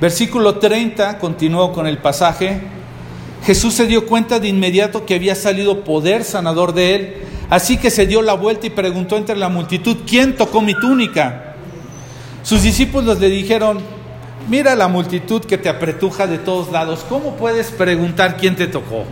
Versículo 0.00 0.56
30, 0.56 1.18
continuó 1.18 1.72
con 1.72 1.86
el 1.86 1.98
pasaje. 1.98 2.60
Jesús 3.44 3.74
se 3.74 3.86
dio 3.86 4.06
cuenta 4.06 4.38
de 4.40 4.48
inmediato 4.48 5.06
que 5.06 5.14
había 5.14 5.34
salido 5.34 5.84
poder 5.84 6.24
sanador 6.24 6.74
de 6.74 6.94
él, 6.94 7.14
así 7.48 7.78
que 7.78 7.90
se 7.90 8.06
dio 8.06 8.20
la 8.20 8.34
vuelta 8.34 8.66
y 8.66 8.70
preguntó 8.70 9.16
entre 9.16 9.36
la 9.36 9.48
multitud, 9.48 9.98
¿quién 10.06 10.36
tocó 10.36 10.60
mi 10.60 10.74
túnica? 10.74 11.54
Sus 12.42 12.62
discípulos 12.62 13.20
le 13.20 13.28
dijeron, 13.30 13.78
mira 14.48 14.74
la 14.74 14.88
multitud 14.88 15.42
que 15.44 15.58
te 15.58 15.68
apretuja 15.68 16.26
de 16.26 16.38
todos 16.38 16.70
lados, 16.72 17.04
¿cómo 17.08 17.36
puedes 17.36 17.70
preguntar 17.70 18.36
quién 18.36 18.56
te 18.56 18.66
tocó? 18.66 19.04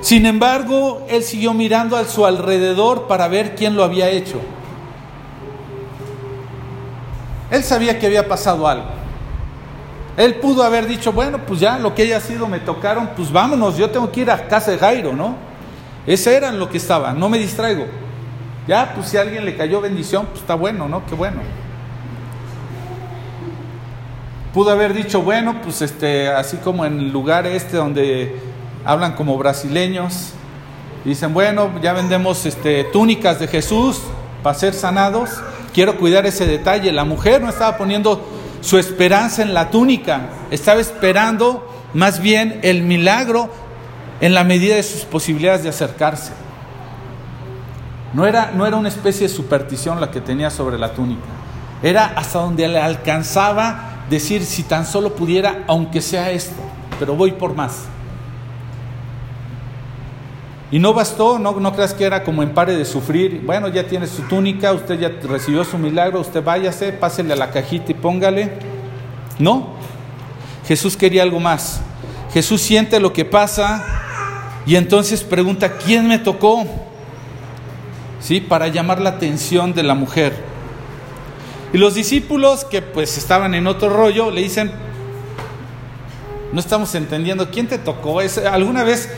Sin 0.00 0.26
embargo, 0.26 1.06
él 1.08 1.22
siguió 1.22 1.54
mirando 1.54 1.96
a 1.96 2.04
su 2.04 2.26
alrededor 2.26 3.06
para 3.06 3.28
ver 3.28 3.54
quién 3.54 3.76
lo 3.76 3.84
había 3.84 4.10
hecho. 4.10 4.40
Él 7.50 7.64
sabía 7.64 7.98
que 7.98 8.06
había 8.06 8.28
pasado 8.28 8.66
algo. 8.66 8.86
Él 10.16 10.36
pudo 10.36 10.62
haber 10.62 10.86
dicho, 10.86 11.12
bueno, 11.12 11.38
pues 11.46 11.60
ya 11.60 11.78
lo 11.78 11.94
que 11.94 12.02
haya 12.02 12.20
sido 12.20 12.46
me 12.46 12.60
tocaron, 12.60 13.10
pues 13.16 13.32
vámonos, 13.32 13.76
yo 13.76 13.90
tengo 13.90 14.10
que 14.10 14.20
ir 14.20 14.30
a 14.30 14.48
casa 14.48 14.70
de 14.70 14.78
Jairo, 14.78 15.12
¿no? 15.12 15.34
Ese 16.06 16.36
era 16.36 16.52
lo 16.52 16.68
que 16.68 16.78
estaba, 16.78 17.12
no 17.12 17.28
me 17.28 17.38
distraigo. 17.38 17.86
Ya, 18.66 18.92
pues 18.94 19.08
si 19.08 19.16
a 19.16 19.22
alguien 19.22 19.44
le 19.44 19.56
cayó 19.56 19.80
bendición, 19.80 20.26
pues 20.26 20.40
está 20.40 20.54
bueno, 20.54 20.88
¿no? 20.88 21.04
Qué 21.06 21.14
bueno. 21.14 21.40
Pudo 24.52 24.70
haber 24.70 24.94
dicho, 24.94 25.22
bueno, 25.22 25.62
pues 25.62 25.80
este, 25.80 26.28
así 26.28 26.56
como 26.58 26.84
en 26.84 26.98
el 26.98 27.12
lugar 27.12 27.46
este 27.46 27.76
donde 27.76 28.36
hablan 28.84 29.12
como 29.12 29.38
brasileños, 29.38 30.32
dicen, 31.04 31.32
bueno, 31.32 31.70
ya 31.80 31.92
vendemos 31.92 32.44
este, 32.46 32.84
túnicas 32.84 33.38
de 33.38 33.46
Jesús 33.46 34.02
para 34.42 34.58
ser 34.58 34.74
sanados 34.74 35.30
Quiero 35.72 35.96
cuidar 35.96 36.26
ese 36.26 36.46
detalle. 36.46 36.92
La 36.92 37.04
mujer 37.04 37.42
no 37.42 37.48
estaba 37.48 37.76
poniendo 37.76 38.26
su 38.60 38.78
esperanza 38.78 39.42
en 39.42 39.54
la 39.54 39.70
túnica, 39.70 40.28
estaba 40.50 40.80
esperando 40.80 41.66
más 41.94 42.20
bien 42.20 42.60
el 42.62 42.82
milagro 42.82 43.50
en 44.20 44.34
la 44.34 44.44
medida 44.44 44.76
de 44.76 44.82
sus 44.82 45.02
posibilidades 45.02 45.62
de 45.62 45.70
acercarse. 45.70 46.32
No 48.12 48.26
era, 48.26 48.50
no 48.54 48.66
era 48.66 48.76
una 48.76 48.88
especie 48.88 49.28
de 49.28 49.32
superstición 49.32 50.00
la 50.00 50.10
que 50.10 50.20
tenía 50.20 50.50
sobre 50.50 50.78
la 50.78 50.92
túnica. 50.92 51.22
Era 51.82 52.06
hasta 52.16 52.40
donde 52.40 52.68
le 52.68 52.80
alcanzaba 52.80 54.04
decir 54.10 54.44
si 54.44 54.64
tan 54.64 54.84
solo 54.84 55.14
pudiera, 55.14 55.64
aunque 55.68 56.00
sea 56.00 56.30
esto, 56.30 56.60
pero 56.98 57.14
voy 57.14 57.32
por 57.32 57.54
más. 57.54 57.84
Y 60.72 60.78
no 60.78 60.94
bastó, 60.94 61.38
no, 61.38 61.58
no 61.58 61.72
creas 61.74 61.94
que 61.94 62.04
era 62.04 62.22
como 62.22 62.42
en 62.42 62.50
pare 62.50 62.76
de 62.76 62.84
sufrir. 62.84 63.42
Bueno, 63.44 63.68
ya 63.68 63.86
tiene 63.86 64.06
su 64.06 64.22
túnica, 64.22 64.72
usted 64.72 65.00
ya 65.00 65.08
recibió 65.28 65.64
su 65.64 65.78
milagro, 65.78 66.20
usted 66.20 66.44
váyase, 66.44 66.92
pásele 66.92 67.32
a 67.32 67.36
la 67.36 67.50
cajita 67.50 67.90
y 67.90 67.94
póngale. 67.94 68.52
No, 69.38 69.70
Jesús 70.68 70.96
quería 70.96 71.22
algo 71.22 71.40
más. 71.40 71.80
Jesús 72.32 72.60
siente 72.60 73.00
lo 73.00 73.12
que 73.12 73.24
pasa 73.24 73.84
y 74.64 74.76
entonces 74.76 75.24
pregunta, 75.24 75.78
¿quién 75.78 76.06
me 76.06 76.18
tocó? 76.18 76.64
¿Sí? 78.20 78.40
Para 78.40 78.68
llamar 78.68 79.00
la 79.00 79.10
atención 79.10 79.74
de 79.74 79.82
la 79.82 79.94
mujer. 79.94 80.50
Y 81.72 81.78
los 81.78 81.94
discípulos 81.94 82.64
que 82.64 82.82
pues 82.82 83.18
estaban 83.18 83.54
en 83.54 83.66
otro 83.66 83.90
rollo 83.90 84.30
le 84.30 84.42
dicen, 84.42 84.70
no 86.52 86.60
estamos 86.60 86.94
entendiendo, 86.94 87.50
¿quién 87.50 87.66
te 87.66 87.78
tocó? 87.78 88.20
¿Alguna 88.20 88.84
vez 88.84 89.08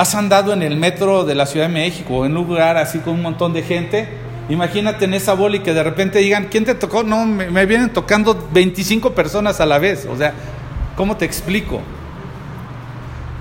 has 0.00 0.14
andado 0.14 0.54
en 0.54 0.62
el 0.62 0.78
metro 0.78 1.26
de 1.26 1.34
la 1.34 1.44
Ciudad 1.44 1.66
de 1.66 1.74
México 1.74 2.24
en 2.24 2.34
un 2.34 2.46
lugar 2.46 2.78
así 2.78 3.00
con 3.00 3.12
un 3.12 3.20
montón 3.20 3.52
de 3.52 3.62
gente? 3.62 4.08
Imagínate 4.48 5.04
en 5.04 5.12
esa 5.12 5.34
bola 5.34 5.56
y 5.56 5.60
que 5.60 5.74
de 5.74 5.82
repente 5.82 6.20
digan, 6.20 6.48
¿quién 6.50 6.64
te 6.64 6.74
tocó? 6.74 7.02
No, 7.02 7.26
me, 7.26 7.50
me 7.50 7.66
vienen 7.66 7.90
tocando 7.90 8.48
25 8.50 9.14
personas 9.14 9.60
a 9.60 9.66
la 9.66 9.78
vez. 9.78 10.06
O 10.10 10.16
sea, 10.16 10.32
¿cómo 10.96 11.18
te 11.18 11.26
explico? 11.26 11.82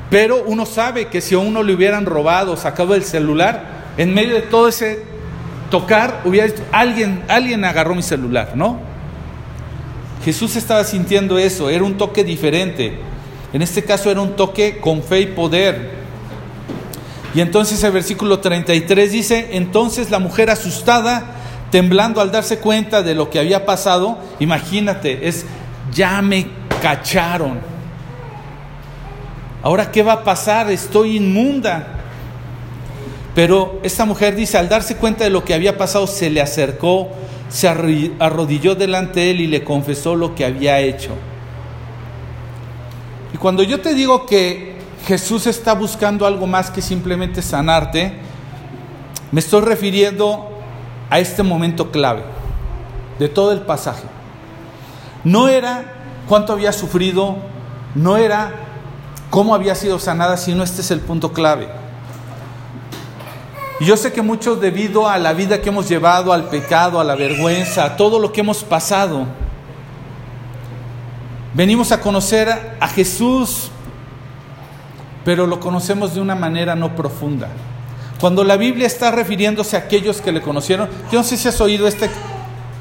Pero 0.10 0.44
uno 0.46 0.66
sabe 0.66 1.08
que 1.08 1.22
si 1.22 1.34
a 1.34 1.40
uno 1.40 1.64
le 1.64 1.74
hubieran 1.74 2.06
robado, 2.06 2.58
sacado 2.58 2.94
el 2.94 3.06
celular, 3.06 3.94
en 3.96 4.14
medio 4.14 4.36
de 4.36 4.42
todo 4.42 4.68
ese 4.68 5.04
tocar, 5.72 6.24
hubiera 6.26 6.48
dicho, 6.48 6.64
alguien, 6.74 7.24
alguien 7.30 7.64
agarró 7.64 7.96
mi 7.96 8.04
celular, 8.04 8.52
¿no? 8.56 8.80
Jesús 10.26 10.58
estaba 10.58 10.84
sintiendo 10.84 11.40
eso, 11.40 11.70
era 11.70 11.86
un 11.86 11.96
toque 11.96 12.26
diferente. 12.26 13.00
En 13.54 13.62
este 13.62 13.82
caso 13.82 14.12
era 14.12 14.20
un 14.20 14.36
toque 14.36 14.80
con 14.80 15.02
fe 15.02 15.22
y 15.22 15.28
poder. 15.28 15.99
Y 17.34 17.42
entonces 17.42 17.84
el 17.84 17.92
versículo 17.92 18.40
33 18.40 19.12
dice, 19.12 19.50
entonces 19.52 20.10
la 20.10 20.20
mujer 20.20 20.50
asustada, 20.50 21.36
temblando 21.70 22.22
al 22.22 22.32
darse 22.32 22.60
cuenta 22.60 23.04
de 23.04 23.14
lo 23.14 23.30
que 23.30 23.40
había 23.40 23.66
pasado, 23.66 24.18
imagínate, 24.40 25.28
es, 25.28 25.46
ya 25.92 26.22
me 26.22 26.48
cacharon. 26.82 27.60
Ahora, 29.62 29.92
¿qué 29.92 30.02
va 30.02 30.14
a 30.14 30.24
pasar? 30.24 30.72
Estoy 30.72 31.18
inmunda. 31.18 31.88
Pero 33.36 33.80
esta 33.84 34.06
mujer 34.06 34.36
dice, 34.36 34.58
al 34.58 34.70
darse 34.70 34.96
cuenta 34.96 35.24
de 35.24 35.30
lo 35.30 35.46
que 35.46 35.54
había 35.54 35.78
pasado, 35.78 36.08
se 36.08 36.30
le 36.30 36.42
acercó, 36.42 37.10
se 37.50 37.68
arrodilló 37.68 38.74
delante 38.74 39.20
de 39.20 39.32
él 39.32 39.42
y 39.42 39.48
le 39.48 39.64
confesó 39.64 40.16
lo 40.16 40.34
que 40.34 40.46
había 40.46 40.80
hecho. 40.80 41.12
Y 43.34 43.38
cuando 43.38 43.62
yo 43.62 43.80
te 43.82 43.94
digo 43.94 44.26
que 44.26 44.79
Jesús 45.10 45.48
está 45.48 45.74
buscando 45.74 46.28
algo 46.28 46.46
más 46.46 46.70
que 46.70 46.84
simplemente 46.84 47.42
sanarte, 47.42 48.14
me 49.32 49.40
estoy 49.40 49.62
refiriendo 49.62 50.48
a 51.10 51.18
este 51.18 51.42
momento 51.42 51.90
clave 51.90 52.22
de 53.18 53.28
todo 53.28 53.52
el 53.52 53.62
pasaje. 53.62 54.04
No 55.24 55.48
era 55.48 55.96
cuánto 56.28 56.54
había 56.54 56.72
sufrido, 56.72 57.38
no 57.96 58.18
era 58.18 58.52
cómo 59.32 59.56
había 59.56 59.74
sido 59.74 59.98
sanada, 59.98 60.38
sino 60.38 60.62
este 60.62 60.82
es 60.82 60.92
el 60.92 61.00
punto 61.00 61.34
clave. 61.34 61.70
Y 63.80 63.86
yo 63.86 63.98
sé 63.98 64.14
que 64.14 64.22
muchos 64.22 64.62
debido 64.62 65.10
a 65.10 65.18
la 65.18 65.34
vida 65.34 65.60
que 65.60 65.70
hemos 65.70 65.90
llevado, 65.90 66.34
al 66.34 66.50
pecado, 66.50 67.00
a 67.00 67.04
la 67.04 67.16
vergüenza, 67.16 67.84
a 67.84 67.98
todo 67.98 68.20
lo 68.20 68.32
que 68.32 68.42
hemos 68.42 68.64
pasado, 68.64 69.26
venimos 71.56 71.92
a 71.92 72.00
conocer 72.00 72.78
a 72.80 72.88
Jesús, 72.90 73.72
pero 75.30 75.46
lo 75.46 75.60
conocemos 75.60 76.16
de 76.16 76.22
una 76.22 76.34
manera 76.34 76.76
no 76.76 76.96
profunda. 76.96 77.50
Cuando 78.20 78.44
la 78.44 78.58
Biblia 78.58 78.88
está 78.88 79.12
refiriéndose 79.12 79.76
a 79.76 79.82
aquellos 79.82 80.22
que 80.22 80.32
le 80.32 80.42
conocieron, 80.42 80.90
yo 81.12 81.20
no 81.20 81.24
sé 81.24 81.38
si 81.38 81.48
has 81.48 81.62
oído 81.62 81.88
este, 81.88 82.10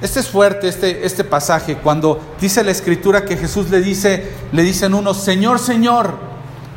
este 0.01 0.21
es 0.21 0.29
fuerte, 0.29 0.67
este, 0.67 1.05
este 1.05 1.25
pasaje, 1.25 1.77
cuando 1.77 2.19
dice 2.41 2.65
la 2.65 2.71
escritura 2.71 3.27
que 3.27 3.37
Jesús 3.37 3.69
le 3.69 3.83
dice, 3.83 4.33
le 4.53 4.63
dicen 4.63 4.95
unos, 4.95 5.19
Señor, 5.19 5.59
Señor, 5.59 6.15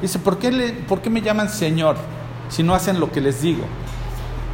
Dice, 0.02 0.20
¿por 0.20 0.40
qué, 0.40 0.52
le, 0.52 0.74
¿por 0.74 1.00
qué 1.00 1.10
me 1.10 1.22
llaman 1.22 1.48
Señor 1.48 1.96
si 2.50 2.64
no 2.64 2.76
hacen 2.76 3.00
lo 3.00 3.10
que 3.10 3.22
les 3.22 3.42
digo? 3.42 3.64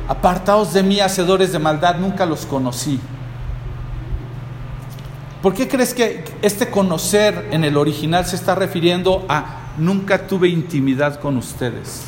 Apartaos 0.08 0.72
de 0.72 0.84
mí, 0.84 1.00
hacedores 1.00 1.52
de 1.52 1.58
maldad, 1.58 1.96
nunca 1.96 2.28
los 2.28 2.46
conocí. 2.46 3.00
¿Por 5.42 5.56
qué 5.56 5.68
crees 5.68 5.96
que 5.96 6.24
este 6.44 6.70
conocer 6.70 7.48
en 7.50 7.64
el 7.64 7.76
original 7.76 8.24
se 8.28 8.36
está 8.36 8.54
refiriendo 8.54 9.26
a 9.28 9.64
nunca 9.78 10.28
tuve 10.28 10.50
intimidad 10.50 11.20
con 11.20 11.38
ustedes? 11.38 12.04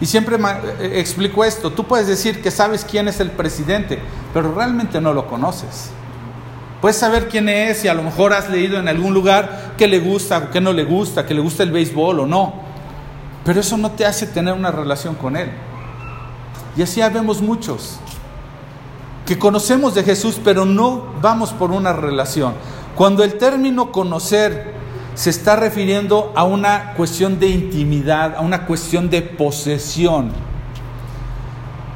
Y 0.00 0.06
siempre 0.06 0.36
eh, 0.36 0.98
explico 1.00 1.44
esto, 1.44 1.72
tú 1.72 1.84
puedes 1.84 2.06
decir 2.06 2.42
que 2.42 2.50
sabes 2.50 2.84
quién 2.84 3.08
es 3.08 3.20
el 3.20 3.30
presidente, 3.30 3.98
pero 4.34 4.54
realmente 4.54 5.00
no 5.00 5.14
lo 5.14 5.26
conoces. 5.26 5.90
Puedes 6.80 6.98
saber 6.98 7.28
quién 7.28 7.48
es 7.48 7.84
y 7.84 7.88
a 7.88 7.94
lo 7.94 8.02
mejor 8.02 8.34
has 8.34 8.50
leído 8.50 8.78
en 8.78 8.88
algún 8.88 9.14
lugar 9.14 9.74
que 9.78 9.88
le 9.88 9.98
gusta 9.98 10.38
o 10.38 10.50
que 10.50 10.60
no 10.60 10.72
le 10.72 10.84
gusta, 10.84 11.24
que 11.24 11.34
le 11.34 11.40
gusta 11.40 11.62
el 11.62 11.72
béisbol 11.72 12.20
o 12.20 12.26
no. 12.26 12.54
Pero 13.44 13.60
eso 13.60 13.76
no 13.76 13.92
te 13.92 14.04
hace 14.04 14.26
tener 14.26 14.52
una 14.52 14.70
relación 14.70 15.14
con 15.14 15.36
Él. 15.36 15.50
Y 16.76 16.82
así 16.82 17.00
vemos 17.00 17.40
muchos 17.40 17.98
que 19.24 19.38
conocemos 19.38 19.94
de 19.94 20.04
Jesús, 20.04 20.38
pero 20.44 20.64
no 20.64 21.06
vamos 21.20 21.52
por 21.52 21.72
una 21.72 21.92
relación. 21.92 22.54
Cuando 22.94 23.24
el 23.24 23.38
término 23.38 23.90
conocer 23.90 24.75
se 25.16 25.30
está 25.30 25.56
refiriendo 25.56 26.32
a 26.36 26.44
una 26.44 26.92
cuestión 26.92 27.40
de 27.40 27.48
intimidad, 27.48 28.36
a 28.36 28.42
una 28.42 28.66
cuestión 28.66 29.08
de 29.08 29.22
posesión. 29.22 30.30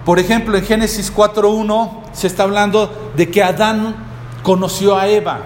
Por 0.07 0.19
ejemplo, 0.19 0.57
en 0.57 0.65
Génesis 0.65 1.15
4.1 1.15 1.91
se 2.13 2.27
está 2.27 2.45
hablando 2.45 3.13
de 3.15 3.31
que 3.31 3.43
Adán 3.43 3.95
conoció 4.43 4.97
a 4.97 5.07
Eva. 5.07 5.43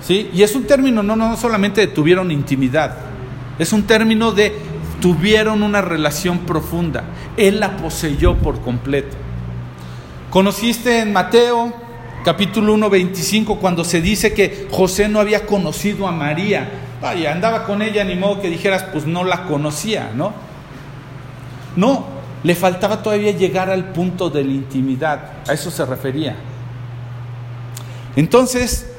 ¿Sí? 0.00 0.30
Y 0.32 0.44
es 0.44 0.54
un 0.54 0.64
término 0.68 1.02
no, 1.02 1.16
no 1.16 1.36
solamente 1.36 1.84
tuvieron 1.88 2.30
intimidad, 2.30 2.96
es 3.58 3.72
un 3.72 3.82
término 3.82 4.30
de 4.30 4.56
tuvieron 5.00 5.64
una 5.64 5.82
relación 5.82 6.38
profunda. 6.40 7.02
Él 7.36 7.58
la 7.58 7.76
poseyó 7.76 8.36
por 8.36 8.60
completo. 8.60 9.16
Conociste 10.30 11.00
en 11.00 11.12
Mateo 11.12 11.85
capítulo 12.26 12.74
1, 12.74 12.90
25, 12.90 13.60
cuando 13.60 13.84
se 13.84 14.00
dice 14.00 14.34
que 14.34 14.66
José 14.72 15.08
no 15.08 15.20
había 15.20 15.46
conocido 15.46 16.08
a 16.08 16.10
María. 16.10 16.68
Vaya, 17.00 17.30
andaba 17.30 17.64
con 17.64 17.82
ella, 17.82 18.02
ni 18.02 18.16
modo 18.16 18.40
que 18.42 18.50
dijeras, 18.50 18.82
pues 18.92 19.06
no 19.06 19.22
la 19.22 19.44
conocía, 19.44 20.10
¿no? 20.12 20.32
No, 21.76 22.04
le 22.42 22.56
faltaba 22.56 23.00
todavía 23.00 23.30
llegar 23.30 23.70
al 23.70 23.92
punto 23.92 24.28
de 24.28 24.42
la 24.42 24.50
intimidad, 24.50 25.34
a 25.46 25.52
eso 25.52 25.70
se 25.70 25.86
refería. 25.86 26.34
Entonces, 28.16 28.90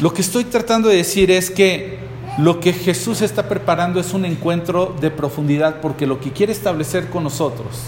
lo 0.00 0.12
que 0.12 0.22
estoy 0.22 0.42
tratando 0.42 0.88
de 0.88 0.96
decir 0.96 1.30
es 1.30 1.52
que 1.52 2.00
lo 2.38 2.58
que 2.58 2.72
Jesús 2.72 3.22
está 3.22 3.48
preparando 3.48 4.00
es 4.00 4.12
un 4.14 4.24
encuentro 4.24 4.96
de 5.00 5.12
profundidad 5.12 5.80
porque 5.80 6.08
lo 6.08 6.18
que 6.18 6.32
quiere 6.32 6.54
establecer 6.54 7.08
con 7.08 7.22
nosotros, 7.22 7.84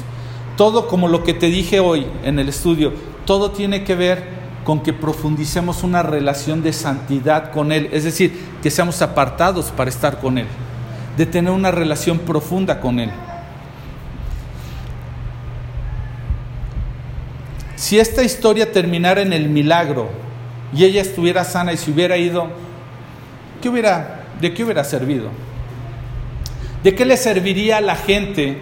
todo 0.57 0.87
como 0.87 1.09
lo 1.09 1.25
que 1.25 1.35
te 1.35 1.47
dije 1.47 1.81
hoy 1.81 2.07
en 2.23 2.39
el 2.39 2.49
estudio, 2.49 2.93
todo 3.25 3.51
tiene 3.51 3.83
que 3.83 3.97
ver 3.97 4.40
con 4.65 4.83
que 4.83 4.93
profundicemos 4.93 5.83
una 5.83 6.03
relación 6.03 6.63
de 6.63 6.73
santidad 6.73 7.51
con 7.51 7.73
Él, 7.73 7.89
es 7.93 8.05
decir, 8.05 8.39
que 8.63 8.71
seamos 8.71 9.01
apartados 9.03 9.71
para 9.71 9.91
estar 9.91 10.21
con 10.21 10.39
Él, 10.39 10.47
de 11.17 11.27
tener 11.27 11.53
una 11.53 11.71
relación 11.71 12.19
profunda 12.19 12.81
con 12.81 13.01
Él. 13.01 13.11
Si 17.77 17.99
esta 17.99 18.23
historia 18.23 18.71
terminara 18.71 19.23
en 19.23 19.33
el 19.33 19.49
milagro, 19.49 20.11
y 20.75 20.85
ella 20.85 21.01
estuviera 21.01 21.45
sana 21.45 21.73
y 21.73 21.77
se 21.77 21.91
hubiera 21.91 22.17
ido, 22.17 22.49
¿qué 23.63 23.69
hubiera, 23.69 24.25
¿de 24.41 24.53
qué 24.53 24.63
hubiera 24.63 24.85
servido? 24.85 25.31
¿De 26.85 26.95
qué 26.95 27.05
le 27.05 27.17
serviría 27.17 27.79
a 27.79 27.81
la 27.81 27.97
gente 27.97 28.59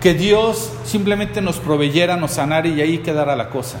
que 0.00 0.14
Dios 0.14 0.72
simplemente 0.84 1.40
nos 1.40 1.56
proveyera, 1.58 2.16
nos 2.16 2.32
sanara 2.32 2.68
y 2.68 2.80
ahí 2.80 2.98
quedara 2.98 3.36
la 3.36 3.48
cosa? 3.48 3.78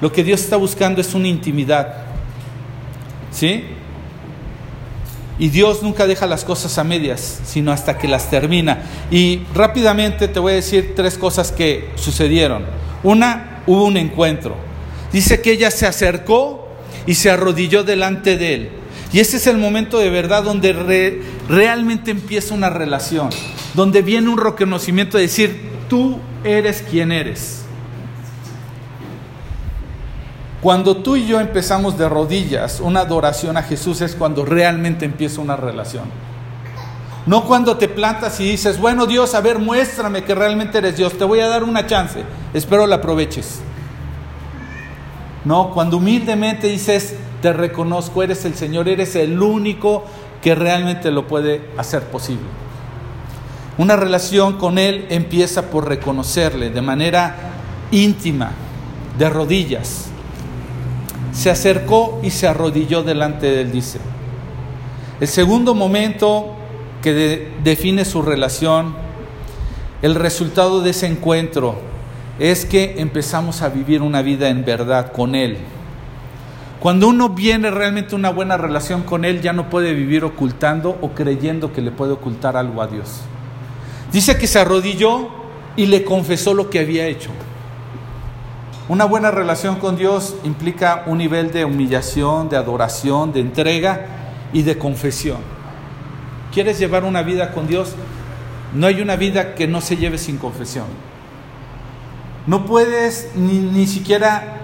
Lo 0.00 0.12
que 0.12 0.24
Dios 0.24 0.40
está 0.40 0.56
buscando 0.56 1.00
es 1.00 1.14
una 1.14 1.28
intimidad. 1.28 1.94
¿Sí? 3.30 3.64
Y 5.38 5.48
Dios 5.50 5.82
nunca 5.82 6.06
deja 6.06 6.26
las 6.26 6.44
cosas 6.44 6.78
a 6.78 6.84
medias, 6.84 7.40
sino 7.44 7.70
hasta 7.70 7.96
que 7.96 8.08
las 8.08 8.28
termina. 8.28 8.82
Y 9.10 9.42
rápidamente 9.54 10.26
te 10.28 10.40
voy 10.40 10.52
a 10.52 10.56
decir 10.56 10.94
tres 10.96 11.16
cosas 11.16 11.52
que 11.52 11.90
sucedieron. 11.94 12.64
Una, 13.04 13.62
hubo 13.66 13.84
un 13.84 13.96
encuentro. 13.96 14.56
Dice 15.12 15.40
que 15.40 15.52
ella 15.52 15.70
se 15.70 15.86
acercó 15.86 16.68
y 17.06 17.14
se 17.14 17.30
arrodilló 17.30 17.84
delante 17.84 18.36
de 18.36 18.54
él. 18.54 18.70
Y 19.12 19.20
ese 19.20 19.38
es 19.38 19.46
el 19.46 19.56
momento 19.56 19.98
de 19.98 20.10
verdad 20.10 20.42
donde 20.42 21.22
realmente 21.48 22.10
empieza 22.10 22.52
una 22.52 22.68
relación, 22.68 23.30
donde 23.74 24.02
viene 24.02 24.28
un 24.28 24.38
reconocimiento 24.38 25.16
de 25.16 25.22
decir, 25.22 25.70
tú 25.88 26.18
eres 26.44 26.82
quien 26.82 27.12
eres. 27.12 27.62
Cuando 30.62 30.96
tú 30.96 31.16
y 31.16 31.26
yo 31.26 31.40
empezamos 31.40 31.96
de 31.96 32.08
rodillas 32.08 32.80
una 32.80 33.00
adoración 33.00 33.56
a 33.56 33.62
Jesús 33.62 34.00
es 34.00 34.16
cuando 34.16 34.44
realmente 34.44 35.04
empieza 35.04 35.40
una 35.40 35.56
relación. 35.56 36.04
No 37.26 37.44
cuando 37.44 37.76
te 37.76 37.88
plantas 37.88 38.40
y 38.40 38.50
dices, 38.50 38.80
bueno 38.80 39.06
Dios, 39.06 39.34
a 39.34 39.40
ver, 39.40 39.58
muéstrame 39.58 40.24
que 40.24 40.34
realmente 40.34 40.78
eres 40.78 40.96
Dios, 40.96 41.16
te 41.16 41.24
voy 41.24 41.40
a 41.40 41.48
dar 41.48 41.62
una 41.62 41.86
chance, 41.86 42.24
espero 42.54 42.86
la 42.86 42.96
aproveches. 42.96 43.60
No, 45.44 45.70
cuando 45.70 45.98
humildemente 45.98 46.66
dices, 46.66 47.14
te 47.40 47.52
reconozco, 47.52 48.22
eres 48.22 48.44
el 48.44 48.54
Señor, 48.54 48.88
eres 48.88 49.14
el 49.14 49.40
único 49.40 50.04
que 50.42 50.54
realmente 50.54 51.10
lo 51.10 51.28
puede 51.28 51.70
hacer 51.76 52.02
posible. 52.04 52.46
Una 53.76 53.94
relación 53.94 54.58
con 54.58 54.76
Él 54.76 55.06
empieza 55.08 55.70
por 55.70 55.86
reconocerle 55.86 56.70
de 56.70 56.82
manera 56.82 57.36
íntima, 57.92 58.50
de 59.16 59.30
rodillas. 59.30 60.07
Se 61.32 61.50
acercó 61.50 62.20
y 62.22 62.30
se 62.30 62.48
arrodilló 62.48 63.02
delante 63.02 63.46
de 63.46 63.62
Él, 63.62 63.72
dice. 63.72 63.98
El 65.20 65.28
segundo 65.28 65.74
momento 65.74 66.54
que 67.02 67.52
define 67.62 68.04
su 68.04 68.22
relación, 68.22 68.94
el 70.02 70.14
resultado 70.14 70.80
de 70.80 70.90
ese 70.90 71.06
encuentro 71.06 71.76
es 72.38 72.64
que 72.64 72.96
empezamos 72.98 73.62
a 73.62 73.68
vivir 73.68 74.02
una 74.02 74.22
vida 74.22 74.48
en 74.48 74.64
verdad 74.64 75.12
con 75.12 75.34
Él. 75.34 75.58
Cuando 76.80 77.08
uno 77.08 77.30
viene 77.30 77.70
realmente 77.72 78.14
una 78.14 78.30
buena 78.30 78.56
relación 78.56 79.02
con 79.02 79.24
Él, 79.24 79.40
ya 79.40 79.52
no 79.52 79.68
puede 79.68 79.94
vivir 79.94 80.24
ocultando 80.24 80.96
o 81.00 81.10
creyendo 81.10 81.72
que 81.72 81.80
le 81.80 81.90
puede 81.90 82.12
ocultar 82.12 82.56
algo 82.56 82.80
a 82.80 82.86
Dios. 82.86 83.22
Dice 84.12 84.38
que 84.38 84.46
se 84.46 84.60
arrodilló 84.60 85.28
y 85.76 85.86
le 85.86 86.04
confesó 86.04 86.54
lo 86.54 86.70
que 86.70 86.78
había 86.78 87.06
hecho. 87.06 87.30
Una 88.88 89.04
buena 89.04 89.30
relación 89.30 89.76
con 89.76 89.96
Dios 89.96 90.36
implica 90.44 91.02
un 91.06 91.18
nivel 91.18 91.52
de 91.52 91.66
humillación, 91.66 92.48
de 92.48 92.56
adoración, 92.56 93.34
de 93.34 93.40
entrega 93.40 94.06
y 94.54 94.62
de 94.62 94.78
confesión. 94.78 95.38
¿Quieres 96.54 96.78
llevar 96.78 97.04
una 97.04 97.22
vida 97.22 97.52
con 97.52 97.66
Dios? 97.66 97.94
No 98.72 98.86
hay 98.86 99.02
una 99.02 99.16
vida 99.16 99.54
que 99.54 99.68
no 99.68 99.82
se 99.82 99.98
lleve 99.98 100.16
sin 100.16 100.38
confesión. 100.38 100.86
No 102.46 102.64
puedes 102.64 103.30
ni, 103.34 103.58
ni 103.58 103.86
siquiera 103.86 104.56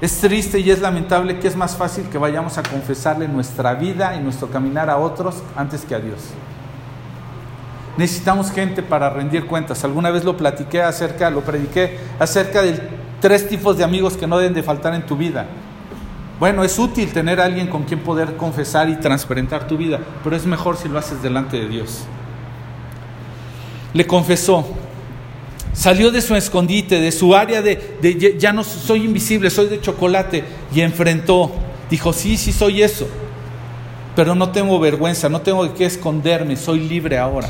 es 0.00 0.20
triste 0.20 0.60
y 0.60 0.70
es 0.70 0.80
lamentable 0.80 1.40
que 1.40 1.48
es 1.48 1.56
más 1.56 1.76
fácil 1.76 2.04
que 2.04 2.18
vayamos 2.18 2.58
a 2.58 2.62
confesarle 2.62 3.26
nuestra 3.26 3.74
vida 3.74 4.14
y 4.14 4.20
nuestro 4.20 4.48
caminar 4.50 4.88
a 4.88 4.98
otros 4.98 5.42
antes 5.56 5.84
que 5.84 5.96
a 5.96 5.98
Dios. 5.98 6.20
Necesitamos 7.96 8.52
gente 8.52 8.84
para 8.84 9.10
rendir 9.10 9.46
cuentas. 9.46 9.82
Alguna 9.82 10.12
vez 10.12 10.22
lo 10.22 10.36
platiqué 10.36 10.80
acerca, 10.80 11.28
lo 11.30 11.40
prediqué 11.40 11.98
acerca 12.20 12.62
de 12.62 12.97
tres 13.20 13.48
tipos 13.48 13.76
de 13.76 13.84
amigos 13.84 14.16
que 14.16 14.26
no 14.26 14.38
deben 14.38 14.54
de 14.54 14.62
faltar 14.62 14.94
en 14.94 15.06
tu 15.06 15.16
vida. 15.16 15.46
Bueno, 16.38 16.62
es 16.62 16.78
útil 16.78 17.12
tener 17.12 17.40
a 17.40 17.44
alguien 17.44 17.66
con 17.66 17.82
quien 17.82 18.00
poder 18.00 18.36
confesar 18.36 18.88
y 18.88 18.96
transparentar 18.96 19.66
tu 19.66 19.76
vida, 19.76 19.98
pero 20.22 20.36
es 20.36 20.46
mejor 20.46 20.76
si 20.76 20.88
lo 20.88 20.98
haces 20.98 21.20
delante 21.22 21.58
de 21.58 21.68
Dios. 21.68 22.04
Le 23.92 24.06
confesó, 24.06 24.64
Salió 25.78 26.10
de 26.10 26.20
su 26.22 26.34
escondite, 26.34 27.00
de 27.00 27.12
su 27.12 27.36
área 27.36 27.62
de, 27.62 28.36
ya 28.36 28.52
no 28.52 28.64
soy 28.64 29.04
invisible, 29.04 29.48
soy 29.48 29.68
de 29.68 29.80
chocolate, 29.80 30.42
y 30.74 30.80
enfrentó. 30.80 31.52
Dijo, 31.88 32.12
sí, 32.12 32.36
sí 32.36 32.52
soy 32.52 32.82
eso, 32.82 33.06
pero 34.16 34.34
no 34.34 34.50
tengo 34.50 34.80
vergüenza, 34.80 35.28
no 35.28 35.40
tengo 35.40 35.72
que 35.74 35.86
esconderme, 35.86 36.56
soy 36.56 36.80
libre 36.80 37.16
ahora. 37.16 37.48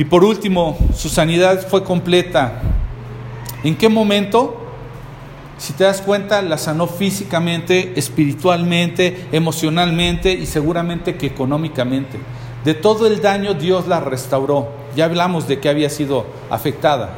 Y 0.00 0.06
por 0.06 0.24
último, 0.24 0.78
su 0.96 1.10
sanidad 1.10 1.68
fue 1.68 1.84
completa. 1.84 2.62
¿En 3.62 3.76
qué 3.76 3.90
momento? 3.90 4.56
Si 5.58 5.74
te 5.74 5.84
das 5.84 6.00
cuenta, 6.00 6.40
la 6.40 6.56
sanó 6.56 6.86
físicamente, 6.86 7.92
espiritualmente, 7.96 9.26
emocionalmente 9.30 10.32
y 10.32 10.46
seguramente 10.46 11.16
que 11.16 11.26
económicamente. 11.26 12.18
De 12.64 12.72
todo 12.72 13.06
el 13.06 13.20
daño 13.20 13.52
Dios 13.52 13.88
la 13.88 14.00
restauró. 14.00 14.70
Ya 14.96 15.04
hablamos 15.04 15.46
de 15.46 15.60
que 15.60 15.68
había 15.68 15.90
sido 15.90 16.24
afectada. 16.48 17.10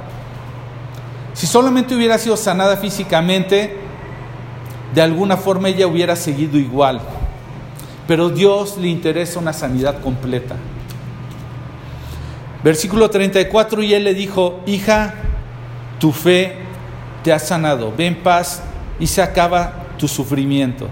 Si 1.34 1.46
solamente 1.46 1.94
hubiera 1.94 2.18
sido 2.18 2.36
sanada 2.36 2.76
físicamente, 2.76 3.76
de 4.92 5.02
alguna 5.02 5.36
forma 5.36 5.68
ella 5.68 5.86
hubiera 5.86 6.16
seguido 6.16 6.58
igual. 6.58 7.00
Pero 8.08 8.28
Dios 8.28 8.76
le 8.76 8.88
interesa 8.88 9.38
una 9.38 9.52
sanidad 9.52 10.00
completa. 10.00 10.56
Versículo 12.62 13.10
34, 13.10 13.82
y 13.82 13.94
él 13.94 14.04
le 14.04 14.14
dijo, 14.14 14.60
hija, 14.66 15.14
tu 15.98 16.12
fe 16.12 16.56
te 17.24 17.32
ha 17.32 17.38
sanado, 17.38 17.92
ve 17.96 18.06
en 18.06 18.22
paz 18.22 18.62
y 19.00 19.06
se 19.06 19.20
acaba 19.20 19.72
tu 19.98 20.06
sufrimiento. 20.06 20.88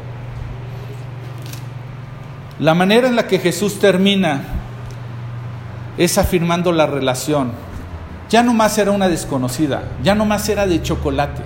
La 2.58 2.74
manera 2.74 3.08
en 3.08 3.16
la 3.16 3.26
que 3.26 3.38
Jesús 3.38 3.78
termina 3.78 4.42
es 5.96 6.18
afirmando 6.18 6.72
la 6.72 6.86
relación. 6.86 7.52
Ya 8.28 8.42
no 8.42 8.52
más 8.52 8.76
era 8.78 8.90
una 8.90 9.08
desconocida, 9.08 9.82
ya 10.02 10.14
no 10.14 10.24
más 10.24 10.48
era 10.48 10.66
de 10.66 10.82
chocolate. 10.82 11.42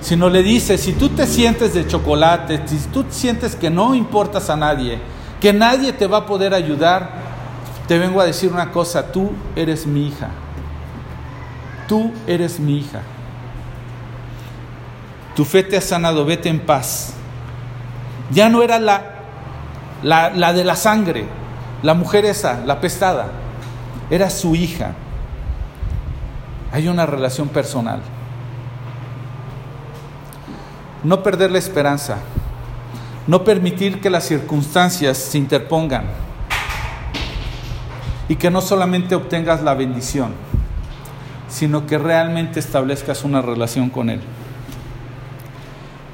Sino 0.00 0.28
le 0.28 0.42
dice, 0.42 0.78
si 0.78 0.92
tú 0.92 1.08
te 1.08 1.26
sientes 1.26 1.74
de 1.74 1.86
chocolate, 1.86 2.62
si 2.66 2.76
tú 2.88 3.04
sientes 3.10 3.56
que 3.56 3.70
no 3.70 3.94
importas 3.94 4.50
a 4.50 4.56
nadie, 4.56 4.98
que 5.40 5.52
nadie 5.52 5.92
te 5.92 6.06
va 6.06 6.18
a 6.18 6.26
poder 6.26 6.54
ayudar, 6.54 7.27
te 7.88 7.98
vengo 7.98 8.20
a 8.20 8.24
decir 8.24 8.52
una 8.52 8.70
cosa, 8.70 9.10
tú 9.10 9.32
eres 9.56 9.86
mi 9.86 10.06
hija. 10.06 10.28
Tú 11.88 12.12
eres 12.26 12.60
mi 12.60 12.78
hija. 12.78 13.00
Tu 15.34 15.44
fe 15.44 15.62
te 15.62 15.76
ha 15.76 15.80
sanado, 15.80 16.24
vete 16.24 16.48
en 16.48 16.60
paz. 16.60 17.14
Ya 18.30 18.48
no 18.48 18.62
era 18.62 18.78
la 18.78 19.18
la, 20.02 20.52
de 20.52 20.64
la 20.64 20.76
sangre, 20.76 21.26
la 21.82 21.94
mujer 21.94 22.24
esa, 22.24 22.60
la 22.64 22.80
pestada, 22.80 23.28
era 24.10 24.30
su 24.30 24.54
hija. 24.54 24.92
Hay 26.72 26.88
una 26.88 27.06
relación 27.06 27.48
personal. 27.48 28.00
No 31.02 31.22
perder 31.22 31.50
la 31.50 31.58
esperanza, 31.58 32.16
no 33.26 33.44
permitir 33.44 34.00
que 34.00 34.10
las 34.10 34.24
circunstancias 34.24 35.16
se 35.16 35.38
interpongan 35.38 36.27
y 38.28 38.36
que 38.36 38.50
no 38.50 38.60
solamente 38.60 39.14
obtengas 39.14 39.62
la 39.62 39.74
bendición, 39.74 40.32
sino 41.48 41.86
que 41.86 41.98
realmente 41.98 42.60
establezcas 42.60 43.24
una 43.24 43.40
relación 43.40 43.88
con 43.88 44.10
Él. 44.10 44.20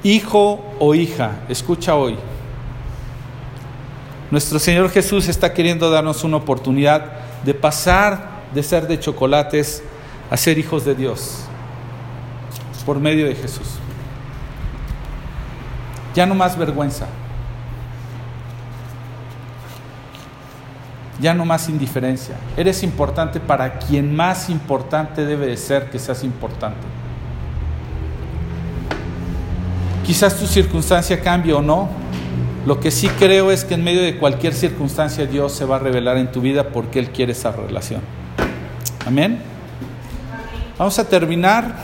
Hijo 0.03 0.63
o 0.79 0.95
hija, 0.95 1.39
escucha 1.49 1.95
hoy, 1.95 2.17
nuestro 4.31 4.59
Señor 4.59 4.89
Jesús 4.89 5.27
está 5.27 5.53
queriendo 5.53 5.89
darnos 5.89 6.23
una 6.23 6.37
oportunidad 6.37 7.11
de 7.43 7.53
pasar 7.53 8.35
de 8.53 8.63
ser 8.63 8.87
de 8.87 8.99
chocolates 8.99 9.83
a 10.31 10.37
ser 10.37 10.57
hijos 10.57 10.85
de 10.85 10.95
Dios 10.95 11.41
por 12.85 12.99
medio 12.99 13.25
de 13.25 13.35
Jesús. 13.35 13.67
Ya 16.13 16.25
no 16.25 16.35
más 16.35 16.57
vergüenza. 16.57 17.07
Ya 21.21 21.33
no 21.33 21.45
más 21.45 21.69
indiferencia. 21.69 22.35
Eres 22.57 22.83
importante 22.83 23.39
para 23.39 23.79
quien 23.79 24.15
más 24.15 24.49
importante 24.49 25.25
debe 25.25 25.47
de 25.47 25.57
ser 25.57 25.89
que 25.89 25.99
seas 25.99 26.23
importante. 26.23 26.85
Quizás 30.05 30.37
tu 30.37 30.45
circunstancia 30.45 31.19
cambie 31.21 31.53
o 31.53 31.61
no, 31.61 31.89
lo 32.65 32.79
que 32.79 32.91
sí 32.91 33.07
creo 33.09 33.51
es 33.51 33.63
que 33.63 33.75
en 33.75 33.83
medio 33.83 34.01
de 34.01 34.17
cualquier 34.17 34.53
circunstancia 34.53 35.25
Dios 35.25 35.51
se 35.51 35.65
va 35.65 35.75
a 35.75 35.79
revelar 35.79 36.17
en 36.17 36.31
tu 36.31 36.41
vida 36.41 36.69
porque 36.69 36.99
Él 36.99 37.09
quiere 37.11 37.31
esa 37.31 37.51
relación. 37.51 38.01
Amén. 39.05 39.39
Vamos 40.77 40.97
a 40.99 41.07
terminar. 41.07 41.75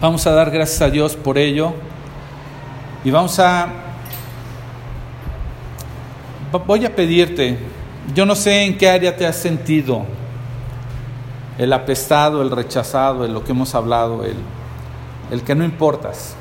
Vamos 0.00 0.26
a 0.26 0.30
dar 0.30 0.50
gracias 0.50 0.80
a 0.80 0.88
Dios 0.88 1.14
por 1.14 1.36
ello. 1.36 1.74
Y 3.04 3.10
vamos 3.10 3.38
a... 3.38 3.68
Voy 6.66 6.84
a 6.84 6.96
pedirte, 6.96 7.58
yo 8.14 8.26
no 8.26 8.34
sé 8.34 8.64
en 8.64 8.76
qué 8.76 8.88
área 8.88 9.16
te 9.16 9.26
has 9.26 9.36
sentido, 9.36 10.04
el 11.58 11.72
apestado, 11.72 12.42
el 12.42 12.50
rechazado, 12.50 13.24
el 13.24 13.34
lo 13.34 13.44
que 13.44 13.52
hemos 13.52 13.74
hablado, 13.74 14.24
el, 14.24 14.36
el 15.30 15.42
que 15.42 15.54
no 15.54 15.64
importas. 15.64 16.34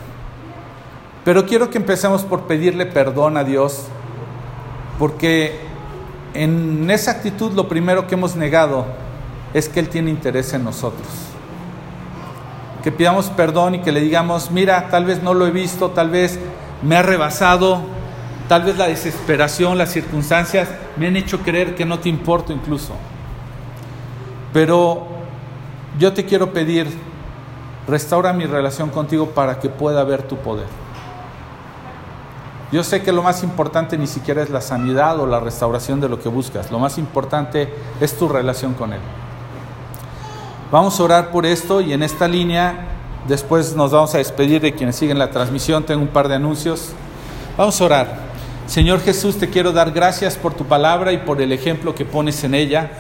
Pero 1.26 1.45
quiero 1.45 1.70
que 1.70 1.78
empecemos 1.78 2.24
por 2.24 2.43
pedirle 2.43 2.86
perdón 2.86 3.38
a 3.38 3.43
Dios, 3.43 3.86
porque 4.97 5.60
en 6.34 6.89
esa 6.89 7.12
actitud 7.12 7.53
lo 7.53 7.68
primero 7.68 8.07
que 8.07 8.16
hemos 8.16 8.36
negado 8.36 8.86
es 9.53 9.68
que 9.68 9.80
Él 9.80 9.89
tiene 9.89 10.10
interés 10.10 10.53
en 10.53 10.64
nosotros. 10.64 11.07
Que 12.84 12.91
pidamos 12.91 13.28
perdón 13.28 13.76
y 13.76 13.80
que 13.80 13.91
le 13.91 13.99
digamos, 13.99 14.51
mira, 14.51 14.88
tal 14.89 15.05
vez 15.05 15.22
no 15.22 15.34
lo 15.34 15.45
he 15.45 15.51
visto, 15.51 15.89
tal 15.91 16.10
vez 16.10 16.39
me 16.82 16.95
ha 16.95 17.01
rebasado, 17.01 17.82
Tal 18.50 18.64
vez 18.64 18.78
la 18.78 18.88
desesperación, 18.88 19.78
las 19.78 19.91
circunstancias 19.91 20.68
me 20.97 21.06
han 21.06 21.16
hecho 21.16 21.41
creer 21.41 21.76
que 21.76 21.86
no 21.86 22.00
te 22.00 22.10
importo 22.10 22.52
incluso. 22.52 22.93
Pero 24.52 25.06
yo 26.00 26.14
te 26.14 26.26
quiero 26.26 26.52
pedir, 26.52 26.88
restaura 27.88 28.34
mi 28.34 28.47
relación 28.47 28.89
contigo 28.89 29.28
para 29.28 29.60
que 29.60 29.70
pueda 29.70 30.04
ver 30.04 30.24
tu 30.24 30.36
poder. 30.38 30.66
Yo 32.72 32.84
sé 32.84 33.04
que 33.04 33.12
lo 33.12 33.22
más 33.22 33.43
importante 33.43 34.00
ni 34.00 34.08
siquiera 34.08 34.41
es 34.41 34.50
la 34.50 34.62
sanidad 34.62 35.20
o 35.20 35.28
la 35.28 35.39
restauración 35.39 36.02
de 36.02 36.10
lo 36.10 36.20
que 36.20 36.30
buscas. 36.30 36.72
Lo 36.72 36.80
más 36.80 36.97
importante 36.97 37.72
es 38.02 38.18
tu 38.18 38.28
relación 38.28 38.74
con 38.74 38.93
Él. 38.93 39.02
Vamos 40.72 41.00
a 41.00 41.04
orar 41.04 41.30
por 41.30 41.45
esto 41.45 41.82
y 41.82 41.93
en 41.93 42.02
esta 42.02 42.28
línea 42.28 42.88
después 43.28 43.76
nos 43.76 43.91
vamos 43.91 44.16
a 44.16 44.18
despedir 44.18 44.60
de 44.60 44.74
quienes 44.74 44.95
siguen 44.95 45.20
la 45.20 45.30
transmisión. 45.30 45.84
Tengo 45.84 46.02
un 46.02 46.08
par 46.08 46.28
de 46.28 46.34
anuncios. 46.34 46.93
Vamos 47.56 47.80
a 47.80 47.86
orar. 47.86 48.28
Señor 48.70 49.01
Jesús, 49.01 49.38
te 49.38 49.49
quiero 49.49 49.72
dar 49.72 49.91
gracias 49.91 50.38
por 50.38 50.53
tu 50.53 50.65
palabra 50.65 51.11
y 51.11 51.17
por 51.17 51.41
el 51.41 51.51
ejemplo 51.51 51.95
que 51.95 52.05
pones 52.05 52.43
en 52.43 52.53
ella. 52.53 52.91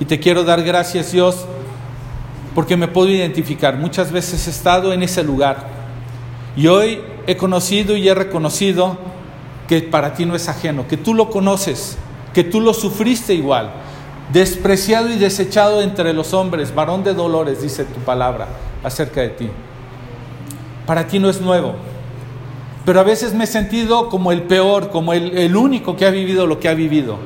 Y 0.00 0.06
te 0.06 0.18
quiero 0.18 0.42
dar 0.42 0.62
gracias, 0.62 1.12
Dios, 1.12 1.44
porque 2.54 2.76
me 2.76 2.88
puedo 2.88 3.10
identificar. 3.10 3.76
Muchas 3.76 4.10
veces 4.10 4.46
he 4.46 4.50
estado 4.50 4.92
en 4.92 5.02
ese 5.02 5.22
lugar. 5.22 5.68
Y 6.56 6.66
hoy 6.66 7.02
he 7.26 7.36
conocido 7.36 7.94
y 7.94 8.08
he 8.08 8.14
reconocido 8.14 8.96
que 9.68 9.82
para 9.82 10.14
ti 10.14 10.24
no 10.24 10.34
es 10.34 10.48
ajeno, 10.48 10.88
que 10.88 10.96
tú 10.96 11.12
lo 11.12 11.28
conoces, 11.28 11.98
que 12.32 12.42
tú 12.42 12.60
lo 12.62 12.72
sufriste 12.72 13.34
igual 13.34 13.70
despreciado 14.32 15.08
y 15.08 15.16
desechado 15.16 15.80
entre 15.80 16.12
los 16.12 16.34
hombres, 16.34 16.74
varón 16.74 17.02
de 17.02 17.14
dolores, 17.14 17.62
dice 17.62 17.84
tu 17.84 18.00
palabra 18.00 18.48
acerca 18.84 19.22
de 19.22 19.30
ti. 19.30 19.50
Para 20.86 21.06
ti 21.06 21.18
no 21.18 21.28
es 21.30 21.40
nuevo, 21.40 21.74
pero 22.88 23.00
a 23.00 23.02
veces 23.02 23.34
me 23.34 23.44
he 23.44 23.46
sentido 23.46 24.08
como 24.08 24.32
el 24.32 24.44
peor, 24.44 24.88
como 24.88 25.12
el, 25.12 25.36
el 25.36 25.54
único 25.56 25.94
que 25.94 26.06
ha 26.06 26.10
vivido 26.10 26.46
lo 26.46 26.58
que 26.58 26.70
ha 26.70 26.72
vivido. 26.74 27.18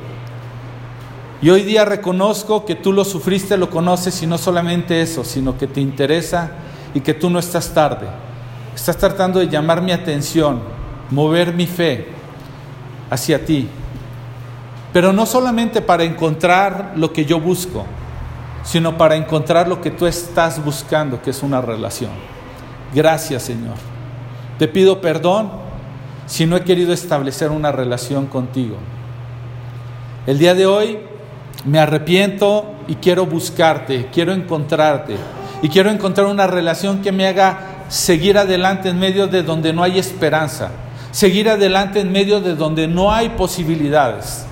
Y 1.41 1.49
hoy 1.51 1.61
día 1.61 1.85
reconozco 1.85 2.65
que 2.65 2.75
tú 2.75 2.91
lo 2.91 3.05
sufriste, 3.05 3.55
lo 3.55 3.69
conoces 3.69 4.21
y 4.21 4.27
no 4.27 4.37
solamente 4.37 5.01
eso, 5.01 5.23
sino 5.23 5.57
que 5.57 5.67
te 5.67 5.79
interesa 5.79 6.51
y 6.93 6.99
que 6.99 7.13
tú 7.13 7.29
no 7.29 7.39
estás 7.39 7.73
tarde. 7.73 8.07
Estás 8.75 8.97
tratando 8.97 9.39
de 9.39 9.47
llamar 9.47 9.81
mi 9.81 9.93
atención, 9.93 10.59
mover 11.09 11.53
mi 11.53 11.65
fe 11.65 12.09
hacia 13.09 13.45
ti. 13.45 13.69
Pero 14.91 15.13
no 15.13 15.25
solamente 15.25 15.81
para 15.81 16.03
encontrar 16.03 16.91
lo 16.97 17.13
que 17.13 17.23
yo 17.23 17.39
busco, 17.39 17.85
sino 18.65 18.97
para 18.97 19.15
encontrar 19.15 19.69
lo 19.69 19.79
que 19.79 19.91
tú 19.91 20.07
estás 20.07 20.61
buscando, 20.61 21.21
que 21.21 21.29
es 21.29 21.41
una 21.41 21.61
relación. 21.61 22.11
Gracias 22.93 23.43
Señor. 23.43 23.92
Te 24.59 24.67
pido 24.67 25.01
perdón 25.01 25.51
si 26.25 26.45
no 26.45 26.55
he 26.55 26.63
querido 26.63 26.93
establecer 26.93 27.49
una 27.51 27.71
relación 27.71 28.27
contigo. 28.27 28.77
El 30.25 30.39
día 30.39 30.53
de 30.53 30.65
hoy 30.65 30.99
me 31.65 31.79
arrepiento 31.79 32.65
y 32.87 32.95
quiero 32.95 33.25
buscarte, 33.25 34.09
quiero 34.13 34.31
encontrarte. 34.31 35.17
Y 35.61 35.69
quiero 35.69 35.89
encontrar 35.89 36.27
una 36.27 36.45
relación 36.45 37.01
que 37.01 37.11
me 37.11 37.27
haga 37.27 37.85
seguir 37.87 38.37
adelante 38.37 38.89
en 38.89 38.99
medio 38.99 39.27
de 39.27 39.43
donde 39.43 39.71
no 39.71 39.83
hay 39.83 39.97
esperanza, 39.97 40.71
seguir 41.11 41.49
adelante 41.49 42.01
en 42.01 42.11
medio 42.11 42.41
de 42.41 42.55
donde 42.55 42.87
no 42.87 43.11
hay 43.11 43.29
posibilidades. 43.29 44.45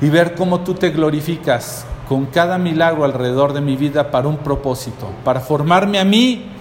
Y 0.00 0.08
ver 0.08 0.34
cómo 0.34 0.60
tú 0.60 0.74
te 0.74 0.90
glorificas 0.90 1.86
con 2.08 2.26
cada 2.26 2.58
milagro 2.58 3.04
alrededor 3.04 3.52
de 3.52 3.60
mi 3.60 3.76
vida 3.76 4.10
para 4.10 4.28
un 4.28 4.38
propósito, 4.38 5.10
para 5.24 5.40
formarme 5.40 5.98
a 5.98 6.04
mí 6.04 6.53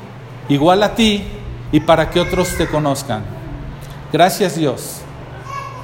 igual 0.50 0.84
a 0.84 0.96
ti 0.96 1.24
y 1.72 1.80
para 1.80 2.10
que 2.10 2.20
otros 2.20 2.56
te 2.58 2.68
conozcan. 2.68 3.24
Gracias 4.12 4.56
Dios. 4.56 5.00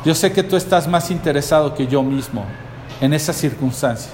Yo 0.05 0.15
sé 0.15 0.31
que 0.31 0.43
tú 0.43 0.55
estás 0.55 0.87
más 0.87 1.11
interesado 1.11 1.73
que 1.73 1.87
yo 1.87 2.03
mismo 2.03 2.45
en 3.01 3.13
esa 3.13 3.33
circunstancia. 3.33 4.11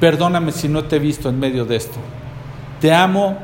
Perdóname 0.00 0.52
si 0.52 0.68
no 0.68 0.84
te 0.84 0.96
he 0.96 1.00
visto 1.00 1.28
en 1.28 1.40
medio 1.40 1.64
de 1.64 1.76
esto. 1.76 1.98
Te 2.80 2.92
amo 2.94 3.36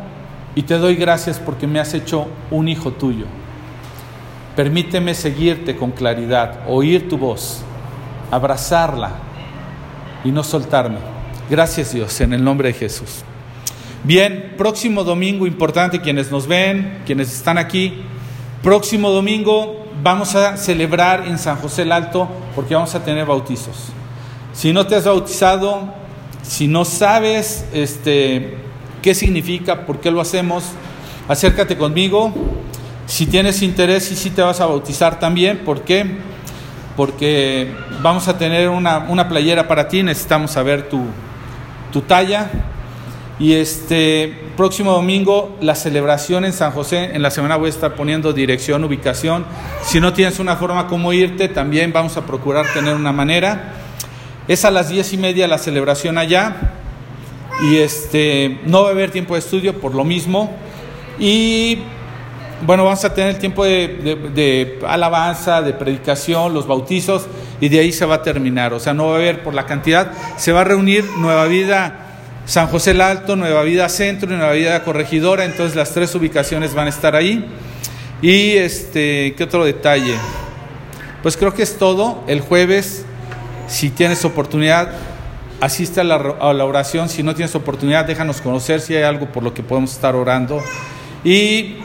y 0.55 0.63
te 0.63 0.79
doy 0.79 0.95
gracias 0.95 1.39
porque 1.39 1.67
me 1.67 1.81
has 1.81 1.95
hecho 1.95 2.29
un 2.51 2.69
hijo 2.69 2.93
tuyo. 2.93 3.27
Permíteme 4.55 5.15
seguirte 5.15 5.77
con 5.77 5.91
claridad, 5.91 6.61
oír 6.69 7.09
tu 7.09 7.19
voz 7.19 7.65
abrazarla 8.35 9.13
y 10.25 10.31
no 10.31 10.43
soltarme. 10.43 10.99
Gracias 11.49 11.93
Dios, 11.93 12.21
en 12.21 12.33
el 12.33 12.43
nombre 12.43 12.69
de 12.69 12.75
Jesús. 12.75 13.25
Bien, 14.05 14.55
próximo 14.57 15.03
domingo 15.03 15.47
importante, 15.47 16.01
quienes 16.01 16.31
nos 16.31 16.47
ven, 16.47 17.01
quienes 17.07 17.33
están 17.33 17.59
aquí, 17.59 18.03
próximo 18.63 19.11
domingo 19.11 19.87
vamos 20.03 20.35
a 20.35 20.57
celebrar 20.57 21.27
en 21.27 21.39
San 21.39 21.57
José 21.57 21.83
el 21.83 21.93
Alto 21.93 22.29
porque 22.55 22.75
vamos 22.75 22.95
a 22.95 23.03
tener 23.03 23.27
bautizos. 23.27 23.89
Si 24.53 24.73
no 24.73 24.87
te 24.87 24.95
has 24.95 25.05
bautizado, 25.05 25.89
si 26.43 26.69
no 26.69 26.85
sabes 26.85 27.65
este, 27.73 28.59
qué 29.03 29.15
significa, 29.15 29.87
por 29.87 30.01
qué 30.01 30.11
lo 30.11 30.21
hacemos, 30.21 30.65
acércate 31.27 31.77
conmigo. 31.77 32.33
Si 33.07 33.27
tienes 33.27 33.63
interés 33.63 34.13
y 34.13 34.17
si 34.17 34.31
te 34.31 34.43
vas 34.43 34.61
a 34.61 34.67
bautizar 34.67 35.19
también, 35.19 35.59
¿por 35.59 35.83
qué? 35.83 36.07
porque 36.97 37.75
vamos 38.03 38.29
a 38.29 38.39
tener 38.39 38.69
una, 38.69 39.29
playera 39.29 39.67
para 39.67 39.89
ti, 39.89 40.03
necesitamos 40.03 40.53
saber 40.53 40.89
tu, 40.89 41.03
tu 41.93 42.03
talla. 42.03 42.51
Y 43.39 43.55
este 43.55 44.33
próximo 44.57 44.93
domingo 44.93 45.57
la 45.61 45.75
celebración 45.75 46.45
en 46.45 46.53
San 46.53 46.71
José, 46.71 47.11
en 47.15 47.23
la 47.23 47.33
semana 47.33 47.57
voy 47.57 47.67
a 47.67 47.71
estar 47.71 47.97
poniendo 47.97 48.33
dirección, 48.33 48.85
ubicación. 48.85 49.45
Si 49.83 50.01
no 50.01 50.13
tienes 50.13 50.39
una 50.39 50.55
forma 50.55 50.87
como 50.87 51.13
irte, 51.13 51.49
también 51.49 51.93
vamos 51.93 52.17
a 52.17 52.25
procurar 52.25 52.67
tener 52.73 52.95
una 52.95 53.13
manera. 53.13 53.73
Es 54.47 54.65
a 54.65 54.71
las 54.71 54.89
diez 54.89 55.13
y 55.13 55.17
media 55.17 55.49
la 55.49 55.59
celebración 55.59 56.17
allá. 56.17 56.75
Y 57.63 57.79
este 57.79 58.61
no 58.67 58.83
va 58.83 58.91
a 58.91 58.93
haber 58.93 59.11
tiempo 59.11 59.35
de 59.35 59.41
estudio 59.41 59.81
por 59.81 59.97
lo 59.97 60.05
mismo. 60.05 60.55
Y 61.19 61.79
bueno, 62.65 62.85
vamos 62.85 63.05
a 63.05 63.15
tener 63.15 63.39
tiempo 63.39 63.65
de, 63.65 64.79
alabanza, 64.87 65.61
de 65.61 65.73
predicación, 65.73 66.55
los 66.55 66.69
bautizos, 66.69 67.27
y 67.61 67.69
de 67.69 67.81
ahí 67.81 67.91
se 67.91 68.07
va 68.07 68.17
a 68.17 68.23
terminar. 68.23 68.73
O 68.75 68.81
sea, 68.81 68.95
no 68.95 69.07
va 69.07 69.15
a 69.15 69.17
haber 69.17 69.43
por 69.43 69.55
la 69.55 69.67
cantidad, 69.67 70.13
se 70.37 70.53
va 70.53 70.61
a 70.61 70.65
reunir 70.65 71.05
Nueva 71.19 71.47
Vida 71.47 72.04
San 72.47 72.67
José 72.69 72.91
el 72.91 73.01
Alto, 73.01 73.37
Nueva 73.37 73.63
Vida 73.63 73.89
Centro 73.89 74.33
y 74.33 74.37
Nueva 74.37 74.53
Vida 74.53 74.85
Corregidora, 74.85 75.45
entonces 75.45 75.77
las 75.77 75.93
tres 75.93 76.15
ubicaciones 76.15 76.75
van 76.75 76.87
a 76.87 76.91
estar 76.91 77.17
ahí. 77.17 77.45
Y 78.21 78.53
este, 78.53 79.35
¿qué 79.37 79.45
otro 79.45 79.65
detalle? 79.65 80.15
Pues 81.23 81.37
creo 81.37 81.55
que 81.55 81.63
es 81.63 81.79
todo. 81.79 82.23
El 82.27 82.41
jueves, 82.41 83.05
si 83.67 83.91
tienes 83.91 84.25
oportunidad, 84.25 84.93
asiste 85.61 86.01
a 86.01 86.05
la, 86.05 86.17
oración. 86.65 87.09
Si 87.09 87.23
no 87.23 87.35
tienes 87.35 87.55
oportunidad, 87.55 88.05
déjanos 88.05 88.41
conocer 88.41 88.81
si 88.81 88.95
hay 88.95 89.05
algo 89.05 89.27
por 89.33 89.43
lo 89.43 89.55
que 89.55 89.63
podemos 89.63 89.93
estar 89.93 90.15
orando. 90.15 90.63
Y 91.25 91.77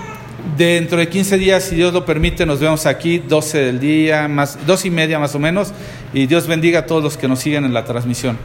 Dentro 0.58 0.98
de 0.98 1.10
15 1.10 1.38
días, 1.38 1.64
si 1.64 1.76
Dios 1.76 1.94
lo 1.94 2.06
permite, 2.06 2.46
nos 2.46 2.62
vemos 2.62 2.86
aquí, 2.86 3.20
12 3.20 3.58
del 3.58 3.80
día, 3.80 4.28
más, 4.30 4.58
y 4.84 4.90
media 4.90 5.20
más 5.20 5.36
o 5.36 5.40
menos, 5.40 5.74
y 6.14 6.28
Dios 6.28 6.48
bendiga 6.48 6.80
a 6.80 6.86
todos 6.86 7.04
los 7.04 7.18
que 7.18 7.28
nos 7.28 7.40
siguen 7.40 7.66
en 7.66 7.74
la 7.74 7.84
transmisión. 7.84 8.38